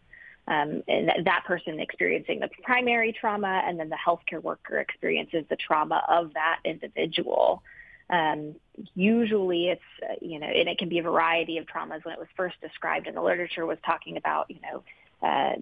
Um, 0.47 0.83
and 0.87 1.11
that 1.25 1.43
person 1.45 1.79
experiencing 1.79 2.39
the 2.39 2.49
primary 2.63 3.13
trauma, 3.13 3.61
and 3.65 3.79
then 3.79 3.89
the 3.89 3.97
healthcare 3.97 4.41
worker 4.41 4.79
experiences 4.79 5.45
the 5.49 5.55
trauma 5.55 6.03
of 6.07 6.33
that 6.33 6.59
individual. 6.65 7.61
Um, 8.09 8.55
usually, 8.95 9.69
it's 9.69 9.81
uh, 10.03 10.15
you 10.19 10.39
know, 10.39 10.47
and 10.47 10.67
it 10.67 10.77
can 10.79 10.89
be 10.89 10.99
a 10.99 11.03
variety 11.03 11.57
of 11.59 11.67
traumas. 11.67 12.03
When 12.03 12.13
it 12.13 12.19
was 12.19 12.27
first 12.35 12.59
described 12.59 13.07
in 13.07 13.15
the 13.15 13.21
literature, 13.21 13.65
was 13.65 13.77
talking 13.85 14.17
about 14.17 14.49
you 14.49 14.57
know 14.61 14.83
uh, 15.25 15.53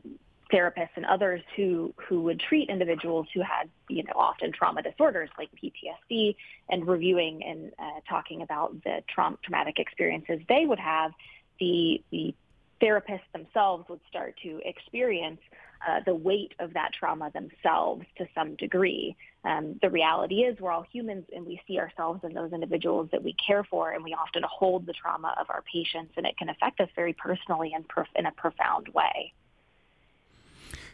therapists 0.51 0.89
and 0.95 1.05
others 1.05 1.41
who 1.55 1.93
who 2.07 2.21
would 2.21 2.39
treat 2.39 2.69
individuals 2.69 3.27
who 3.33 3.41
had 3.41 3.69
you 3.87 4.03
know 4.03 4.13
often 4.15 4.51
trauma 4.51 4.81
disorders 4.81 5.29
like 5.37 5.49
PTSD 5.61 6.35
and 6.69 6.87
reviewing 6.87 7.43
and 7.43 7.71
uh, 7.79 7.99
talking 8.09 8.41
about 8.41 8.73
the 8.83 9.03
tra- 9.07 9.37
traumatic 9.43 9.79
experiences 9.79 10.39
they 10.49 10.65
would 10.65 10.79
have 10.79 11.11
the 11.59 12.01
the 12.11 12.33
therapists 12.81 13.29
themselves 13.33 13.87
would 13.89 13.99
start 14.09 14.35
to 14.41 14.59
experience 14.65 15.41
uh, 15.87 15.99
the 16.05 16.15
weight 16.15 16.53
of 16.59 16.73
that 16.73 16.91
trauma 16.97 17.31
themselves 17.31 18.05
to 18.17 18.27
some 18.35 18.55
degree. 18.55 19.15
Um, 19.45 19.79
the 19.81 19.89
reality 19.89 20.41
is 20.41 20.59
we're 20.59 20.71
all 20.71 20.85
humans 20.91 21.25
and 21.33 21.45
we 21.45 21.61
see 21.67 21.79
ourselves 21.79 22.21
in 22.23 22.33
those 22.33 22.51
individuals 22.51 23.09
that 23.11 23.23
we 23.23 23.33
care 23.45 23.63
for 23.63 23.91
and 23.91 24.03
we 24.03 24.13
often 24.13 24.43
hold 24.49 24.85
the 24.85 24.93
trauma 24.93 25.35
of 25.39 25.47
our 25.49 25.63
patients 25.71 26.13
and 26.17 26.25
it 26.25 26.37
can 26.37 26.49
affect 26.49 26.79
us 26.81 26.89
very 26.95 27.13
personally 27.13 27.71
and 27.73 27.87
prof- 27.87 28.07
in 28.15 28.25
a 28.25 28.31
profound 28.31 28.89
way. 28.89 29.33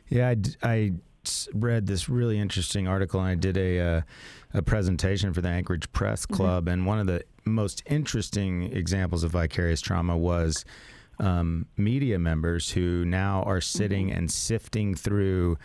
Yeah, 0.09 0.29
I, 0.29 0.37
I 0.63 0.91
read 1.53 1.87
this 1.87 2.07
really 2.07 2.39
interesting 2.39 2.87
article 2.87 3.19
and 3.19 3.29
I 3.29 3.35
did 3.35 3.57
a, 3.57 3.79
uh, 3.79 4.01
a 4.53 4.61
presentation 4.61 5.33
for 5.33 5.41
the 5.41 5.49
Anchorage 5.49 5.91
Press 5.91 6.25
mm-hmm. 6.25 6.35
Club. 6.35 6.65
Mm-hmm. 6.65 6.73
And 6.73 6.85
one 6.85 6.99
of 6.99 7.07
the 7.07 7.23
most 7.45 7.83
interesting 7.85 8.63
examples 8.63 9.23
of 9.23 9.31
vicarious 9.31 9.81
trauma 9.81 10.17
was 10.17 10.65
um, 11.19 11.65
media 11.77 12.19
members 12.19 12.71
who 12.71 13.05
now 13.05 13.43
are 13.43 13.61
sitting 13.61 14.09
mm-hmm. 14.09 14.17
and 14.17 14.31
sifting 14.31 14.95
through 14.95 15.57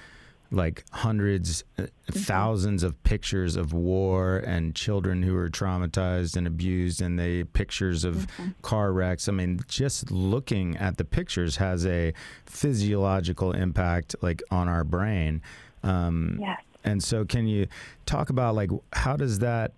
like 0.53 0.84
hundreds, 0.90 1.64
uh, 1.78 1.82
mm-hmm. 1.82 2.18
thousands 2.18 2.82
of 2.82 3.01
pictures 3.05 3.57
of 3.57 3.72
war 3.72 4.38
and 4.38 4.74
children 4.74 5.22
who 5.22 5.36
are 5.36 5.48
traumatized 5.48 6.36
and 6.36 6.46
abused, 6.46 7.01
and 7.01 7.18
the 7.18 7.44
pictures 7.44 8.05
of 8.05 8.16
mm-hmm. 8.16 8.51
car 8.62 8.92
wrecks. 8.92 9.28
I 9.28 9.32
mean, 9.32 9.61
just 9.68 10.11
looking 10.11 10.76
at 10.76 10.96
the 10.96 11.05
pictures 11.05 11.57
has 11.57 11.86
a 11.86 12.12
physiological 12.46 13.53
impact, 13.53 14.16
like 14.22 14.42
on 14.51 14.68
our 14.68 14.84
brain. 14.84 15.42
Um, 15.82 16.38
yes. 16.40 16.61
And 16.82 17.03
so, 17.03 17.24
can 17.24 17.46
you 17.46 17.66
talk 18.07 18.30
about 18.30 18.55
like 18.55 18.70
how 18.92 19.16
does 19.16 19.38
that? 19.40 19.72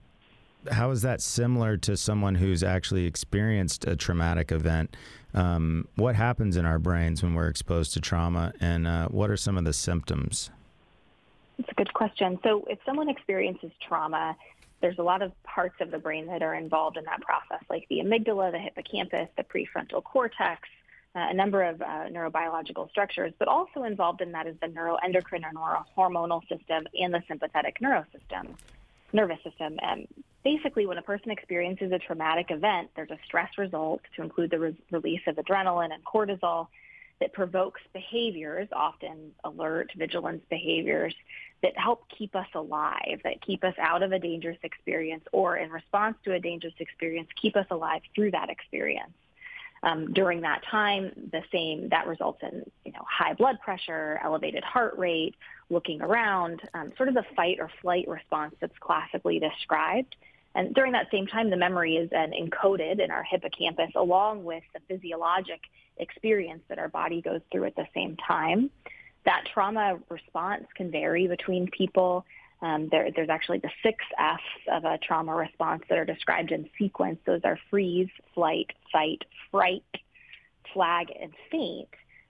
How 0.70 0.92
is 0.92 1.02
that 1.02 1.20
similar 1.20 1.76
to 1.78 1.96
someone 1.96 2.36
who's 2.36 2.62
actually 2.62 3.04
experienced 3.04 3.84
a 3.84 3.96
traumatic 3.96 4.52
event? 4.52 4.96
Um, 5.34 5.88
what 5.96 6.14
happens 6.14 6.56
in 6.56 6.64
our 6.64 6.78
brains 6.78 7.22
when 7.22 7.34
we're 7.34 7.48
exposed 7.48 7.94
to 7.94 8.00
trauma, 8.00 8.52
and 8.60 8.86
uh, 8.86 9.08
what 9.08 9.28
are 9.28 9.36
some 9.36 9.58
of 9.58 9.64
the 9.64 9.72
symptoms? 9.72 10.50
It's 11.58 11.68
a 11.70 11.74
good 11.74 11.92
question. 11.92 12.38
So, 12.42 12.64
if 12.68 12.78
someone 12.84 13.08
experiences 13.08 13.70
trauma, 13.86 14.36
there's 14.80 14.98
a 14.98 15.02
lot 15.02 15.22
of 15.22 15.32
parts 15.44 15.76
of 15.80 15.90
the 15.90 15.98
brain 15.98 16.26
that 16.26 16.42
are 16.42 16.54
involved 16.54 16.96
in 16.96 17.04
that 17.04 17.20
process, 17.22 17.64
like 17.70 17.86
the 17.88 18.00
amygdala, 18.00 18.52
the 18.52 18.58
hippocampus, 18.58 19.28
the 19.36 19.44
prefrontal 19.44 20.02
cortex, 20.02 20.68
uh, 21.14 21.28
a 21.30 21.34
number 21.34 21.62
of 21.62 21.80
uh, 21.80 22.08
neurobiological 22.10 22.90
structures, 22.90 23.32
but 23.38 23.46
also 23.46 23.84
involved 23.84 24.20
in 24.20 24.32
that 24.32 24.46
is 24.46 24.56
the 24.60 24.66
neuroendocrine 24.66 25.44
or 25.56 25.84
neurohormonal 25.96 26.40
system 26.48 26.86
and 26.98 27.14
the 27.14 27.22
sympathetic 27.28 27.80
nervous 27.80 28.08
system. 28.12 28.56
Nervous 29.12 29.38
system. 29.44 29.78
And 29.82 30.08
basically, 30.42 30.86
when 30.86 30.98
a 30.98 31.02
person 31.02 31.30
experiences 31.30 31.92
a 31.92 31.98
traumatic 31.98 32.50
event, 32.50 32.90
there's 32.96 33.10
a 33.10 33.18
stress 33.24 33.50
result 33.58 34.00
to 34.16 34.22
include 34.22 34.50
the 34.50 34.58
re- 34.58 34.76
release 34.90 35.20
of 35.26 35.36
adrenaline 35.36 35.92
and 35.92 36.02
cortisol 36.04 36.68
that 37.22 37.32
provokes 37.32 37.80
behaviors, 37.92 38.66
often 38.72 39.30
alert, 39.44 39.92
vigilance 39.96 40.42
behaviors, 40.50 41.14
that 41.62 41.72
help 41.78 42.02
keep 42.18 42.34
us 42.34 42.48
alive, 42.56 43.20
that 43.22 43.40
keep 43.40 43.62
us 43.62 43.74
out 43.80 44.02
of 44.02 44.10
a 44.10 44.18
dangerous 44.18 44.58
experience, 44.64 45.22
or 45.30 45.56
in 45.56 45.70
response 45.70 46.16
to 46.24 46.32
a 46.32 46.40
dangerous 46.40 46.74
experience, 46.80 47.28
keep 47.40 47.54
us 47.54 47.66
alive 47.70 48.02
through 48.16 48.32
that 48.32 48.50
experience. 48.50 49.12
Um, 49.84 50.12
during 50.12 50.40
that 50.40 50.62
time, 50.68 51.12
the 51.30 51.42
same 51.52 51.88
that 51.90 52.08
results 52.08 52.40
in 52.42 52.64
you 52.84 52.92
know 52.92 53.04
high 53.08 53.34
blood 53.34 53.60
pressure, 53.60 54.20
elevated 54.24 54.64
heart 54.64 54.98
rate, 54.98 55.36
looking 55.70 56.02
around, 56.02 56.60
um, 56.74 56.92
sort 56.96 57.08
of 57.08 57.14
the 57.14 57.24
fight 57.36 57.58
or 57.60 57.70
flight 57.80 58.08
response 58.08 58.56
that's 58.60 58.76
classically 58.80 59.38
described. 59.38 60.16
And 60.54 60.74
during 60.74 60.92
that 60.92 61.10
same 61.10 61.26
time, 61.26 61.50
the 61.50 61.56
memory 61.56 61.96
is 61.96 62.10
then 62.10 62.32
encoded 62.32 63.00
in 63.00 63.10
our 63.10 63.22
hippocampus 63.22 63.90
along 63.94 64.44
with 64.44 64.62
the 64.74 64.80
physiologic 64.88 65.60
experience 65.96 66.62
that 66.68 66.78
our 66.78 66.88
body 66.88 67.22
goes 67.22 67.40
through 67.50 67.64
at 67.64 67.76
the 67.76 67.86
same 67.94 68.16
time. 68.16 68.70
That 69.24 69.44
trauma 69.52 69.98
response 70.08 70.64
can 70.74 70.90
vary 70.90 71.26
between 71.26 71.68
people. 71.70 72.24
Um, 72.60 72.88
there, 72.90 73.10
there's 73.14 73.28
actually 73.28 73.58
the 73.58 73.70
six 73.82 74.04
F's 74.18 74.42
of 74.70 74.84
a 74.84 74.98
trauma 74.98 75.34
response 75.34 75.82
that 75.88 75.98
are 75.98 76.04
described 76.04 76.52
in 76.52 76.68
sequence. 76.78 77.18
Those 77.24 77.40
are 77.44 77.58
freeze, 77.70 78.10
flight, 78.34 78.72
fight, 78.92 79.24
fright, 79.50 79.84
flag, 80.72 81.12
and 81.20 81.32
faint. 81.50 81.88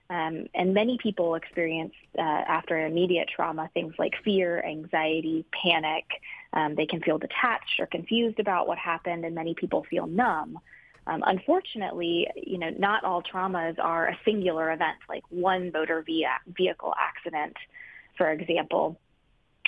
Um, 0.09 0.47
and 0.53 0.73
many 0.73 0.97
people 0.97 1.35
experience 1.35 1.93
uh, 2.17 2.21
after 2.21 2.85
immediate 2.85 3.29
trauma 3.33 3.69
things 3.73 3.93
like 3.97 4.13
fear, 4.23 4.63
anxiety, 4.63 5.45
panic. 5.51 6.05
Um, 6.53 6.75
they 6.75 6.85
can 6.85 7.01
feel 7.01 7.17
detached 7.17 7.79
or 7.79 7.87
confused 7.87 8.39
about 8.39 8.67
what 8.67 8.77
happened, 8.77 9.25
and 9.25 9.33
many 9.33 9.55
people 9.55 9.85
feel 9.89 10.07
numb. 10.07 10.59
Um, 11.05 11.23
unfortunately, 11.25 12.27
you 12.35 12.57
know, 12.57 12.69
not 12.69 13.03
all 13.03 13.21
traumas 13.21 13.77
are 13.79 14.07
a 14.07 14.19
singular 14.23 14.71
event, 14.71 14.97
like 15.09 15.23
one 15.29 15.71
motor 15.73 16.01
vehicle 16.01 16.93
accident, 16.97 17.57
for 18.17 18.31
example. 18.31 18.99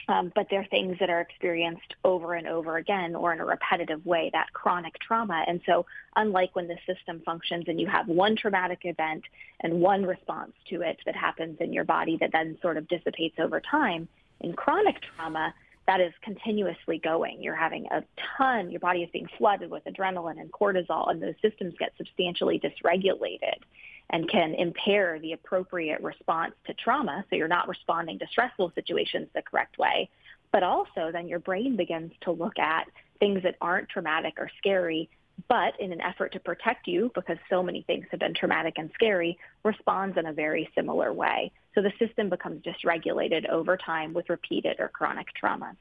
Um, 0.08 0.32
but 0.36 0.48
they're 0.52 0.66
things 0.66 0.98
that 1.00 1.10
are 1.10 1.20
experienced 1.20 1.96
over 2.04 2.36
and 2.36 2.48
over 2.48 2.78
again 2.78 3.16
or 3.16 3.34
in 3.34 3.40
a 3.40 3.46
repetitive 3.46 4.06
way, 4.06 4.30
that 4.34 4.54
chronic 4.54 5.00
trauma. 5.00 5.44
And 5.48 5.62
so, 5.66 5.88
unlike 6.16 6.56
when 6.56 6.68
the 6.68 6.78
system 6.86 7.22
functions 7.26 7.66
and 7.68 7.82
you 7.82 7.88
have 7.88 8.08
one 8.08 8.36
traumatic 8.36 8.82
event 8.84 9.24
and 9.62 9.82
one 9.82 10.06
response 10.06 10.52
to 10.70 10.82
it 10.82 11.00
that 11.08 11.16
happens 11.16 11.58
in 11.60 11.74
your 11.74 11.86
body 11.86 12.18
that 12.18 12.32
then 12.32 12.56
sort 12.62 12.78
of 12.78 12.88
dissipates 12.88 13.40
over 13.40 13.60
time, 13.60 14.08
in 14.42 14.54
chronic 14.54 14.98
trauma, 15.02 15.56
that 15.88 16.02
is 16.02 16.14
continuously 16.22 16.98
going. 16.98 17.44
You're 17.44 17.56
having 17.56 17.86
a 17.88 18.04
ton, 18.38 18.72
your 18.72 18.80
body 18.80 19.04
is 19.04 19.10
being 19.12 19.28
flooded 19.38 19.70
with 19.70 19.84
adrenaline 19.86 20.40
and 20.40 20.52
cortisol, 20.52 21.10
and 21.10 21.22
those 21.22 21.36
systems 21.42 21.76
get 21.78 21.94
substantially 21.98 22.60
dysregulated 22.60 23.60
and 24.10 24.30
can 24.30 24.54
impair 24.56 25.20
the 25.20 25.34
appropriate 25.34 26.02
response 26.02 26.54
to 26.66 26.74
trauma. 26.74 27.26
So 27.30 27.36
you're 27.36 27.48
not 27.48 27.68
responding 27.68 28.20
to 28.20 28.28
stressful 28.28 28.72
situations 28.76 29.28
the 29.34 29.42
correct 29.42 29.78
way. 29.78 30.10
But 30.52 30.64
also, 30.64 31.12
then 31.12 31.28
your 31.28 31.40
brain 31.40 31.76
begins 31.76 32.14
to 32.22 32.32
look 32.32 32.58
at 32.60 32.88
things 33.20 33.44
that 33.44 33.56
aren't 33.62 33.90
traumatic 33.90 34.36
or 34.38 34.50
scary, 34.58 35.10
but 35.50 35.80
in 35.80 35.92
an 35.92 36.02
effort 36.02 36.32
to 36.34 36.40
protect 36.40 36.88
you, 36.88 37.12
because 37.14 37.38
so 37.50 37.62
many 37.62 37.82
things 37.82 38.06
have 38.12 38.20
been 38.20 38.34
traumatic 38.34 38.76
and 38.78 38.90
scary, 38.94 39.38
responds 39.64 40.18
in 40.18 40.26
a 40.26 40.34
very 40.34 40.70
similar 40.76 41.12
way. 41.12 41.52
So 41.76 41.82
the 41.82 41.92
system 42.00 42.30
becomes 42.30 42.64
dysregulated 42.64 43.50
over 43.50 43.78
time 43.78 44.14
with 44.14 44.30
repeated 44.30 44.80
or 44.80 44.88
chronic 44.88 45.28
traumas. 45.42 45.76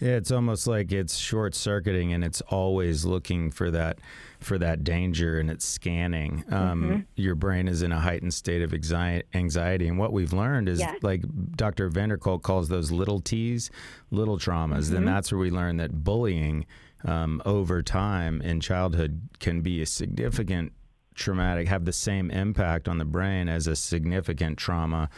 Yeah, 0.00 0.12
it's 0.12 0.30
almost 0.30 0.66
like 0.66 0.90
it's 0.90 1.16
short 1.16 1.54
circuiting 1.54 2.14
and 2.14 2.24
it's 2.24 2.40
always 2.42 3.04
looking 3.04 3.50
for 3.50 3.70
that 3.70 3.98
for 4.40 4.56
that 4.58 4.82
danger 4.82 5.38
and 5.38 5.50
it's 5.50 5.66
scanning. 5.66 6.44
Um, 6.50 6.82
mm-hmm. 6.82 7.00
Your 7.16 7.34
brain 7.34 7.68
is 7.68 7.82
in 7.82 7.92
a 7.92 8.00
heightened 8.00 8.32
state 8.32 8.62
of 8.62 8.72
anxiety. 8.72 9.86
And 9.86 9.98
what 9.98 10.14
we've 10.14 10.32
learned 10.32 10.68
is 10.70 10.82
like 11.02 11.22
Dr. 11.56 11.90
van 11.90 12.08
der 12.08 12.16
Kolk 12.16 12.42
calls 12.42 12.68
those 12.68 12.90
little 12.90 13.20
T's, 13.20 13.70
little 14.10 14.38
traumas. 14.38 14.86
Mm-hmm. 14.86 14.96
And 14.96 15.08
that's 15.08 15.30
where 15.30 15.38
we 15.38 15.50
learn 15.50 15.76
that 15.76 16.02
bullying 16.02 16.64
um, 17.04 17.42
over 17.44 17.82
time 17.82 18.40
in 18.40 18.60
childhood 18.60 19.20
can 19.38 19.60
be 19.60 19.82
a 19.82 19.86
significant 19.86 20.72
traumatic, 21.14 21.68
have 21.68 21.84
the 21.84 21.92
same 21.92 22.30
impact 22.30 22.88
on 22.88 22.98
the 22.98 23.04
brain 23.04 23.48
as 23.48 23.66
a 23.66 23.76
significant 23.76 24.58
trauma 24.58 25.08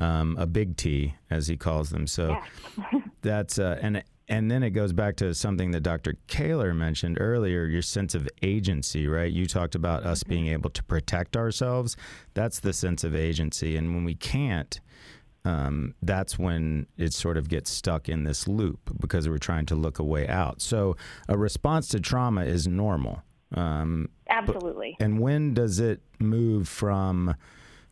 um, 0.00 0.36
a 0.38 0.46
big 0.46 0.76
T, 0.76 1.14
as 1.28 1.46
he 1.46 1.56
calls 1.56 1.90
them. 1.90 2.06
So 2.06 2.40
yeah. 2.78 3.00
that's 3.22 3.58
uh, 3.58 3.78
and 3.80 4.02
and 4.28 4.50
then 4.50 4.62
it 4.62 4.70
goes 4.70 4.92
back 4.92 5.16
to 5.16 5.34
something 5.34 5.72
that 5.72 5.82
Dr. 5.82 6.16
Caylor 6.28 6.72
mentioned 6.72 7.18
earlier, 7.20 7.64
your 7.66 7.82
sense 7.82 8.14
of 8.14 8.28
agency, 8.42 9.08
right? 9.08 9.30
You 9.30 9.46
talked 9.46 9.74
about 9.74 10.04
us 10.04 10.22
being 10.22 10.44
mm-hmm. 10.44 10.54
able 10.54 10.70
to 10.70 10.84
protect 10.84 11.36
ourselves. 11.36 11.96
That's 12.34 12.60
the 12.60 12.72
sense 12.72 13.04
of 13.04 13.14
agency, 13.14 13.76
and 13.76 13.94
when 13.94 14.04
we 14.04 14.14
can't. 14.14 14.80
Um, 15.42 15.94
that's 16.02 16.38
when 16.38 16.86
it 16.98 17.14
sort 17.14 17.38
of 17.38 17.48
gets 17.48 17.70
stuck 17.70 18.10
in 18.10 18.24
this 18.24 18.46
loop 18.46 18.78
because 19.00 19.26
we're 19.26 19.38
trying 19.38 19.64
to 19.66 19.74
look 19.74 19.98
a 19.98 20.04
way 20.04 20.28
out. 20.28 20.60
So, 20.60 20.98
a 21.30 21.38
response 21.38 21.88
to 21.88 22.00
trauma 22.00 22.44
is 22.44 22.68
normal. 22.68 23.22
Um, 23.54 24.08
Absolutely. 24.28 24.96
But, 24.98 25.04
and 25.04 25.20
when 25.20 25.54
does 25.54 25.80
it 25.80 26.00
move 26.18 26.68
from 26.68 27.34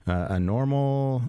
uh, 0.06 0.26
a 0.30 0.40
normal 0.40 1.22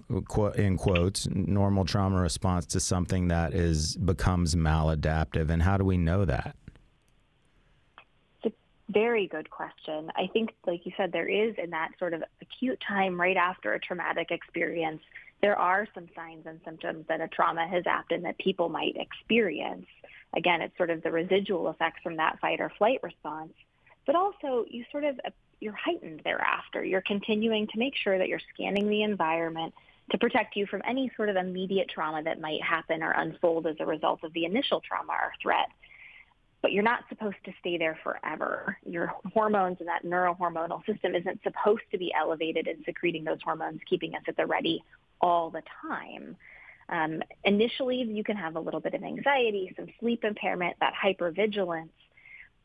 in 0.54 0.76
quotes 0.76 1.28
normal 1.28 1.84
trauma 1.84 2.20
response 2.20 2.66
to 2.66 2.80
something 2.80 3.28
that 3.28 3.54
is 3.54 3.96
becomes 3.96 4.54
maladaptive? 4.54 5.50
And 5.50 5.62
how 5.62 5.76
do 5.76 5.84
we 5.84 5.96
know 5.96 6.24
that? 6.24 6.56
It's 8.44 8.54
a 8.54 8.92
very 8.92 9.26
good 9.26 9.50
question. 9.50 10.10
I 10.16 10.28
think 10.32 10.50
like 10.66 10.86
you 10.86 10.92
said 10.96 11.12
there 11.12 11.28
is 11.28 11.54
in 11.62 11.70
that 11.70 11.90
sort 11.98 12.14
of 12.14 12.22
acute 12.40 12.82
time 12.86 13.20
right 13.20 13.36
after 13.36 13.74
a 13.74 13.80
traumatic 13.80 14.30
experience 14.30 15.02
there 15.42 15.58
are 15.58 15.88
some 15.94 16.06
signs 16.14 16.44
and 16.44 16.60
symptoms 16.66 17.06
that 17.08 17.22
a 17.22 17.28
trauma 17.28 17.66
has 17.66 17.82
happened 17.86 18.26
that 18.26 18.38
people 18.38 18.68
might 18.68 18.94
experience. 18.96 19.86
Again 20.36 20.60
it's 20.62 20.76
sort 20.76 20.90
of 20.90 21.02
the 21.02 21.10
residual 21.10 21.68
effects 21.70 22.00
from 22.02 22.16
that 22.16 22.38
fight 22.40 22.60
or 22.60 22.70
flight 22.78 23.00
response 23.02 23.52
but 24.06 24.16
also 24.16 24.64
you 24.68 24.84
sort 24.90 25.04
of 25.04 25.18
you're 25.60 25.74
heightened 25.74 26.22
thereafter. 26.24 26.82
You're 26.82 27.02
continuing 27.02 27.66
to 27.68 27.78
make 27.78 27.94
sure 27.94 28.16
that 28.16 28.28
you're 28.28 28.40
scanning 28.54 28.88
the 28.88 29.02
environment 29.02 29.74
to 30.10 30.18
protect 30.18 30.56
you 30.56 30.66
from 30.66 30.82
any 30.88 31.10
sort 31.16 31.28
of 31.28 31.36
immediate 31.36 31.88
trauma 31.88 32.22
that 32.22 32.40
might 32.40 32.62
happen 32.62 33.02
or 33.02 33.12
unfold 33.12 33.66
as 33.66 33.76
a 33.78 33.86
result 33.86 34.24
of 34.24 34.32
the 34.32 34.44
initial 34.44 34.80
trauma 34.80 35.12
or 35.12 35.32
threat. 35.42 35.68
but 36.62 36.72
you're 36.72 36.82
not 36.82 37.04
supposed 37.08 37.36
to 37.44 37.52
stay 37.60 37.78
there 37.78 37.98
forever. 38.02 38.76
Your 38.84 39.12
hormones 39.32 39.78
and 39.80 39.88
that 39.88 40.04
neurohormonal 40.04 40.84
system 40.84 41.14
isn't 41.14 41.42
supposed 41.42 41.82
to 41.90 41.98
be 41.98 42.12
elevated 42.18 42.66
and 42.66 42.82
secreting 42.84 43.24
those 43.24 43.38
hormones, 43.42 43.80
keeping 43.88 44.14
us 44.14 44.22
at 44.28 44.36
the 44.36 44.46
ready 44.46 44.82
all 45.20 45.50
the 45.50 45.62
time. 45.82 46.36
Um, 46.88 47.22
initially, 47.44 48.02
you 48.02 48.24
can 48.24 48.36
have 48.36 48.56
a 48.56 48.60
little 48.60 48.80
bit 48.80 48.94
of 48.94 49.02
anxiety, 49.02 49.72
some 49.76 49.86
sleep 50.00 50.24
impairment, 50.24 50.76
that 50.80 50.92
hypervigilance, 50.94 51.90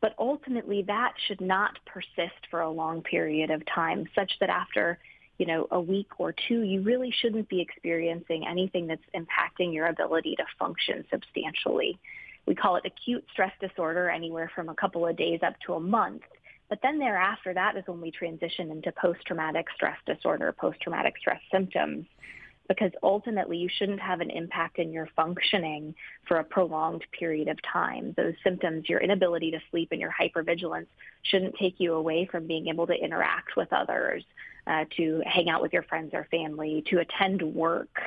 but 0.06 0.14
ultimately 0.20 0.84
that 0.84 1.14
should 1.28 1.42
not 1.42 1.80
persist 1.88 2.40
for 2.52 2.62
a 2.62 2.70
long 2.70 3.02
period 3.02 3.50
of 3.50 3.64
time, 3.66 4.06
such 4.14 4.32
that 4.40 4.52
after 4.52 5.00
you 5.40 5.48
know, 5.48 5.68
a 5.72 5.82
week 5.82 6.20
or 6.20 6.32
two, 6.48 6.62
you 6.62 6.84
really 6.84 7.12
shouldn't 7.22 7.50
be 7.50 7.60
experiencing 7.60 8.46
anything 8.48 8.86
that's 8.86 9.02
impacting 9.16 9.74
your 9.74 9.88
ability 9.88 10.36
to 10.36 10.44
function 10.60 11.04
substantially. 11.10 11.98
We 12.46 12.54
call 12.54 12.76
it 12.76 12.84
acute 12.86 13.26
stress 13.34 13.52
disorder, 13.60 14.08
anywhere 14.12 14.52
from 14.54 14.70
a 14.70 14.76
couple 14.76 15.08
of 15.08 15.18
days 15.18 15.40
up 15.42 15.56
to 15.66 15.74
a 15.74 15.80
month. 15.80 16.22
But 16.70 16.78
then 16.84 17.00
thereafter, 17.00 17.56
that 17.56 17.76
is 17.76 17.84
when 17.88 18.00
we 18.00 18.12
transition 18.12 18.70
into 18.70 18.92
post-traumatic 18.92 19.66
stress 19.76 19.98
disorder, 20.06 20.54
post-traumatic 20.56 21.16
stress 21.18 21.42
symptoms, 21.52 22.06
because 22.68 22.92
ultimately 23.04 23.58
you 23.58 23.70
shouldn't 23.70 24.00
have 24.00 24.22
an 24.22 24.30
impact 24.30 24.80
in 24.80 24.92
your 24.92 25.08
functioning 25.16 25.94
for 26.28 26.38
a 26.38 26.44
prolonged 26.44 27.04
period 27.18 27.48
of 27.48 27.58
time. 27.62 28.14
Those 28.18 28.34
symptoms, 28.44 28.90
your 28.90 29.00
inability 29.00 29.52
to 29.52 29.60
sleep 29.72 29.90
and 29.92 30.02
your 30.02 30.14
hypervigilance 30.20 30.88
shouldn't 31.24 31.56
take 31.56 31.80
you 31.80 31.94
away 31.94 32.26
from 32.26 32.48
being 32.48 32.68
able 32.68 32.88
to 32.88 32.94
interact 32.94 33.56
with 33.56 33.72
others, 33.72 34.24
uh, 34.68 34.86
to 34.98 35.22
hang 35.26 35.50
out 35.50 35.62
with 35.62 35.74
your 35.74 35.84
friends 35.84 36.12
or 36.14 36.28
family, 36.32 36.84
to 36.90 37.00
attend 37.00 37.42
work. 37.42 38.00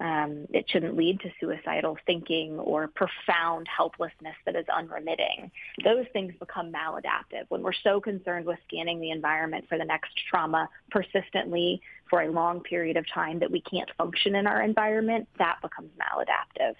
Um, 0.00 0.46
it 0.50 0.64
shouldn't 0.68 0.96
lead 0.96 1.20
to 1.20 1.30
suicidal 1.38 1.98
thinking 2.06 2.58
or 2.58 2.88
profound 2.88 3.68
helplessness 3.68 4.34
that 4.46 4.56
is 4.56 4.64
unremitting. 4.74 5.50
Those 5.84 6.06
things 6.14 6.32
become 6.40 6.72
maladaptive. 6.72 7.44
When 7.50 7.62
we're 7.62 7.74
so 7.74 8.00
concerned 8.00 8.46
with 8.46 8.58
scanning 8.66 9.00
the 9.00 9.10
environment 9.10 9.66
for 9.68 9.76
the 9.76 9.84
next 9.84 10.12
trauma 10.30 10.70
persistently 10.90 11.82
for 12.08 12.22
a 12.22 12.30
long 12.30 12.60
period 12.60 12.96
of 12.96 13.04
time 13.12 13.40
that 13.40 13.50
we 13.50 13.60
can't 13.60 13.90
function 13.98 14.34
in 14.36 14.46
our 14.46 14.62
environment, 14.62 15.28
that 15.38 15.58
becomes 15.60 15.90
maladaptive. 16.00 16.74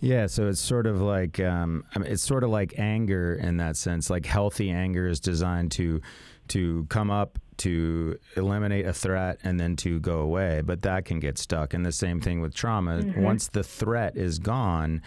Yeah, 0.00 0.26
so 0.26 0.48
it's 0.48 0.60
sort 0.60 0.86
of 0.86 1.00
like 1.00 1.40
um, 1.40 1.84
it's 1.96 2.22
sort 2.22 2.44
of 2.44 2.50
like 2.50 2.74
anger 2.78 3.34
in 3.34 3.56
that 3.56 3.76
sense. 3.76 4.10
Like 4.10 4.26
healthy 4.26 4.70
anger 4.70 5.08
is 5.08 5.18
designed 5.18 5.72
to 5.72 6.00
to 6.48 6.86
come 6.88 7.10
up 7.10 7.38
to 7.58 8.18
eliminate 8.36 8.86
a 8.86 8.92
threat 8.92 9.38
and 9.42 9.58
then 9.58 9.76
to 9.76 10.00
go 10.00 10.20
away, 10.20 10.62
but 10.64 10.82
that 10.82 11.04
can 11.04 11.20
get 11.20 11.38
stuck. 11.38 11.74
And 11.74 11.84
the 11.84 11.92
same 11.92 12.20
thing 12.20 12.40
with 12.40 12.54
trauma. 12.54 12.98
Mm-hmm. 12.98 13.22
Once 13.22 13.48
the 13.48 13.62
threat 13.62 14.16
is 14.16 14.38
gone, 14.38 15.02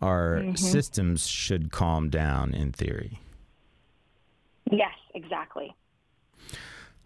our 0.00 0.38
mm-hmm. 0.38 0.54
systems 0.54 1.26
should 1.26 1.70
calm 1.70 2.08
down 2.10 2.54
in 2.54 2.72
theory. 2.72 3.20
Yes, 4.70 4.94
exactly. 5.14 5.74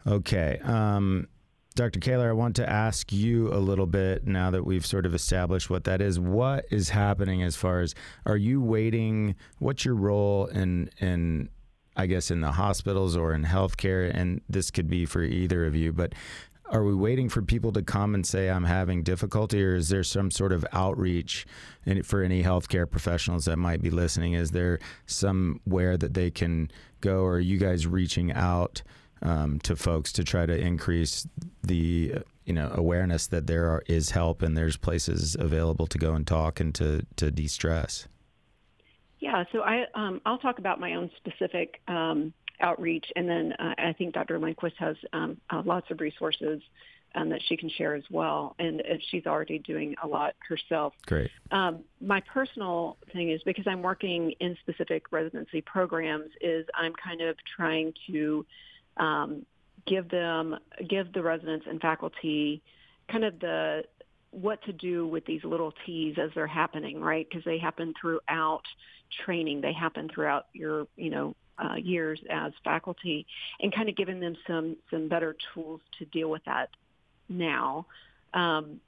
Okay. 0.06 0.58
Um, 0.64 1.28
Dr. 1.74 2.00
Caylor, 2.00 2.30
I 2.30 2.32
want 2.32 2.56
to 2.56 2.68
ask 2.68 3.12
you 3.12 3.52
a 3.52 3.56
little 3.56 3.86
bit 3.86 4.26
now 4.26 4.50
that 4.50 4.64
we've 4.66 4.84
sort 4.84 5.06
of 5.06 5.14
established 5.14 5.70
what 5.70 5.84
that 5.84 6.00
is. 6.00 6.18
What 6.18 6.66
is 6.70 6.90
happening 6.90 7.42
as 7.42 7.56
far 7.56 7.80
as 7.80 7.94
are 8.26 8.36
you 8.36 8.60
waiting? 8.60 9.36
What's 9.58 9.84
your 9.84 9.94
role 9.94 10.46
in 10.46 10.90
in 10.98 11.48
I 12.00 12.06
guess 12.06 12.30
in 12.30 12.40
the 12.40 12.52
hospitals 12.52 13.14
or 13.14 13.34
in 13.34 13.44
healthcare, 13.44 14.10
and 14.12 14.40
this 14.48 14.70
could 14.70 14.88
be 14.88 15.04
for 15.04 15.22
either 15.22 15.66
of 15.66 15.76
you, 15.76 15.92
but 15.92 16.14
are 16.70 16.84
we 16.84 16.94
waiting 16.94 17.28
for 17.28 17.42
people 17.42 17.72
to 17.72 17.82
come 17.82 18.14
and 18.14 18.24
say 18.24 18.48
I'm 18.48 18.64
having 18.64 19.02
difficulty, 19.02 19.62
or 19.62 19.74
is 19.74 19.88
there 19.88 20.04
some 20.04 20.30
sort 20.30 20.52
of 20.52 20.64
outreach 20.72 21.46
for 22.04 22.22
any 22.22 22.42
healthcare 22.42 22.88
professionals 22.88 23.44
that 23.46 23.56
might 23.56 23.82
be 23.82 23.90
listening? 23.90 24.34
Is 24.34 24.52
there 24.52 24.78
somewhere 25.06 25.96
that 25.96 26.14
they 26.14 26.30
can 26.30 26.70
go, 27.00 27.22
or 27.22 27.34
are 27.34 27.40
you 27.40 27.58
guys 27.58 27.86
reaching 27.86 28.32
out 28.32 28.82
um, 29.20 29.58
to 29.60 29.76
folks 29.76 30.12
to 30.12 30.24
try 30.24 30.46
to 30.46 30.56
increase 30.56 31.26
the 31.62 32.14
you 32.46 32.52
know 32.54 32.70
awareness 32.74 33.26
that 33.26 33.46
there 33.46 33.68
are, 33.68 33.82
is 33.86 34.10
help 34.10 34.40
and 34.40 34.56
there's 34.56 34.76
places 34.76 35.36
available 35.38 35.86
to 35.88 35.98
go 35.98 36.14
and 36.14 36.26
talk 36.26 36.60
and 36.60 36.74
to 36.76 37.04
to 37.16 37.30
de 37.30 37.46
stress? 37.46 38.06
Yeah, 39.20 39.44
so 39.52 39.60
I 39.60 39.84
um, 39.94 40.20
I'll 40.24 40.38
talk 40.38 40.58
about 40.58 40.80
my 40.80 40.94
own 40.94 41.10
specific 41.16 41.80
um, 41.88 42.32
outreach, 42.60 43.06
and 43.16 43.28
then 43.28 43.52
uh, 43.58 43.74
I 43.78 43.92
think 43.92 44.14
Dr. 44.14 44.38
Lindquist 44.38 44.76
has 44.78 44.96
um, 45.12 45.38
uh, 45.50 45.62
lots 45.64 45.90
of 45.90 46.00
resources 46.00 46.62
um, 47.14 47.28
that 47.30 47.40
she 47.46 47.56
can 47.56 47.68
share 47.68 47.94
as 47.94 48.04
well, 48.10 48.54
and 48.58 48.80
uh, 48.80 48.94
she's 49.10 49.26
already 49.26 49.58
doing 49.58 49.94
a 50.02 50.06
lot 50.06 50.34
herself. 50.48 50.94
Great. 51.06 51.30
Um, 51.50 51.80
my 52.00 52.20
personal 52.20 52.96
thing 53.12 53.30
is 53.30 53.42
because 53.44 53.66
I'm 53.66 53.82
working 53.82 54.32
in 54.40 54.56
specific 54.60 55.12
residency 55.12 55.60
programs, 55.60 56.30
is 56.40 56.66
I'm 56.74 56.94
kind 56.94 57.20
of 57.20 57.36
trying 57.56 57.92
to 58.10 58.46
um, 58.96 59.44
give 59.86 60.08
them 60.08 60.56
give 60.88 61.12
the 61.12 61.22
residents 61.22 61.66
and 61.68 61.80
faculty 61.80 62.62
kind 63.10 63.24
of 63.24 63.38
the 63.40 63.84
what 64.30 64.62
to 64.64 64.72
do 64.72 65.06
with 65.06 65.24
these 65.26 65.42
little 65.44 65.72
T's 65.84 66.16
as 66.18 66.30
they're 66.34 66.46
happening, 66.46 67.00
right? 67.00 67.26
Because 67.28 67.44
they 67.44 67.58
happen 67.58 67.94
throughout 68.00 68.62
training. 69.24 69.60
They 69.60 69.72
happen 69.72 70.08
throughout 70.12 70.46
your, 70.52 70.86
you 70.96 71.10
know, 71.10 71.34
uh, 71.58 71.74
years 71.74 72.20
as 72.30 72.52
faculty, 72.64 73.26
and 73.60 73.74
kind 73.74 73.88
of 73.88 73.96
giving 73.96 74.20
them 74.20 74.36
some 74.46 74.76
some 74.90 75.08
better 75.08 75.36
tools 75.52 75.80
to 75.98 76.04
deal 76.06 76.30
with 76.30 76.44
that 76.46 76.70
now. 77.28 77.86
Um, 78.32 78.80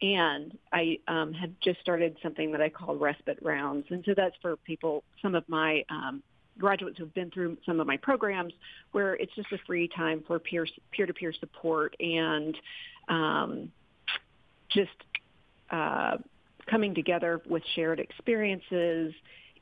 and 0.00 0.56
I 0.72 1.00
um, 1.08 1.32
had 1.32 1.54
just 1.60 1.80
started 1.80 2.16
something 2.22 2.52
that 2.52 2.60
I 2.60 2.68
call 2.68 2.96
respite 2.96 3.38
rounds, 3.42 3.86
and 3.90 4.02
so 4.06 4.14
that's 4.16 4.36
for 4.40 4.56
people. 4.56 5.02
Some 5.20 5.34
of 5.34 5.46
my 5.48 5.84
um, 5.90 6.22
graduates 6.58 6.98
who've 6.98 7.12
been 7.14 7.30
through 7.30 7.58
some 7.66 7.80
of 7.80 7.86
my 7.86 7.96
programs, 7.96 8.52
where 8.92 9.14
it's 9.14 9.34
just 9.34 9.52
a 9.52 9.58
free 9.66 9.88
time 9.88 10.22
for 10.26 10.38
peer 10.38 10.66
peer 10.92 11.06
to 11.06 11.12
peer 11.12 11.32
support 11.32 11.96
and 12.00 12.56
um, 13.08 13.72
just 14.68 14.90
uh, 15.70 16.16
coming 16.68 16.94
together 16.94 17.40
with 17.48 17.62
shared 17.74 18.00
experiences 18.00 19.14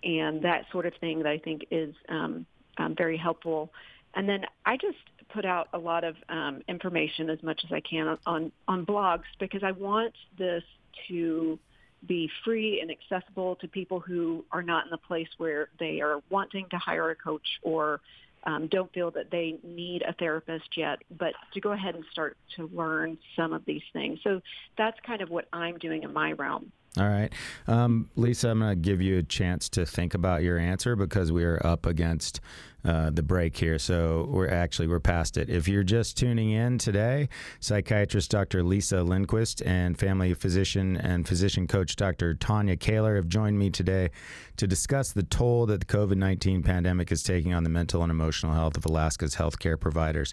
and 0.02 0.42
that 0.42 0.64
sort 0.70 0.86
of 0.86 0.92
thing 1.00 1.18
that 1.18 1.26
I 1.26 1.38
think 1.38 1.66
is 1.70 1.94
um, 2.08 2.46
um, 2.78 2.94
very 2.96 3.16
helpful. 3.16 3.70
And 4.14 4.28
then 4.28 4.44
I 4.64 4.76
just 4.76 4.98
put 5.32 5.44
out 5.44 5.68
a 5.72 5.78
lot 5.78 6.04
of 6.04 6.16
um, 6.28 6.62
information 6.68 7.28
as 7.30 7.42
much 7.42 7.62
as 7.64 7.72
I 7.72 7.80
can 7.80 8.16
on, 8.26 8.52
on 8.68 8.86
blogs 8.86 9.24
because 9.38 9.62
I 9.62 9.72
want 9.72 10.14
this 10.38 10.62
to 11.08 11.58
be 12.06 12.30
free 12.44 12.80
and 12.80 12.90
accessible 12.90 13.56
to 13.56 13.68
people 13.68 14.00
who 14.00 14.44
are 14.52 14.62
not 14.62 14.84
in 14.84 14.90
the 14.90 14.98
place 14.98 15.28
where 15.38 15.68
they 15.78 16.00
are 16.00 16.20
wanting 16.30 16.66
to 16.70 16.78
hire 16.78 17.10
a 17.10 17.16
coach 17.16 17.46
or 17.62 18.00
um, 18.46 18.68
don't 18.68 18.92
feel 18.92 19.10
that 19.10 19.30
they 19.30 19.58
need 19.62 20.02
a 20.02 20.12
therapist 20.14 20.76
yet, 20.76 21.00
but 21.18 21.34
to 21.52 21.60
go 21.60 21.72
ahead 21.72 21.94
and 21.94 22.04
start 22.10 22.36
to 22.56 22.70
learn 22.72 23.18
some 23.34 23.52
of 23.52 23.64
these 23.66 23.82
things. 23.92 24.20
So 24.22 24.40
that's 24.78 24.98
kind 25.04 25.20
of 25.20 25.30
what 25.30 25.46
I'm 25.52 25.78
doing 25.78 26.04
in 26.04 26.12
my 26.12 26.32
realm. 26.32 26.70
All 26.98 27.08
right. 27.08 27.32
Um, 27.66 28.08
Lisa, 28.16 28.48
I'm 28.48 28.60
going 28.60 28.70
to 28.70 28.76
give 28.76 29.02
you 29.02 29.18
a 29.18 29.22
chance 29.22 29.68
to 29.70 29.84
think 29.84 30.14
about 30.14 30.42
your 30.42 30.58
answer 30.58 30.96
because 30.96 31.30
we 31.30 31.44
are 31.44 31.60
up 31.64 31.84
against 31.84 32.40
uh, 32.86 33.10
the 33.10 33.22
break 33.22 33.56
here. 33.56 33.78
So 33.78 34.28
we're 34.30 34.48
actually 34.48 34.86
we're 34.88 35.00
past 35.00 35.36
it. 35.36 35.50
If 35.50 35.66
you're 35.66 35.82
just 35.82 36.16
tuning 36.16 36.52
in 36.52 36.78
today, 36.78 37.28
psychiatrist 37.60 38.30
Dr. 38.30 38.62
Lisa 38.62 39.02
Lindquist 39.02 39.60
and 39.62 39.98
family 39.98 40.32
physician 40.34 40.96
and 40.96 41.26
physician 41.26 41.66
coach 41.66 41.96
Dr. 41.96 42.34
Tonya 42.34 42.78
Caylor 42.78 43.16
have 43.16 43.28
joined 43.28 43.58
me 43.58 43.70
today 43.70 44.10
to 44.56 44.66
discuss 44.66 45.12
the 45.12 45.24
toll 45.24 45.66
that 45.66 45.80
the 45.80 45.86
COVID-19 45.86 46.64
pandemic 46.64 47.10
is 47.10 47.22
taking 47.22 47.52
on 47.52 47.64
the 47.64 47.70
mental 47.70 48.02
and 48.02 48.10
emotional 48.10 48.52
health 48.52 48.76
of 48.76 48.86
Alaska's 48.86 49.34
healthcare 49.34 49.78
providers. 49.78 50.32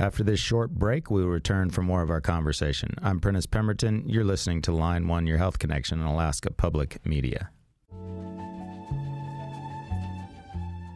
After 0.00 0.24
this 0.24 0.40
short 0.40 0.70
break, 0.70 1.10
we 1.10 1.22
will 1.22 1.28
return 1.28 1.68
for 1.68 1.82
more 1.82 2.00
of 2.00 2.08
our 2.08 2.22
conversation. 2.22 2.94
I'm 3.02 3.20
Prentiss 3.20 3.44
Pemberton. 3.44 4.04
You're 4.06 4.24
listening 4.24 4.62
to 4.62 4.72
Line 4.72 5.06
One, 5.06 5.26
your 5.26 5.36
health 5.36 5.58
connection 5.58 6.00
in 6.00 6.06
Alaska 6.06 6.50
Public 6.50 7.04
Media. 7.04 7.50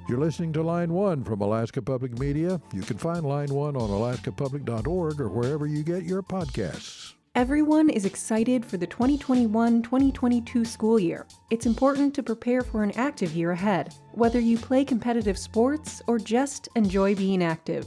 You're 0.09 0.19
listening 0.19 0.55
to 0.55 0.63
Line 0.63 0.95
One 0.95 1.23
from 1.23 1.43
Alaska 1.43 1.83
Public 1.83 2.19
Media. 2.19 2.59
You 2.73 2.81
can 2.81 2.97
find 2.97 3.27
Line 3.27 3.51
One 3.51 3.77
on 3.77 3.91
alaskapublic.org 3.91 5.21
or 5.21 5.29
wherever 5.29 5.67
you 5.67 5.83
get 5.83 6.05
your 6.05 6.23
podcasts. 6.23 7.13
Everyone 7.35 7.91
is 7.91 8.07
excited 8.07 8.65
for 8.65 8.79
the 8.79 8.87
2021 8.87 9.83
2022 9.83 10.65
school 10.65 10.99
year. 10.99 11.27
It's 11.51 11.67
important 11.67 12.15
to 12.15 12.23
prepare 12.23 12.63
for 12.63 12.83
an 12.83 12.93
active 12.93 13.35
year 13.35 13.51
ahead, 13.51 13.95
whether 14.13 14.41
you 14.41 14.57
play 14.57 14.83
competitive 14.83 15.37
sports 15.37 16.01
or 16.07 16.19
just 16.19 16.71
enjoy 16.75 17.15
being 17.15 17.43
active 17.43 17.85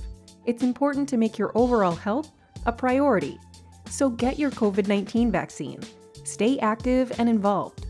it's 0.48 0.64
important 0.64 1.08
to 1.10 1.18
make 1.18 1.38
your 1.38 1.52
overall 1.56 1.96
health 1.96 2.32
a 2.66 2.72
priority. 2.72 3.38
So 3.90 4.10
get 4.10 4.40
your 4.40 4.50
COVID 4.52 4.88
19 4.88 5.32
vaccine, 5.32 5.82
stay 6.24 6.58
active 6.60 7.12
and 7.20 7.30
involved, 7.30 7.86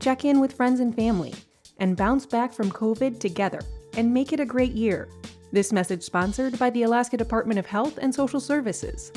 check 0.00 0.24
in 0.24 0.40
with 0.40 0.52
friends 0.52 0.80
and 0.80 0.94
family, 0.94 1.34
and 1.78 1.96
bounce 1.96 2.24
back 2.24 2.52
from 2.52 2.70
COVID 2.70 3.18
together 3.18 3.60
and 3.96 4.14
make 4.14 4.32
it 4.32 4.40
a 4.40 4.46
great 4.46 4.72
year. 4.72 5.08
This 5.52 5.72
message 5.72 6.02
sponsored 6.02 6.58
by 6.58 6.70
the 6.70 6.84
Alaska 6.84 7.16
Department 7.16 7.58
of 7.58 7.66
Health 7.66 7.98
and 8.00 8.14
Social 8.14 8.40
Services. 8.40 9.12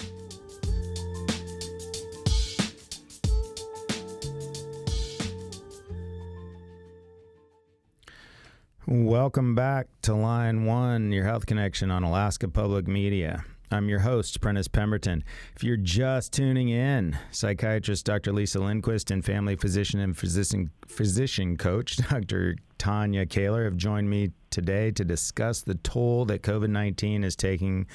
Welcome 8.91 9.53
back 9.53 9.85
to 10.01 10.15
Line 10.15 10.65
One, 10.65 11.11
your 11.11 11.23
health 11.23 11.45
connection 11.45 11.91
on 11.91 12.01
Alaska 12.01 12.47
Public 12.47 12.87
Media. 12.87 13.45
I'm 13.69 13.87
your 13.87 13.99
host, 13.99 14.41
Prentiss 14.41 14.67
Pemberton. 14.67 15.23
If 15.55 15.63
you're 15.63 15.77
just 15.77 16.33
tuning 16.33 16.69
in, 16.69 17.15
psychiatrist 17.29 18.03
Dr. 18.07 18.33
Lisa 18.33 18.57
Lindquist 18.57 19.11
and 19.11 19.23
family 19.23 19.55
physician 19.55 19.99
and 19.99 20.17
physician, 20.17 20.71
physician 20.87 21.55
coach 21.55 21.97
Dr. 22.09 22.55
Tonya 22.79 23.29
Caylor 23.29 23.65
have 23.65 23.77
joined 23.77 24.09
me 24.09 24.31
today 24.49 24.89
to 24.89 25.05
discuss 25.05 25.61
the 25.61 25.75
toll 25.75 26.25
that 26.25 26.41
COVID 26.41 26.71
19 26.71 27.23
is 27.23 27.35
taking 27.35 27.85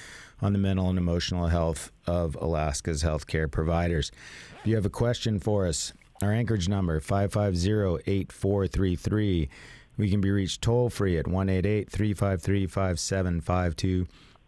on 0.43 0.53
the 0.53 0.61
mental 0.61 0.91
and 0.91 0.97
emotional 0.97 1.49
health 1.49 1.91
of 2.07 2.37
Alaska's 2.41 3.03
healthcare 3.03 3.51
providers. 3.51 4.13
If 4.61 4.69
you 4.69 4.77
have 4.77 4.87
a 4.87 4.91
question 4.91 5.41
for 5.41 5.67
us, 5.67 5.93
our 6.23 6.33
Anchorage 6.33 6.69
number 6.69 7.01
550 7.01 8.09
8433. 8.09 9.49
We 9.97 10.11
can 10.11 10.21
be 10.21 10.31
reached 10.31 10.63
toll 10.63 10.91
free 10.91 11.19
at 11.19 11.27
188 11.27 11.91
353 11.91 12.67
5752. 12.67 14.07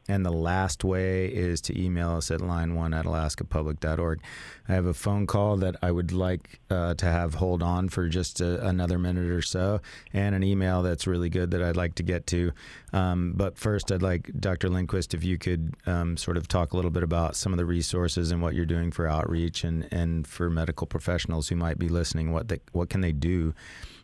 And 0.09 0.24
the 0.24 0.32
last 0.32 0.84
way 0.84 1.26
is 1.26 1.61
to 1.62 1.80
email 1.80 2.11
us 2.11 2.30
at 2.30 2.40
line1 2.40 2.97
at 2.97 3.07
alaskapublic.org. 3.07 4.20
I 4.68 4.72
have 4.72 4.86
a 4.86 4.94
phone 4.94 5.26
call 5.26 5.57
that 5.59 5.74
I 5.82 5.90
would 5.90 6.12
like 6.12 6.61
uh, 6.70 6.94
to 6.94 7.07
have 7.07 7.34
hold 7.34 7.62
on 7.62 7.88
for 7.88 8.09
just 8.09 8.40
a, 8.40 8.64
another 8.64 8.99
minute 8.99 9.30
or 9.30 9.42
so, 9.42 9.80
and 10.12 10.34
an 10.34 10.44
email 10.44 10.82
that's 10.82 11.09
really 11.09 11.28
good 11.28 11.51
that 11.51 11.62
I'd 11.62 11.76
like 11.76 11.97
to 11.97 12.05
get 12.05 12.26
to. 12.28 12.53
Um, 12.92 13.32
but 13.34 13.59
first, 13.59 13.90
I'd 13.90 14.03
like 14.03 14.30
Dr. 14.38 14.68
Lindquist, 14.68 15.12
if 15.12 15.24
you 15.24 15.38
could 15.38 15.74
um, 15.86 16.16
sort 16.16 16.36
of 16.36 16.47
talk 16.47 16.72
a 16.72 16.76
little 16.76 16.92
bit 16.92 17.03
about 17.03 17.34
some 17.34 17.53
of 17.53 17.57
the 17.57 17.66
resources 17.66 18.30
and 18.30 18.40
what 18.40 18.55
you're 18.55 18.64
doing 18.64 18.92
for 18.92 19.09
outreach 19.09 19.64
and, 19.64 19.88
and 19.92 20.26
for 20.26 20.49
medical 20.49 20.86
professionals 20.86 21.49
who 21.49 21.57
might 21.57 21.78
be 21.78 21.88
listening. 21.88 22.32
What, 22.32 22.47
they, 22.47 22.61
what 22.70 22.90
can 22.90 23.01
they 23.01 23.12
do 23.12 23.55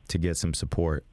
to 0.08 0.18
get 0.18 0.36
some 0.36 0.52
support? 0.52 1.04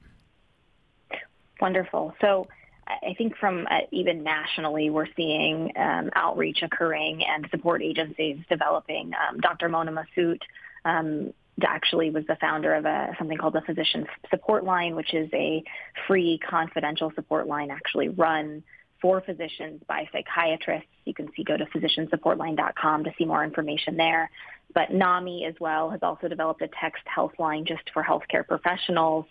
Wonderful. 1.60 2.14
So, 2.22 2.48
I 2.90 3.14
think 3.18 3.38
from 3.38 3.68
uh, 3.70 3.82
even 3.92 4.24
nationally, 4.24 4.90
we're 4.90 5.06
seeing 5.16 5.72
um, 5.78 6.10
outreach 6.16 6.64
occurring 6.64 7.24
and 7.24 7.48
support 7.52 7.84
agencies 7.84 8.40
developing. 8.50 9.12
Um, 9.14 9.40
Dr. 9.40 9.70
Mona 9.70 9.92
Masood 9.92 10.42
um, 10.86 11.32
actually 11.64 12.10
was 12.10 12.26
the 12.28 12.36
founder 12.38 12.74
of 12.74 12.86
a, 12.86 13.16
something 13.18 13.38
called 13.38 13.54
the 13.54 13.62
Physician 13.62 14.08
Support 14.30 14.64
Line, 14.64 14.96
which 14.96 15.14
is 15.14 15.30
a 15.34 15.64
free 16.08 16.40
confidential 16.40 17.12
support 17.16 17.48
line 17.48 17.70
actually 17.72 18.10
run 18.10 18.64
for 19.02 19.22
physicians 19.22 19.82
by 19.88 20.10
psychiatrists. 20.12 20.90
You 21.06 21.14
can 21.14 21.30
see 21.36 21.44
go 21.44 21.58
to 21.58 21.66
physiciansupportline.com 21.66 23.04
to 23.04 23.12
see 23.18 23.26
more 23.26 23.44
information 23.44 23.98
there. 23.98 24.30
But 24.74 24.92
NAMI 24.92 25.46
as 25.46 25.56
well 25.60 25.90
has 25.90 26.02
also 26.04 26.28
developed 26.28 26.62
a 26.62 26.70
text 26.80 27.04
health 27.06 27.34
line 27.40 27.66
just 27.66 27.84
for 27.94 28.04
healthcare 28.04 28.46
professionals. 28.48 29.26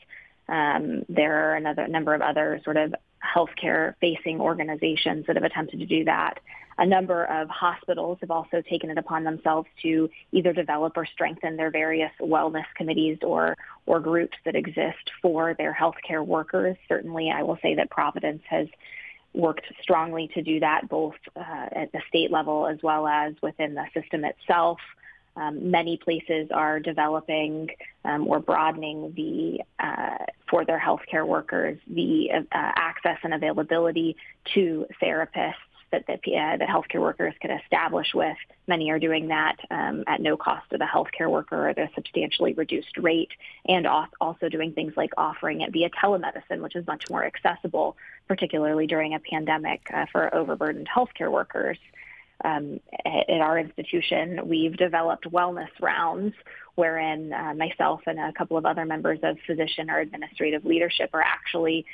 Um, 0.48 1.04
there 1.08 1.50
are 1.50 1.56
another 1.56 1.86
number 1.88 2.14
of 2.14 2.22
other 2.22 2.60
sort 2.64 2.76
of 2.76 2.94
healthcare 3.22 3.94
facing 4.00 4.40
organizations 4.40 5.26
that 5.26 5.36
have 5.36 5.44
attempted 5.44 5.80
to 5.80 5.86
do 5.86 6.04
that. 6.04 6.40
A 6.78 6.86
number 6.86 7.24
of 7.24 7.48
hospitals 7.48 8.18
have 8.20 8.30
also 8.30 8.62
taken 8.62 8.88
it 8.88 8.98
upon 8.98 9.24
themselves 9.24 9.66
to 9.82 10.08
either 10.30 10.52
develop 10.52 10.96
or 10.96 11.04
strengthen 11.06 11.56
their 11.56 11.72
various 11.72 12.12
wellness 12.20 12.66
committees 12.76 13.18
or, 13.22 13.56
or 13.86 13.98
groups 13.98 14.36
that 14.44 14.54
exist 14.54 15.10
for 15.20 15.54
their 15.54 15.74
healthcare 15.74 16.24
workers. 16.24 16.76
Certainly, 16.88 17.32
I 17.34 17.42
will 17.42 17.58
say 17.62 17.74
that 17.74 17.90
Providence 17.90 18.42
has 18.48 18.68
worked 19.34 19.66
strongly 19.82 20.28
to 20.34 20.42
do 20.42 20.60
that 20.60 20.88
both 20.88 21.16
uh, 21.36 21.66
at 21.72 21.90
the 21.92 22.00
state 22.08 22.30
level 22.30 22.68
as 22.68 22.78
well 22.80 23.08
as 23.08 23.34
within 23.42 23.74
the 23.74 23.84
system 23.92 24.24
itself. 24.24 24.78
Um, 25.38 25.70
many 25.70 25.96
places 25.96 26.48
are 26.52 26.80
developing 26.80 27.70
um, 28.04 28.26
or 28.26 28.40
broadening 28.40 29.12
the 29.14 29.60
uh, 29.78 30.24
for 30.50 30.64
their 30.64 30.80
healthcare 30.80 31.26
workers 31.26 31.78
the 31.86 32.30
uh, 32.32 32.42
access 32.52 33.18
and 33.22 33.32
availability 33.32 34.16
to 34.54 34.86
therapists 35.00 35.54
that 35.90 36.04
the, 36.06 36.36
uh, 36.36 36.56
the 36.56 36.64
healthcare 36.64 37.00
workers 37.00 37.34
can 37.40 37.50
establish 37.50 38.08
with. 38.14 38.36
Many 38.66 38.90
are 38.90 38.98
doing 38.98 39.28
that 39.28 39.56
um, 39.70 40.04
at 40.06 40.20
no 40.20 40.36
cost 40.36 40.68
to 40.70 40.78
the 40.78 40.84
healthcare 40.84 41.30
worker 41.30 41.64
or 41.64 41.68
at 41.68 41.78
a 41.78 41.88
substantially 41.94 42.52
reduced 42.54 42.96
rate, 42.98 43.30
and 43.66 43.86
also 43.86 44.48
doing 44.50 44.72
things 44.72 44.92
like 44.96 45.12
offering 45.16 45.62
it 45.62 45.72
via 45.72 45.88
telemedicine, 45.90 46.60
which 46.60 46.76
is 46.76 46.86
much 46.86 47.04
more 47.08 47.24
accessible, 47.24 47.96
particularly 48.26 48.86
during 48.86 49.14
a 49.14 49.20
pandemic 49.20 49.80
uh, 49.94 50.04
for 50.12 50.34
overburdened 50.34 50.88
healthcare 50.88 51.30
workers 51.30 51.78
um, 52.44 52.80
at, 53.04 53.40
our 53.40 53.58
institution, 53.58 54.40
we've 54.46 54.76
developed 54.76 55.24
wellness 55.24 55.70
rounds 55.80 56.34
wherein 56.76 57.32
uh, 57.32 57.54
myself 57.54 58.00
and 58.06 58.18
a 58.18 58.32
couple 58.32 58.56
of 58.56 58.64
other 58.64 58.84
members 58.84 59.18
of 59.22 59.36
physician 59.46 59.90
or 59.90 59.98
administrative 59.98 60.64
leadership 60.64 61.10
are 61.12 61.22
actually 61.22 61.84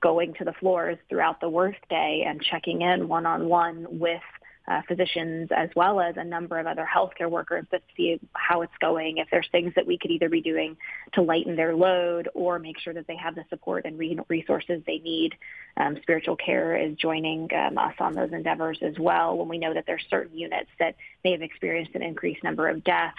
going 0.00 0.34
to 0.34 0.44
the 0.44 0.52
floors 0.54 0.98
throughout 1.08 1.40
the 1.40 1.48
workday 1.48 2.24
and 2.26 2.42
checking 2.42 2.82
in 2.82 3.06
one-on-one 3.06 3.86
with 3.90 4.20
uh, 4.66 4.80
physicians 4.88 5.50
as 5.54 5.68
well 5.76 6.00
as 6.00 6.16
a 6.16 6.24
number 6.24 6.58
of 6.58 6.66
other 6.66 6.88
healthcare 6.90 7.30
workers 7.30 7.66
to 7.70 7.80
see 7.96 8.18
how 8.32 8.62
it's 8.62 8.72
going, 8.80 9.18
if 9.18 9.28
there's 9.30 9.48
things 9.52 9.72
that 9.76 9.86
we 9.86 9.98
could 9.98 10.10
either 10.10 10.28
be 10.28 10.40
doing 10.40 10.76
to 11.12 11.22
lighten 11.22 11.54
their 11.54 11.74
load 11.74 12.28
or 12.34 12.58
make 12.58 12.78
sure 12.78 12.94
that 12.94 13.06
they 13.06 13.16
have 13.16 13.34
the 13.34 13.44
support 13.50 13.84
and 13.84 13.98
resources 14.28 14.82
they 14.86 14.98
need. 14.98 15.34
Um, 15.76 15.98
spiritual 16.00 16.36
care 16.36 16.76
is 16.76 16.96
joining 16.96 17.50
um, 17.54 17.76
us 17.76 17.94
on 17.98 18.14
those 18.14 18.32
endeavors 18.32 18.78
as 18.80 18.98
well 18.98 19.36
when 19.36 19.48
we 19.48 19.58
know 19.58 19.74
that 19.74 19.84
there's 19.86 20.04
certain 20.08 20.36
units 20.36 20.70
that 20.78 20.96
may 21.24 21.32
have 21.32 21.42
experienced 21.42 21.94
an 21.94 22.02
increased 22.02 22.42
number 22.42 22.68
of 22.68 22.82
deaths. 22.84 23.18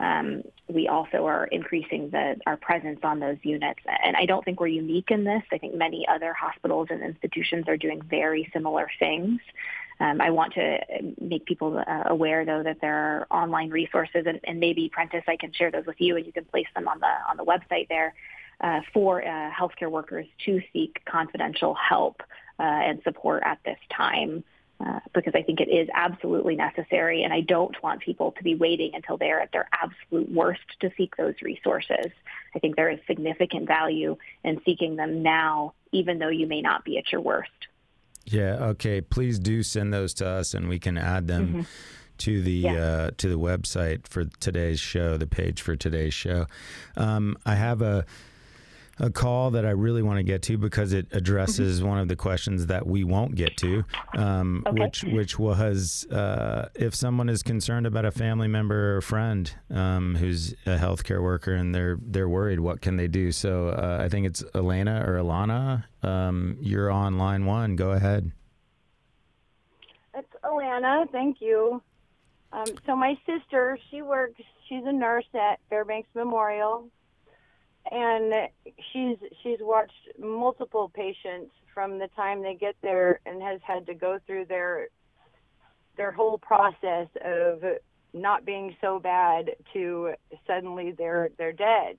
Um, 0.00 0.42
we 0.68 0.88
also 0.88 1.24
are 1.26 1.46
increasing 1.46 2.10
the, 2.10 2.36
our 2.46 2.56
presence 2.56 3.00
on 3.04 3.20
those 3.20 3.36
units. 3.42 3.80
And 3.86 4.16
I 4.16 4.26
don't 4.26 4.44
think 4.44 4.60
we're 4.60 4.66
unique 4.66 5.10
in 5.10 5.24
this. 5.24 5.42
I 5.52 5.58
think 5.58 5.74
many 5.74 6.06
other 6.08 6.32
hospitals 6.32 6.88
and 6.90 7.02
institutions 7.02 7.68
are 7.68 7.76
doing 7.76 8.02
very 8.02 8.50
similar 8.52 8.88
things. 8.98 9.40
Um, 10.00 10.20
I 10.20 10.30
want 10.30 10.54
to 10.54 10.78
make 11.20 11.46
people 11.46 11.78
uh, 11.78 12.02
aware, 12.06 12.44
though, 12.44 12.62
that 12.62 12.80
there 12.80 12.96
are 12.96 13.26
online 13.30 13.70
resources, 13.70 14.24
and, 14.26 14.40
and, 14.44 14.58
maybe 14.58 14.88
Prentiss, 14.88 15.22
I 15.28 15.36
can 15.36 15.52
share 15.52 15.70
those 15.70 15.86
with 15.86 16.00
you, 16.00 16.16
and 16.16 16.26
you 16.26 16.32
can 16.32 16.44
place 16.44 16.66
them 16.74 16.88
on 16.88 16.98
the 16.98 17.12
on 17.28 17.36
the 17.36 17.44
website 17.44 17.88
there 17.88 18.14
uh, 18.60 18.80
for 18.92 19.22
uh, 19.22 19.50
healthcare 19.50 19.90
workers 19.90 20.26
to 20.46 20.60
seek 20.72 21.00
confidential 21.04 21.74
help 21.74 22.22
uh, 22.58 22.62
and 22.62 23.02
support 23.04 23.42
at 23.44 23.58
this 23.64 23.78
time. 23.96 24.42
Uh, 24.84 24.98
because 25.14 25.32
I 25.36 25.42
think 25.42 25.60
it 25.60 25.68
is 25.68 25.88
absolutely 25.94 26.56
necessary, 26.56 27.22
and 27.22 27.32
I 27.32 27.42
don't 27.42 27.80
want 27.80 28.02
people 28.02 28.32
to 28.32 28.42
be 28.42 28.56
waiting 28.56 28.90
until 28.94 29.16
they're 29.16 29.40
at 29.40 29.52
their 29.52 29.68
absolute 29.72 30.30
worst 30.30 30.62
to 30.80 30.90
seek 30.96 31.16
those 31.16 31.34
resources. 31.42 32.10
I 32.56 32.58
think 32.58 32.74
there 32.74 32.90
is 32.90 32.98
significant 33.06 33.68
value 33.68 34.16
in 34.42 34.60
seeking 34.64 34.96
them 34.96 35.22
now, 35.22 35.74
even 35.92 36.18
though 36.18 36.28
you 36.28 36.48
may 36.48 36.60
not 36.60 36.84
be 36.84 36.98
at 36.98 37.12
your 37.12 37.20
worst. 37.20 37.50
Yeah. 38.26 38.56
Okay. 38.60 39.00
Please 39.00 39.38
do 39.38 39.62
send 39.62 39.92
those 39.92 40.14
to 40.14 40.26
us, 40.26 40.54
and 40.54 40.68
we 40.68 40.78
can 40.78 40.96
add 40.96 41.26
them 41.26 41.48
mm-hmm. 41.48 41.60
to 42.18 42.42
the 42.42 42.52
yeah. 42.52 42.72
uh, 42.72 43.10
to 43.18 43.28
the 43.28 43.38
website 43.38 44.06
for 44.06 44.24
today's 44.40 44.80
show, 44.80 45.16
the 45.16 45.26
page 45.26 45.62
for 45.62 45.76
today's 45.76 46.14
show. 46.14 46.46
Um, 46.96 47.36
I 47.44 47.54
have 47.54 47.82
a 47.82 48.04
a 48.98 49.10
call 49.10 49.50
that 49.52 49.64
I 49.64 49.70
really 49.70 50.02
want 50.02 50.18
to 50.18 50.22
get 50.22 50.42
to 50.42 50.58
because 50.58 50.92
it 50.92 51.06
addresses 51.12 51.80
mm-hmm. 51.80 51.88
one 51.88 51.98
of 51.98 52.08
the 52.08 52.16
questions 52.16 52.66
that 52.66 52.86
we 52.86 53.04
won't 53.04 53.34
get 53.34 53.56
to, 53.58 53.84
um, 54.16 54.64
okay. 54.66 54.80
which 54.80 55.04
which 55.04 55.38
was 55.38 56.06
uh, 56.10 56.68
if 56.74 56.94
someone 56.94 57.28
is 57.28 57.42
concerned 57.42 57.86
about 57.86 58.04
a 58.04 58.10
family 58.10 58.48
member 58.48 58.96
or 58.96 59.00
friend 59.00 59.52
um, 59.70 60.16
who's 60.16 60.52
a 60.66 60.76
healthcare 60.76 61.22
worker 61.22 61.54
and 61.54 61.74
they're 61.74 61.98
they're 62.00 62.28
worried, 62.28 62.60
what 62.60 62.80
can 62.80 62.96
they 62.96 63.08
do? 63.08 63.32
So 63.32 63.68
uh, 63.68 63.98
I 64.00 64.08
think 64.08 64.26
it's 64.26 64.44
Elena 64.54 65.04
or 65.06 65.16
Alana. 65.16 65.84
Um, 66.02 66.56
you're 66.60 66.90
on 66.90 67.18
line 67.18 67.46
one. 67.46 67.76
Go 67.76 67.92
ahead. 67.92 68.30
It's 70.14 70.28
Alana. 70.44 71.10
Thank 71.10 71.40
you. 71.40 71.82
Um, 72.52 72.66
so 72.86 72.94
my 72.94 73.18
sister, 73.26 73.76
she 73.90 74.02
works. 74.02 74.40
She's 74.68 74.84
a 74.86 74.92
nurse 74.92 75.26
at 75.34 75.58
Fairbanks 75.68 76.08
Memorial 76.14 76.88
and 77.90 78.32
she's 78.92 79.18
she's 79.42 79.58
watched 79.60 79.92
multiple 80.18 80.90
patients 80.94 81.52
from 81.72 81.98
the 81.98 82.08
time 82.16 82.42
they 82.42 82.54
get 82.54 82.76
there 82.82 83.20
and 83.26 83.42
has 83.42 83.60
had 83.62 83.86
to 83.86 83.94
go 83.94 84.18
through 84.26 84.46
their 84.46 84.88
their 85.96 86.10
whole 86.10 86.38
process 86.38 87.08
of 87.24 87.62
not 88.12 88.44
being 88.44 88.74
so 88.80 88.98
bad 88.98 89.50
to 89.72 90.12
suddenly 90.46 90.92
they're 90.96 91.30
they're 91.36 91.52
dead. 91.52 91.98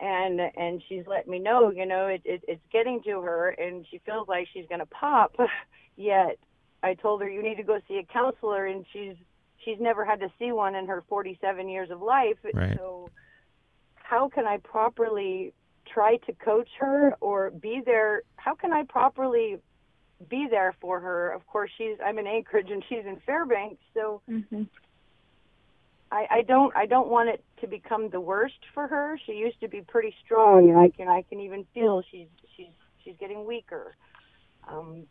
And 0.00 0.40
and 0.40 0.82
she's 0.88 1.06
let 1.06 1.28
me 1.28 1.38
know 1.38 1.70
you 1.70 1.86
know 1.86 2.06
it, 2.06 2.22
it 2.24 2.42
it's 2.48 2.66
getting 2.72 3.02
to 3.04 3.20
her 3.20 3.50
and 3.50 3.86
she 3.90 4.00
feels 4.04 4.26
like 4.26 4.48
she's 4.52 4.66
going 4.68 4.80
to 4.80 4.86
pop. 4.86 5.36
Yet 5.96 6.38
i 6.82 6.94
told 6.94 7.20
her 7.20 7.30
you 7.30 7.42
need 7.42 7.56
to 7.56 7.62
go 7.62 7.78
see 7.86 7.98
a 7.98 8.12
counselor 8.12 8.66
and 8.66 8.84
she's 8.92 9.14
she's 9.64 9.78
never 9.78 10.04
had 10.04 10.18
to 10.18 10.32
see 10.38 10.50
one 10.50 10.74
in 10.74 10.86
her 10.86 11.04
47 11.08 11.68
years 11.68 11.90
of 11.90 12.02
life. 12.02 12.38
Right. 12.52 12.76
so 12.76 13.08
how 14.12 14.28
can 14.28 14.46
I 14.46 14.58
properly 14.58 15.54
try 15.90 16.18
to 16.26 16.32
coach 16.34 16.68
her 16.78 17.14
or 17.22 17.50
be 17.50 17.80
there? 17.82 18.22
How 18.36 18.54
can 18.54 18.70
I 18.70 18.82
properly 18.86 19.56
be 20.28 20.48
there 20.50 20.74
for 20.82 21.00
her? 21.00 21.30
Of 21.30 21.46
course, 21.46 21.70
she's 21.78 21.96
I'm 22.04 22.18
in 22.18 22.26
Anchorage 22.26 22.68
and 22.70 22.84
she's 22.90 23.06
in 23.06 23.16
Fairbanks, 23.24 23.82
so 23.94 24.20
mm-hmm. 24.28 24.64
I, 26.10 26.26
I 26.30 26.42
don't 26.42 26.76
I 26.76 26.84
don't 26.84 27.08
want 27.08 27.30
it 27.30 27.42
to 27.62 27.66
become 27.66 28.10
the 28.10 28.20
worst 28.20 28.60
for 28.74 28.86
her. 28.86 29.18
She 29.24 29.32
used 29.32 29.58
to 29.60 29.68
be 29.68 29.80
pretty 29.80 30.14
strong, 30.22 30.68
and 30.68 30.78
I 30.78 30.90
can 30.90 31.08
I 31.08 31.22
can 31.22 31.40
even 31.40 31.64
feel 31.72 32.02
she's 32.10 32.28
she's 32.54 32.74
she's 33.02 33.14
getting 33.18 33.46
weaker 33.46 33.96
um, 34.68 35.04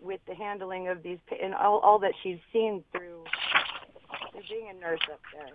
with 0.00 0.20
the 0.28 0.34
handling 0.36 0.86
of 0.86 1.02
these 1.02 1.18
pa- 1.28 1.42
and 1.42 1.54
all, 1.56 1.80
all 1.80 1.98
that 1.98 2.12
she's 2.22 2.38
seen 2.52 2.84
through 2.92 3.24
being 4.48 4.68
a 4.70 4.80
nurse 4.80 5.00
up 5.12 5.20
there. 5.32 5.54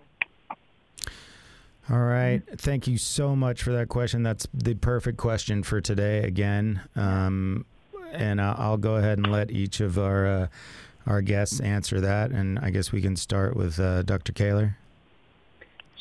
All 1.92 1.98
right. 1.98 2.44
Thank 2.58 2.88
you 2.88 3.00
so 3.00 3.36
much 3.36 3.64
for 3.64 3.72
that 3.72 3.90
question. 3.90 4.22
That's 4.22 4.48
the 4.54 4.76
perfect 4.76 5.18
question 5.18 5.64
for 5.64 5.82
today 5.82 6.20
again. 6.20 6.82
Um, 6.96 7.66
and 8.12 8.40
I'll, 8.40 8.78
go 8.78 8.96
ahead 8.96 9.18
and 9.18 9.32
let 9.32 9.50
each 9.50 9.82
of 9.82 9.98
our 9.98 10.26
uh, 10.26 10.48
our 11.08 11.22
guests 11.22 11.60
answer 11.60 12.00
that. 12.02 12.30
And 12.30 12.60
I 12.60 12.70
guess 12.70 12.92
we 12.92 13.02
can 13.02 13.16
start 13.16 13.56
with 13.56 13.80
uh, 13.80 14.04
Dr. 14.04 14.34
Caylor. 14.34 14.78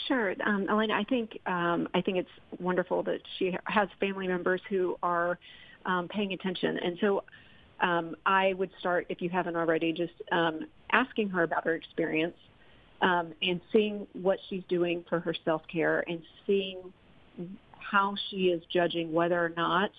Sure, 0.07 0.34
um, 0.45 0.68
Elena. 0.68 0.95
I 0.95 1.05
think 1.05 1.39
um, 1.47 1.89
I 1.95 2.03
think 2.03 2.18
it's 2.18 2.61
wonderful 2.61 3.03
that 3.05 3.20
she 3.39 3.57
has 3.64 3.89
family 3.99 4.26
members 4.26 4.61
who 4.68 4.99
are 5.03 5.39
um, 5.86 6.09
paying 6.09 6.32
attention, 6.32 6.78
and 6.78 6.99
so 7.01 7.24
um, 7.80 8.16
I 8.26 8.53
would 8.55 8.70
start 8.78 9.07
if 9.09 9.20
you 9.20 9.28
haven't 9.28 9.57
already, 9.57 9.93
just 9.93 10.14
um, 10.32 10.66
asking 10.93 11.30
her 11.30 11.43
about 11.43 11.64
her 11.64 11.74
experience 11.74 12.36
um, 13.01 13.33
and 13.43 13.61
seeing 13.73 14.07
what 14.13 14.39
she's 14.49 14.63
doing 14.69 15.05
for 15.09 15.21
her 15.21 15.35
self 15.45 15.63
care, 15.73 16.05
and 16.09 16.21
seeing 16.47 16.93
how 17.79 18.15
she 18.29 18.49
is 18.49 18.63
judging 18.73 19.13
whether 19.13 19.43
or 19.43 19.51
not 19.51 19.91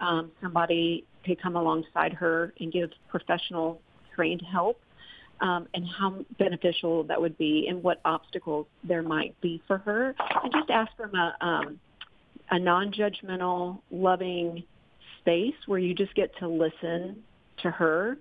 um, 0.00 0.30
somebody 0.42 1.04
could 1.24 1.40
come 1.40 1.56
alongside 1.56 2.12
her 2.12 2.52
and 2.60 2.72
give 2.72 2.90
professional 3.08 3.80
trained 4.14 4.42
help 4.50 4.80
um, 5.40 5.66
and 5.74 5.86
how 5.86 6.24
beneficial 6.38 7.04
that 7.04 7.20
would 7.20 7.36
be 7.36 7.66
and 7.68 7.82
what 7.82 8.00
obstacles 8.04 8.66
there 8.84 9.02
might 9.02 9.38
be 9.40 9.62
for 9.66 9.78
her. 9.78 10.14
And 10.42 10.52
just 10.52 10.70
ask 10.70 10.90
from 10.96 11.14
a, 11.14 11.36
um, 11.40 11.80
a 12.50 12.58
non-judgmental, 12.58 13.80
loving 13.90 14.64
space 15.20 15.54
where 15.66 15.78
you 15.78 15.94
just 15.94 16.14
get 16.14 16.36
to 16.38 16.48
listen 16.48 17.22
to 17.62 17.70
her. 17.70 18.16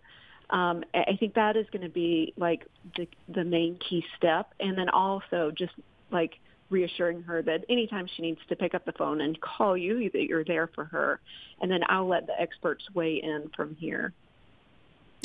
Um, 0.50 0.84
I 0.94 1.18
think 1.20 1.34
that 1.36 1.58
is 1.58 1.66
going 1.72 1.84
to 1.84 1.90
be 1.90 2.34
like 2.38 2.66
the, 2.96 3.08
the 3.28 3.44
main 3.44 3.78
key 3.78 4.04
step. 4.18 4.54
And 4.60 4.78
then 4.78 4.90
also 4.90 5.52
just 5.52 5.74
like 6.12 6.40
reassuring 6.70 7.24
her 7.24 7.42
that 7.44 7.66
anytime 7.70 8.08
she 8.16 8.22
needs 8.22 8.40
to 8.50 8.56
pick 8.56 8.74
up 8.74 8.86
the 8.86 8.92
phone 8.94 9.22
and 9.22 9.40
call 9.42 9.78
you, 9.78 10.10
that 10.12 10.24
you're 10.24 10.44
there 10.44 10.68
for 10.68 10.86
her. 10.86 11.20
And 11.62 11.70
then 11.70 11.82
I'll 11.88 12.08
let 12.08 12.28
the 12.28 12.40
experts 12.40 12.84
weigh 12.94 13.22
in 13.22 13.50
from 13.56 13.76
here. 13.76 14.14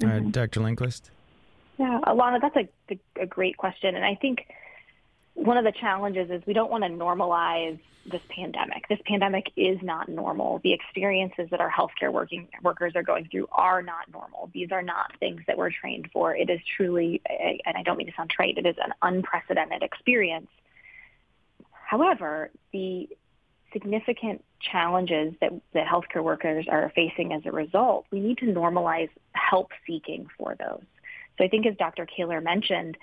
All 0.02 0.08
right, 0.08 0.32
Dr. 0.32 0.60
Lindquist. 0.60 1.10
Yeah, 1.78 2.00
Alana, 2.06 2.40
that's 2.40 2.56
a, 2.56 2.68
a, 2.90 3.22
a 3.22 3.26
great 3.26 3.56
question. 3.56 3.96
And 3.96 4.04
I 4.04 4.14
think 4.14 4.46
one 5.34 5.56
of 5.56 5.64
the 5.64 5.72
challenges 5.72 6.30
is 6.30 6.42
we 6.46 6.52
don't 6.52 6.70
want 6.70 6.84
to 6.84 6.90
normalize 6.90 7.78
this 8.10 8.22
pandemic. 8.28 8.88
This 8.88 8.98
pandemic 9.06 9.52
is 9.56 9.78
not 9.82 10.08
normal. 10.08 10.60
The 10.62 10.72
experiences 10.72 11.48
that 11.50 11.60
our 11.60 11.70
healthcare 11.70 12.12
working 12.12 12.48
workers 12.62 12.94
are 12.96 13.02
going 13.02 13.28
through 13.30 13.46
are 13.52 13.82
not 13.82 14.10
normal. 14.12 14.50
These 14.52 14.72
are 14.72 14.82
not 14.82 15.16
things 15.18 15.42
that 15.46 15.58
we're 15.58 15.70
trained 15.70 16.08
for. 16.12 16.34
It 16.34 16.50
is 16.50 16.60
truly, 16.76 17.20
and 17.28 17.76
I 17.76 17.82
don't 17.82 17.96
mean 17.98 18.06
to 18.06 18.12
sound 18.16 18.30
trite, 18.30 18.58
it 18.58 18.66
is 18.66 18.76
an 18.82 18.92
unprecedented 19.02 19.82
experience. 19.82 20.48
However, 21.70 22.50
the 22.72 23.08
significant 23.72 24.44
challenges 24.60 25.34
that 25.40 25.52
the 25.72 25.80
healthcare 25.80 26.22
workers 26.22 26.66
are 26.68 26.90
facing 26.94 27.32
as 27.32 27.42
a 27.44 27.52
result, 27.52 28.06
we 28.10 28.20
need 28.20 28.38
to 28.38 28.46
normalize 28.46 29.10
help 29.32 29.70
seeking 29.86 30.26
for 30.38 30.56
those. 30.58 30.82
So 31.38 31.44
I 31.44 31.48
think 31.48 31.66
as 31.66 31.76
Dr. 31.76 32.06
Caylor 32.06 32.40
mentioned, 32.40 32.96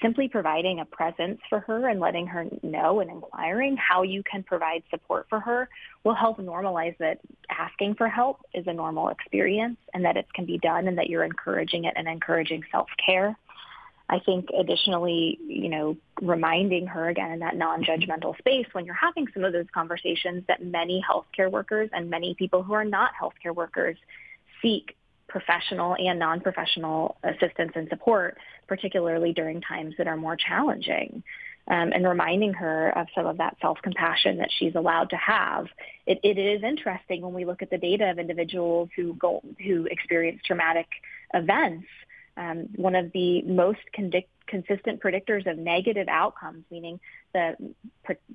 simply 0.00 0.28
providing 0.28 0.80
a 0.80 0.84
presence 0.84 1.40
for 1.48 1.60
her 1.60 1.88
and 1.88 2.00
letting 2.00 2.26
her 2.26 2.46
know 2.62 3.00
and 3.00 3.10
inquiring 3.10 3.76
how 3.76 4.02
you 4.02 4.22
can 4.22 4.42
provide 4.42 4.82
support 4.90 5.26
for 5.28 5.40
her 5.40 5.68
will 6.04 6.14
help 6.14 6.38
normalize 6.38 6.96
that 6.98 7.20
asking 7.50 7.94
for 7.94 8.08
help 8.08 8.40
is 8.54 8.66
a 8.66 8.72
normal 8.72 9.08
experience 9.08 9.76
and 9.94 10.04
that 10.04 10.16
it 10.16 10.26
can 10.34 10.44
be 10.44 10.58
done 10.58 10.88
and 10.88 10.98
that 10.98 11.08
you're 11.08 11.24
encouraging 11.24 11.84
it 11.84 11.94
and 11.96 12.08
encouraging 12.08 12.62
self-care. 12.70 13.36
I 14.08 14.18
think 14.18 14.48
additionally, 14.58 15.38
you 15.46 15.68
know, 15.68 15.96
reminding 16.20 16.86
her 16.88 17.08
again 17.08 17.32
in 17.32 17.38
that 17.38 17.56
non-judgmental 17.56 18.36
space 18.38 18.66
when 18.72 18.84
you're 18.84 18.94
having 18.94 19.26
some 19.32 19.44
of 19.44 19.52
those 19.52 19.66
conversations 19.72 20.44
that 20.48 20.62
many 20.62 21.02
healthcare 21.08 21.50
workers 21.50 21.88
and 21.92 22.10
many 22.10 22.34
people 22.34 22.62
who 22.62 22.74
are 22.74 22.84
not 22.84 23.12
healthcare 23.20 23.54
workers 23.54 23.96
seek 24.60 24.96
professional 25.28 25.96
and 25.98 26.18
non-professional 26.18 27.16
assistance 27.24 27.72
and 27.74 27.88
support, 27.88 28.36
particularly 28.74 29.32
during 29.32 29.60
times 29.60 29.94
that 29.98 30.06
are 30.06 30.16
more 30.16 30.36
challenging. 30.36 31.22
Um, 31.68 31.92
and 31.92 32.04
reminding 32.04 32.54
her 32.54 32.88
of 32.98 33.06
some 33.14 33.24
of 33.24 33.38
that 33.38 33.56
self-compassion 33.60 34.38
that 34.38 34.48
she's 34.58 34.74
allowed 34.74 35.10
to 35.10 35.16
have. 35.16 35.66
It, 36.06 36.18
it 36.24 36.36
is 36.36 36.64
interesting 36.64 37.20
when 37.20 37.34
we 37.34 37.44
look 37.44 37.62
at 37.62 37.70
the 37.70 37.78
data 37.78 38.10
of 38.10 38.18
individuals 38.18 38.88
who 38.96 39.14
go 39.14 39.44
who 39.64 39.86
experience 39.88 40.40
traumatic 40.44 40.88
events 41.32 41.86
um, 42.36 42.68
one 42.76 42.94
of 42.94 43.12
the 43.12 43.42
most 43.42 43.80
condic- 43.96 44.26
consistent 44.46 45.00
predictors 45.00 45.50
of 45.50 45.58
negative 45.58 46.08
outcomes, 46.08 46.64
meaning 46.70 47.00
the 47.32 47.56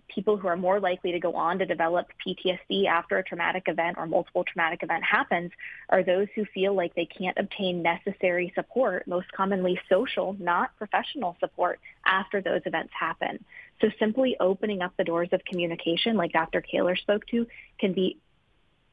people 0.08 0.38
who 0.38 0.48
are 0.48 0.58
more 0.58 0.80
likely 0.80 1.12
to 1.12 1.20
go 1.20 1.34
on 1.36 1.60
to 1.60 1.66
develop 1.66 2.08
PTSD 2.26 2.88
after 2.88 3.18
a 3.18 3.24
traumatic 3.24 3.64
event 3.68 3.98
or 3.98 4.08
multiple 4.08 4.44
traumatic 4.44 4.84
event 4.84 5.04
happens, 5.04 5.52
are 5.90 6.04
those 6.04 6.28
who 6.36 6.46
feel 6.46 6.74
like 6.74 6.96
they 6.96 7.06
can't 7.06 7.38
obtain 7.38 7.82
necessary 7.82 8.52
support, 8.56 9.08
most 9.08 9.32
commonly 9.32 9.80
social, 9.90 10.36
not 10.40 10.76
professional 10.78 11.38
support, 11.40 11.80
after 12.06 12.42
those 12.42 12.62
events 12.66 12.94
happen. 12.98 13.44
So 13.82 13.90
simply 14.00 14.36
opening 14.40 14.82
up 14.82 14.94
the 14.98 15.04
doors 15.04 15.30
of 15.32 15.44
communication, 15.46 16.18
like 16.18 16.32
Dr. 16.32 16.62
Caylor 16.62 16.96
spoke 16.96 17.26
to, 17.28 17.46
can 17.80 17.94
be 17.94 18.18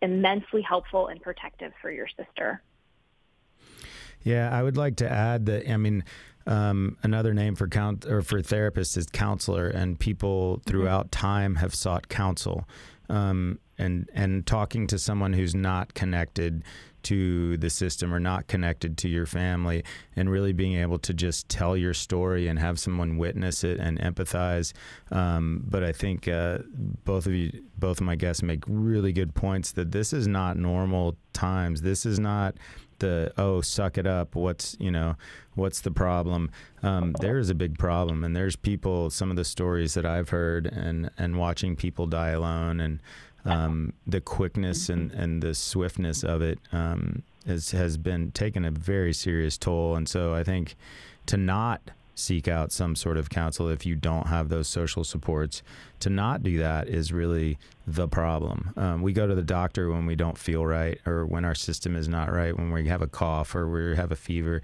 immensely 0.02 0.60
helpful 0.60 1.06
and 1.08 1.22
protective 1.22 1.72
for 1.80 1.90
your 1.90 2.08
sister. 2.08 2.62
Yeah, 4.22 4.50
I 4.50 4.62
would 4.62 4.76
like 4.76 4.96
to 4.96 5.10
add 5.10 5.46
that. 5.46 5.70
I 5.70 5.76
mean, 5.76 6.02
um, 6.46 6.96
another 7.02 7.34
name 7.34 7.54
for 7.54 7.68
count 7.68 8.06
or 8.06 8.22
for 8.22 8.42
therapist 8.42 8.96
is 8.96 9.06
counselor, 9.06 9.68
and 9.68 9.98
people 9.98 10.58
mm-hmm. 10.58 10.70
throughout 10.70 11.10
time 11.10 11.56
have 11.56 11.74
sought 11.74 12.08
counsel. 12.08 12.68
Um, 13.08 13.58
and 13.78 14.08
and 14.14 14.46
talking 14.46 14.86
to 14.86 14.98
someone 14.98 15.32
who's 15.32 15.54
not 15.54 15.94
connected 15.94 16.62
to 17.04 17.56
the 17.58 17.68
system 17.68 18.14
or 18.14 18.18
not 18.18 18.46
connected 18.46 18.96
to 18.98 19.08
your 19.08 19.26
family 19.26 19.84
and 20.16 20.30
really 20.30 20.52
being 20.52 20.76
able 20.76 20.98
to 20.98 21.12
just 21.12 21.48
tell 21.48 21.76
your 21.76 21.92
story 21.92 22.48
and 22.48 22.58
have 22.58 22.78
someone 22.78 23.18
witness 23.18 23.62
it 23.62 23.78
and 23.78 23.98
empathize 24.00 24.72
um, 25.12 25.62
but 25.68 25.84
i 25.84 25.92
think 25.92 26.26
uh, 26.26 26.58
both 27.04 27.26
of 27.26 27.32
you 27.32 27.52
both 27.78 28.00
of 28.00 28.06
my 28.06 28.16
guests 28.16 28.42
make 28.42 28.64
really 28.66 29.12
good 29.12 29.34
points 29.34 29.72
that 29.72 29.92
this 29.92 30.12
is 30.12 30.26
not 30.26 30.56
normal 30.56 31.16
times 31.32 31.82
this 31.82 32.06
is 32.06 32.18
not 32.18 32.54
the 33.04 33.32
oh 33.36 33.60
suck 33.60 33.98
it 33.98 34.06
up. 34.06 34.34
What's 34.34 34.76
you 34.80 34.90
know 34.90 35.16
what's 35.54 35.80
the 35.80 35.90
problem? 35.90 36.50
Um, 36.82 37.14
there 37.20 37.38
is 37.38 37.50
a 37.50 37.54
big 37.54 37.78
problem 37.78 38.24
and 38.24 38.34
there's 38.34 38.56
people 38.56 39.10
some 39.10 39.30
of 39.30 39.36
the 39.36 39.44
stories 39.44 39.94
that 39.94 40.04
i've 40.04 40.28
heard 40.28 40.66
and 40.66 41.10
and 41.16 41.38
watching 41.38 41.76
people 41.76 42.06
die 42.06 42.30
alone 42.30 42.80
and 42.80 43.00
um, 43.46 43.92
the 44.06 44.20
quickness 44.20 44.88
and 44.88 45.12
and 45.12 45.42
the 45.42 45.54
swiftness 45.54 46.22
of 46.24 46.42
it 46.42 46.58
um, 46.72 47.22
has 47.46 47.70
has 47.70 47.96
been 47.96 48.32
taken 48.32 48.64
a 48.64 48.70
very 48.70 49.12
serious 49.12 49.56
toll. 49.56 49.96
And 49.96 50.08
so 50.08 50.34
i 50.34 50.42
think 50.44 50.76
to 51.26 51.36
not 51.36 51.80
seek 52.14 52.48
out 52.48 52.72
some 52.72 52.94
sort 52.94 53.16
of 53.16 53.30
counsel 53.30 53.68
if 53.68 53.84
you 53.84 53.96
don't 53.96 54.28
have 54.28 54.48
those 54.48 54.68
social 54.68 55.04
supports. 55.04 55.62
To 56.00 56.10
not 56.10 56.42
do 56.42 56.58
that 56.58 56.88
is 56.88 57.12
really 57.12 57.58
the 57.86 58.08
problem. 58.08 58.72
Um, 58.76 59.02
we 59.02 59.12
go 59.12 59.26
to 59.26 59.34
the 59.34 59.42
doctor 59.42 59.90
when 59.90 60.06
we 60.06 60.16
don't 60.16 60.38
feel 60.38 60.64
right 60.64 61.00
or 61.06 61.26
when 61.26 61.44
our 61.44 61.54
system 61.54 61.96
is 61.96 62.08
not 62.08 62.32
right, 62.32 62.56
when 62.56 62.72
we 62.72 62.88
have 62.88 63.02
a 63.02 63.06
cough 63.06 63.54
or 63.54 63.68
we 63.68 63.96
have 63.96 64.12
a 64.12 64.16
fever. 64.16 64.62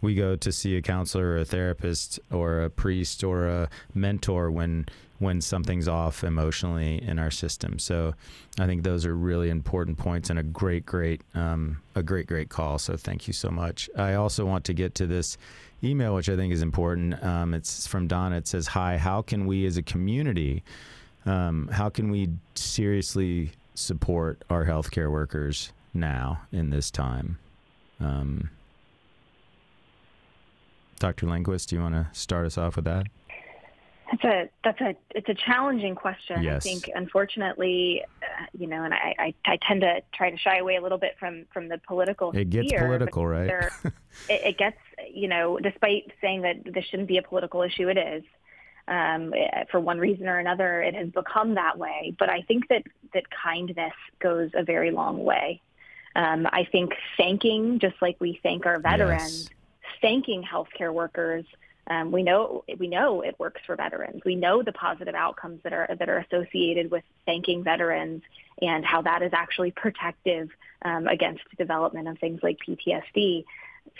We 0.00 0.14
go 0.14 0.36
to 0.36 0.52
see 0.52 0.76
a 0.76 0.82
counselor 0.82 1.30
or 1.30 1.38
a 1.38 1.44
therapist 1.44 2.20
or 2.30 2.62
a 2.62 2.70
priest 2.70 3.24
or 3.24 3.48
a 3.48 3.68
mentor 3.94 4.50
when 4.50 4.86
when 5.18 5.40
something's 5.40 5.88
off 5.88 6.22
emotionally 6.22 7.02
in 7.02 7.18
our 7.18 7.30
system. 7.30 7.78
So 7.78 8.14
I 8.58 8.66
think 8.66 8.84
those 8.84 9.04
are 9.04 9.14
really 9.14 9.50
important 9.50 9.98
points 9.98 10.30
and 10.30 10.38
a 10.38 10.42
great, 10.42 10.86
great, 10.86 11.22
um, 11.34 11.82
a 11.94 12.02
great, 12.02 12.26
great 12.26 12.48
call. 12.48 12.78
So 12.78 12.96
thank 12.96 13.26
you 13.26 13.32
so 13.32 13.50
much. 13.50 13.90
I 13.96 14.14
also 14.14 14.46
want 14.46 14.64
to 14.66 14.74
get 14.74 14.94
to 14.96 15.06
this 15.06 15.36
email, 15.82 16.14
which 16.14 16.28
I 16.28 16.36
think 16.36 16.52
is 16.52 16.62
important. 16.62 17.22
Um, 17.22 17.54
it's 17.54 17.86
from 17.86 18.06
Donna. 18.06 18.36
It 18.36 18.46
says, 18.46 18.68
"Hi, 18.68 18.96
how 18.96 19.22
can 19.22 19.46
we 19.46 19.66
as 19.66 19.76
a 19.76 19.82
community, 19.82 20.62
um, 21.26 21.68
how 21.68 21.88
can 21.88 22.10
we 22.10 22.30
seriously 22.54 23.52
support 23.74 24.44
our 24.50 24.64
healthcare 24.64 25.10
workers 25.10 25.72
now 25.94 26.42
in 26.52 26.70
this 26.70 26.90
time?" 26.90 27.38
Um, 28.00 28.50
Dr. 30.98 31.26
Lindquist, 31.26 31.68
do 31.68 31.76
you 31.76 31.82
want 31.82 31.94
to 31.94 32.08
start 32.12 32.46
us 32.46 32.58
off 32.58 32.76
with 32.76 32.84
that? 32.86 33.06
That's 34.10 34.24
a 34.24 34.48
that's 34.64 34.80
a 34.80 34.96
it's 35.10 35.28
a 35.28 35.34
challenging 35.34 35.94
question. 35.94 36.42
Yes. 36.42 36.64
I 36.64 36.70
think 36.70 36.90
unfortunately, 36.94 38.04
uh, 38.22 38.46
you 38.58 38.66
know, 38.66 38.84
and 38.84 38.94
I, 38.94 39.14
I, 39.18 39.34
I 39.44 39.58
tend 39.68 39.82
to 39.82 40.00
try 40.14 40.30
to 40.30 40.38
shy 40.38 40.58
away 40.58 40.76
a 40.76 40.80
little 40.80 40.96
bit 40.96 41.16
from 41.20 41.44
from 41.52 41.68
the 41.68 41.78
political. 41.86 42.32
It 42.32 42.48
gets 42.48 42.68
sphere, 42.68 42.86
political, 42.86 43.26
right? 43.26 43.50
it, 43.84 43.92
it 44.30 44.58
gets 44.58 44.78
you 45.12 45.28
know, 45.28 45.58
despite 45.58 46.12
saying 46.20 46.42
that 46.42 46.56
this 46.64 46.84
shouldn't 46.86 47.08
be 47.08 47.18
a 47.18 47.22
political 47.22 47.62
issue, 47.62 47.88
it 47.88 47.98
is. 47.98 48.24
Um, 48.86 49.34
for 49.70 49.80
one 49.80 49.98
reason 49.98 50.28
or 50.28 50.38
another, 50.38 50.80
it 50.80 50.94
has 50.94 51.10
become 51.10 51.54
that 51.56 51.78
way. 51.78 52.14
But 52.18 52.30
I 52.30 52.40
think 52.42 52.68
that 52.68 52.84
that 53.12 53.24
kindness 53.30 53.92
goes 54.18 54.50
a 54.54 54.62
very 54.62 54.90
long 54.90 55.22
way. 55.24 55.60
Um, 56.16 56.46
I 56.50 56.66
think 56.70 56.94
thanking, 57.16 57.80
just 57.80 57.96
like 58.00 58.16
we 58.18 58.40
thank 58.42 58.64
our 58.66 58.80
veterans, 58.80 59.50
yes. 59.50 59.92
thanking 60.00 60.42
healthcare 60.42 60.92
workers. 60.92 61.44
Um, 61.86 62.12
we 62.12 62.22
know 62.22 62.64
we 62.78 62.88
know 62.88 63.22
it 63.22 63.38
works 63.38 63.60
for 63.66 63.76
veterans. 63.76 64.22
We 64.24 64.34
know 64.34 64.62
the 64.62 64.72
positive 64.72 65.14
outcomes 65.14 65.62
that 65.64 65.72
are 65.72 65.88
that 65.98 66.08
are 66.08 66.18
associated 66.18 66.90
with 66.90 67.04
thanking 67.24 67.62
veterans 67.62 68.22
and 68.60 68.84
how 68.84 69.02
that 69.02 69.22
is 69.22 69.32
actually 69.32 69.70
protective 69.70 70.48
um, 70.82 71.06
against 71.06 71.42
development 71.56 72.08
of 72.08 72.18
things 72.18 72.40
like 72.42 72.58
PTSD 72.66 73.44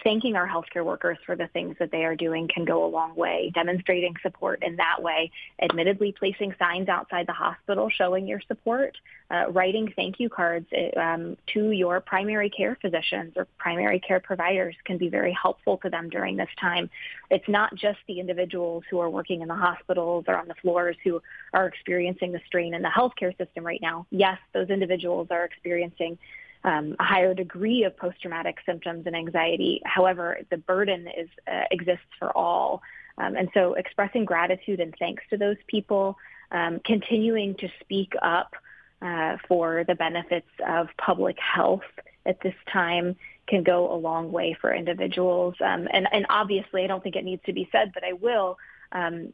thanking 0.04 0.36
our 0.36 0.48
healthcare 0.48 0.84
workers 0.84 1.18
for 1.24 1.36
the 1.36 1.48
things 1.48 1.76
that 1.78 1.90
they 1.90 2.04
are 2.04 2.16
doing 2.16 2.48
can 2.48 2.64
go 2.64 2.84
a 2.84 2.88
long 2.88 3.14
way. 3.14 3.50
Demonstrating 3.54 4.14
support 4.22 4.62
in 4.62 4.76
that 4.76 5.02
way, 5.02 5.30
admittedly 5.60 6.14
placing 6.18 6.54
signs 6.58 6.88
outside 6.88 7.26
the 7.26 7.32
hospital 7.32 7.88
showing 7.90 8.26
your 8.26 8.40
support, 8.48 8.96
uh, 9.30 9.44
writing 9.50 9.92
thank 9.96 10.18
you 10.18 10.28
cards 10.28 10.66
uh, 10.72 10.98
um, 10.98 11.36
to 11.52 11.70
your 11.70 12.00
primary 12.00 12.48
care 12.50 12.76
physicians 12.80 13.32
or 13.36 13.46
primary 13.58 14.00
care 14.00 14.20
providers 14.20 14.74
can 14.84 14.96
be 14.96 15.08
very 15.08 15.32
helpful 15.32 15.76
to 15.78 15.90
them 15.90 16.08
during 16.08 16.36
this 16.36 16.48
time. 16.60 16.88
It's 17.30 17.48
not 17.48 17.74
just 17.74 17.98
the 18.06 18.20
individuals 18.20 18.84
who 18.90 19.00
are 19.00 19.10
working 19.10 19.42
in 19.42 19.48
the 19.48 19.54
hospitals 19.54 20.24
or 20.28 20.36
on 20.38 20.48
the 20.48 20.54
floors 20.62 20.96
who 21.04 21.20
are 21.52 21.66
experiencing 21.66 22.32
the 22.32 22.40
strain 22.46 22.74
in 22.74 22.82
the 22.82 22.88
healthcare 22.88 23.36
system 23.36 23.64
right 23.64 23.80
now. 23.82 24.06
Yes, 24.10 24.38
those 24.54 24.70
individuals 24.70 25.28
are 25.30 25.44
experiencing 25.44 26.18
um, 26.64 26.96
a 26.98 27.04
higher 27.04 27.34
degree 27.34 27.84
of 27.84 27.96
post-traumatic 27.96 28.58
symptoms 28.66 29.06
and 29.06 29.14
anxiety. 29.14 29.80
However, 29.84 30.40
the 30.50 30.58
burden 30.58 31.08
is 31.08 31.28
uh, 31.46 31.64
exists 31.70 32.06
for 32.18 32.36
all. 32.36 32.82
Um, 33.16 33.36
and 33.36 33.48
so 33.54 33.74
expressing 33.74 34.24
gratitude 34.24 34.80
and 34.80 34.94
thanks 34.98 35.24
to 35.30 35.36
those 35.36 35.56
people, 35.66 36.16
um, 36.52 36.80
continuing 36.84 37.54
to 37.56 37.68
speak 37.80 38.14
up 38.22 38.54
uh, 39.02 39.36
for 39.46 39.84
the 39.84 39.94
benefits 39.94 40.48
of 40.66 40.88
public 40.96 41.36
health 41.38 41.82
at 42.26 42.40
this 42.40 42.54
time 42.72 43.16
can 43.46 43.62
go 43.62 43.92
a 43.92 43.96
long 43.96 44.30
way 44.30 44.56
for 44.60 44.72
individuals. 44.72 45.54
Um, 45.60 45.88
and, 45.92 46.06
and 46.12 46.26
obviously, 46.28 46.84
I 46.84 46.86
don't 46.86 47.02
think 47.02 47.16
it 47.16 47.24
needs 47.24 47.42
to 47.46 47.52
be 47.52 47.68
said, 47.72 47.92
but 47.94 48.04
I 48.04 48.12
will. 48.12 48.58
Um, 48.92 49.32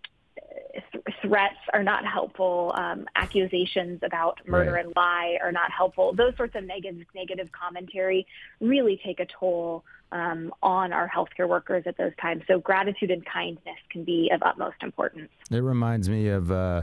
threats 1.23 1.57
are 1.73 1.83
not 1.83 2.05
helpful. 2.07 2.73
Um, 2.77 3.07
accusations 3.17 4.01
about 4.03 4.41
murder 4.47 4.73
right. 4.73 4.85
and 4.85 4.93
lie 4.97 5.39
are 5.43 5.53
not 5.53 5.71
helpful. 5.71 6.15
Those 6.15 6.37
sorts 6.37 6.55
of 6.55 6.65
negative 6.65 7.07
negative 7.15 7.51
commentary 7.53 8.27
really 8.61 9.01
take 9.05 9.21
a 9.21 9.27
toll 9.27 9.85
um, 10.13 10.53
on 10.63 10.93
our 10.93 11.09
healthcare 11.09 11.49
workers 11.49 11.85
at 11.87 11.97
those 11.97 12.13
times. 12.21 12.43
So 12.47 12.59
gratitude 12.59 13.11
and 13.11 13.25
kindness 13.25 13.79
can 13.91 14.05
be 14.05 14.31
of 14.33 14.43
utmost 14.43 14.77
importance. 14.83 15.31
It 15.51 15.59
reminds 15.59 16.09
me 16.09 16.29
of. 16.29 16.51
Uh, 16.51 16.83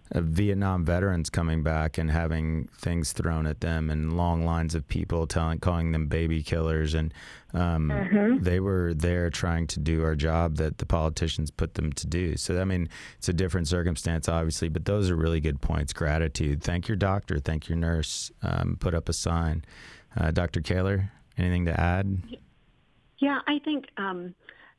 Vietnam 0.13 0.83
veterans 0.83 1.29
coming 1.29 1.63
back 1.63 1.97
and 1.97 2.11
having 2.11 2.67
things 2.77 3.13
thrown 3.13 3.45
at 3.45 3.61
them 3.61 3.89
and 3.89 4.17
long 4.17 4.45
lines 4.45 4.75
of 4.75 4.87
people 4.87 5.25
telling 5.25 5.59
calling 5.59 5.91
them 5.91 6.07
baby 6.07 6.43
killers 6.43 6.93
and 6.93 7.13
um, 7.53 7.89
mm-hmm. 7.89 8.43
they 8.43 8.59
were 8.59 8.93
there 8.93 9.29
trying 9.29 9.67
to 9.67 9.79
do 9.79 10.03
our 10.03 10.15
job 10.15 10.57
that 10.57 10.77
the 10.77 10.85
politicians 10.85 11.51
put 11.51 11.75
them 11.75 11.91
to 11.93 12.07
do. 12.07 12.35
So 12.37 12.59
I 12.59 12.65
mean, 12.65 12.89
it's 13.17 13.29
a 13.29 13.33
different 13.33 13.67
circumstance, 13.67 14.27
obviously, 14.27 14.69
but 14.69 14.85
those 14.85 15.09
are 15.09 15.15
really 15.15 15.39
good 15.39 15.61
points. 15.61 15.93
Gratitude. 15.93 16.61
Thank 16.63 16.87
your 16.87 16.97
doctor. 16.97 17.39
Thank 17.39 17.69
your 17.69 17.77
nurse. 17.77 18.31
Um, 18.41 18.77
put 18.79 18.93
up 18.93 19.09
a 19.09 19.13
sign. 19.13 19.63
Uh, 20.15 20.31
Dr. 20.31 20.61
Caylor, 20.61 21.11
anything 21.37 21.65
to 21.65 21.79
add? 21.79 22.21
Yeah, 23.19 23.39
I 23.47 23.59
think. 23.59 23.85
Um, 23.97 24.35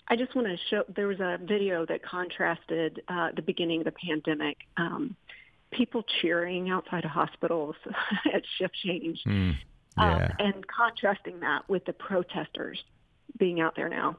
I 0.09 0.17
just 0.17 0.35
want 0.35 0.49
to 0.49 0.57
show. 0.69 0.85
There 0.95 1.07
was 1.07 1.21
a 1.21 1.39
video 1.43 1.87
that 1.87 2.03
contrasted 2.03 3.03
uh, 3.09 3.31
the 3.35 3.43
beginning 3.43 3.81
of 3.81 3.85
the 3.85 3.93
pandemic. 3.93 4.59
Um, 4.77 5.17
people 5.73 6.05
cheering 6.21 6.71
outside 6.71 7.05
of 7.05 7.11
hospitals 7.11 7.77
at 8.33 8.43
shift 8.59 8.75
change, 8.85 9.21
mm, 9.27 9.55
yeah. 9.99 10.15
um, 10.15 10.31
and 10.39 10.67
contrasting 10.67 11.41
that 11.41 11.69
with 11.69 11.85
the 11.85 11.93
protesters 11.93 12.83
being 13.39 13.61
out 13.61 13.75
there 13.77 13.89
now. 13.89 14.17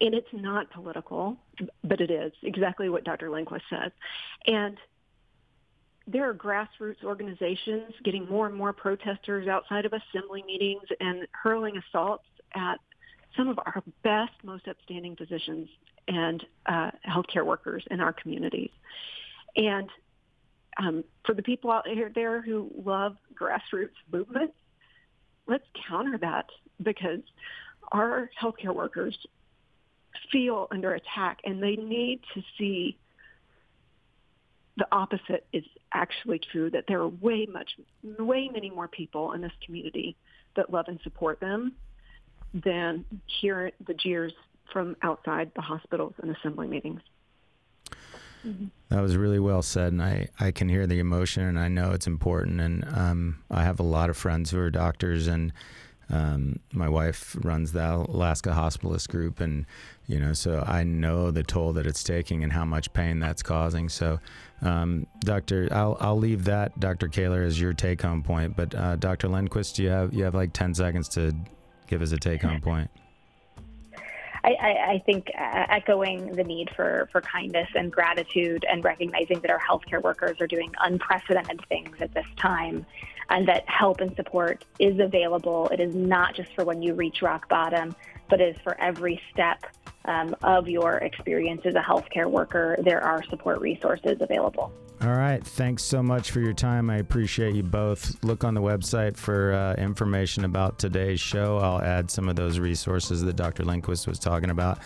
And 0.00 0.14
it's 0.14 0.28
not 0.32 0.70
political, 0.70 1.36
but 1.84 2.00
it 2.00 2.10
is 2.10 2.32
exactly 2.42 2.88
what 2.88 3.04
Dr. 3.04 3.30
Lindquist 3.30 3.64
says. 3.70 3.92
And 4.46 4.76
there 6.06 6.28
are 6.28 6.34
grassroots 6.34 7.04
organizations 7.04 7.92
getting 8.04 8.28
more 8.28 8.46
and 8.46 8.54
more 8.54 8.72
protesters 8.72 9.48
outside 9.48 9.86
of 9.86 9.92
assembly 9.92 10.42
meetings 10.46 10.82
and 11.00 11.26
hurling 11.30 11.76
assaults 11.76 12.24
at 12.54 12.78
some 13.36 13.48
of 13.48 13.58
our 13.58 13.82
best, 14.02 14.32
most 14.42 14.68
upstanding 14.68 15.16
physicians 15.16 15.68
and 16.08 16.44
uh, 16.66 16.90
healthcare 17.08 17.46
workers 17.46 17.84
in 17.90 18.00
our 18.00 18.12
communities. 18.12 18.70
And 19.56 19.88
um, 20.78 21.04
for 21.24 21.34
the 21.34 21.42
people 21.42 21.70
out 21.70 21.86
there 22.14 22.42
who 22.42 22.70
love 22.84 23.16
grassroots 23.34 23.90
movements, 24.10 24.54
let's 25.46 25.64
counter 25.88 26.18
that 26.18 26.46
because 26.82 27.20
our 27.90 28.30
healthcare 28.40 28.74
workers 28.74 29.16
feel 30.30 30.68
under 30.70 30.94
attack 30.94 31.40
and 31.44 31.62
they 31.62 31.76
need 31.76 32.20
to 32.34 32.42
see 32.58 32.96
the 34.76 34.86
opposite 34.90 35.46
is 35.52 35.64
actually 35.92 36.40
true 36.50 36.70
that 36.70 36.84
there 36.88 37.00
are 37.00 37.08
way 37.08 37.46
much 37.50 37.70
way 38.18 38.48
many 38.48 38.70
more 38.70 38.88
people 38.88 39.32
in 39.32 39.42
this 39.42 39.52
community 39.64 40.16
that 40.56 40.72
love 40.72 40.86
and 40.88 40.98
support 41.02 41.40
them 41.40 41.72
than 42.54 43.04
hear 43.26 43.70
the 43.86 43.94
jeers 43.94 44.32
from 44.72 44.96
outside 45.02 45.50
the 45.54 45.60
hospitals 45.60 46.14
and 46.22 46.34
assembly 46.34 46.66
meetings. 46.66 47.00
Mm-hmm. 48.46 48.66
That 48.88 49.00
was 49.00 49.16
really 49.16 49.38
well 49.38 49.62
said, 49.62 49.92
and 49.92 50.02
I, 50.02 50.28
I 50.38 50.50
can 50.50 50.68
hear 50.68 50.86
the 50.86 50.98
emotion, 50.98 51.44
and 51.44 51.58
I 51.58 51.68
know 51.68 51.92
it's 51.92 52.06
important. 52.06 52.60
And 52.60 52.84
um, 52.94 53.38
I 53.50 53.62
have 53.62 53.80
a 53.80 53.84
lot 53.84 54.10
of 54.10 54.16
friends 54.16 54.50
who 54.50 54.58
are 54.58 54.70
doctors, 54.70 55.26
and 55.28 55.52
um, 56.10 56.58
my 56.72 56.88
wife 56.88 57.36
runs 57.40 57.72
the 57.72 57.94
Alaska 57.94 58.50
Hospitalist 58.50 59.08
Group, 59.08 59.40
and 59.40 59.64
you 60.06 60.18
know, 60.18 60.32
so 60.32 60.62
I 60.66 60.84
know 60.84 61.30
the 61.30 61.42
toll 61.42 61.72
that 61.74 61.86
it's 61.86 62.02
taking 62.04 62.42
and 62.42 62.52
how 62.52 62.64
much 62.64 62.92
pain 62.92 63.18
that's 63.18 63.42
causing. 63.42 63.88
So, 63.88 64.20
um, 64.60 65.06
Doctor, 65.20 65.68
I'll 65.70 65.96
I'll 66.00 66.18
leave 66.18 66.44
that, 66.44 66.78
Doctor 66.78 67.08
Caylor, 67.08 67.42
as 67.42 67.58
your 67.60 67.72
take-home 67.72 68.22
point. 68.22 68.56
But 68.56 68.74
uh, 68.74 68.96
Doctor 68.96 69.28
Lindquist, 69.28 69.78
you 69.78 69.88
have 69.88 70.12
you 70.12 70.24
have 70.24 70.34
like 70.34 70.52
ten 70.52 70.74
seconds 70.74 71.08
to 71.10 71.34
give 71.86 72.02
us 72.02 72.12
a 72.12 72.18
take-home 72.18 72.60
point. 72.62 72.90
I, 74.44 74.50
I, 74.54 74.92
I 74.92 75.02
think 75.06 75.30
uh, 75.38 75.66
echoing 75.68 76.32
the 76.32 76.44
need 76.44 76.70
for, 76.74 77.08
for 77.12 77.20
kindness 77.20 77.68
and 77.74 77.92
gratitude 77.92 78.64
and 78.68 78.82
recognizing 78.84 79.40
that 79.40 79.50
our 79.50 79.60
healthcare 79.60 80.02
workers 80.02 80.40
are 80.40 80.46
doing 80.46 80.72
unprecedented 80.80 81.64
things 81.68 81.96
at 82.00 82.12
this 82.14 82.26
time 82.36 82.84
and 83.30 83.46
that 83.48 83.68
help 83.68 84.00
and 84.00 84.14
support 84.16 84.64
is 84.78 84.98
available. 84.98 85.68
It 85.68 85.80
is 85.80 85.94
not 85.94 86.34
just 86.34 86.52
for 86.54 86.64
when 86.64 86.82
you 86.82 86.94
reach 86.94 87.22
rock 87.22 87.48
bottom, 87.48 87.94
but 88.32 88.40
is 88.40 88.56
for 88.64 88.80
every 88.80 89.20
step 89.30 89.62
um, 90.06 90.34
of 90.42 90.66
your 90.66 90.94
experience 90.94 91.60
as 91.66 91.74
a 91.74 91.80
healthcare 91.80 92.30
worker. 92.30 92.78
There 92.82 93.04
are 93.04 93.22
support 93.24 93.60
resources 93.60 94.16
available. 94.22 94.72
All 95.02 95.12
right. 95.12 95.44
Thanks 95.44 95.84
so 95.84 96.02
much 96.02 96.30
for 96.30 96.40
your 96.40 96.54
time. 96.54 96.88
I 96.88 96.96
appreciate 96.96 97.54
you 97.54 97.62
both. 97.62 98.16
Look 98.24 98.42
on 98.42 98.54
the 98.54 98.62
website 98.62 99.18
for 99.18 99.52
uh, 99.52 99.74
information 99.74 100.46
about 100.46 100.78
today's 100.78 101.20
show. 101.20 101.58
I'll 101.58 101.82
add 101.82 102.10
some 102.10 102.26
of 102.26 102.36
those 102.36 102.58
resources 102.58 103.22
that 103.22 103.36
Dr. 103.36 103.64
Lindquist 103.64 104.06
was 104.06 104.18
talking 104.18 104.48
about. 104.48 104.78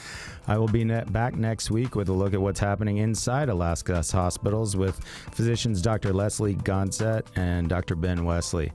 I 0.49 0.59
will 0.59 0.67
be 0.67 0.83
back 0.83 1.37
next 1.37 1.71
week 1.71 1.95
with 1.95 2.09
a 2.09 2.13
look 2.13 2.35
at 2.35 2.41
what's 2.41 2.59
happening 2.59 2.97
inside 2.97 3.49
Alaska's 3.49 4.11
hospitals 4.11 4.77
with 4.77 4.99
physicians 5.31 5.81
Dr. 5.81 6.13
Leslie 6.13 6.57
Gonsette 6.57 7.27
and 7.37 7.69
Dr. 7.69 7.95
Ben 7.95 8.25
Wesley. 8.25 8.73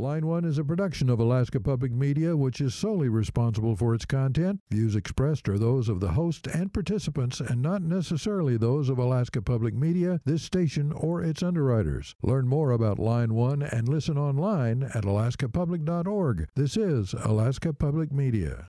Line 0.00 0.28
1 0.28 0.44
is 0.44 0.58
a 0.58 0.64
production 0.64 1.10
of 1.10 1.18
Alaska 1.18 1.58
Public 1.58 1.90
Media, 1.90 2.36
which 2.36 2.60
is 2.60 2.72
solely 2.72 3.08
responsible 3.08 3.74
for 3.74 3.96
its 3.96 4.04
content. 4.04 4.60
Views 4.70 4.94
expressed 4.94 5.48
are 5.48 5.58
those 5.58 5.88
of 5.88 5.98
the 5.98 6.12
host 6.12 6.46
and 6.46 6.72
participants, 6.72 7.40
and 7.40 7.60
not 7.60 7.82
necessarily 7.82 8.56
those 8.56 8.88
of 8.88 9.00
Alaska 9.00 9.42
Public 9.42 9.74
Media, 9.74 10.20
this 10.24 10.44
station, 10.44 10.92
or 10.92 11.20
its 11.20 11.42
underwriters. 11.42 12.14
Learn 12.22 12.46
more 12.46 12.70
about 12.70 13.00
Line 13.00 13.34
1 13.34 13.60
and 13.60 13.88
listen 13.88 14.16
online 14.16 14.84
at 14.84 15.02
alaskapublic.org. 15.02 16.46
This 16.54 16.76
is 16.76 17.12
Alaska 17.24 17.72
Public 17.72 18.12
Media. 18.12 18.68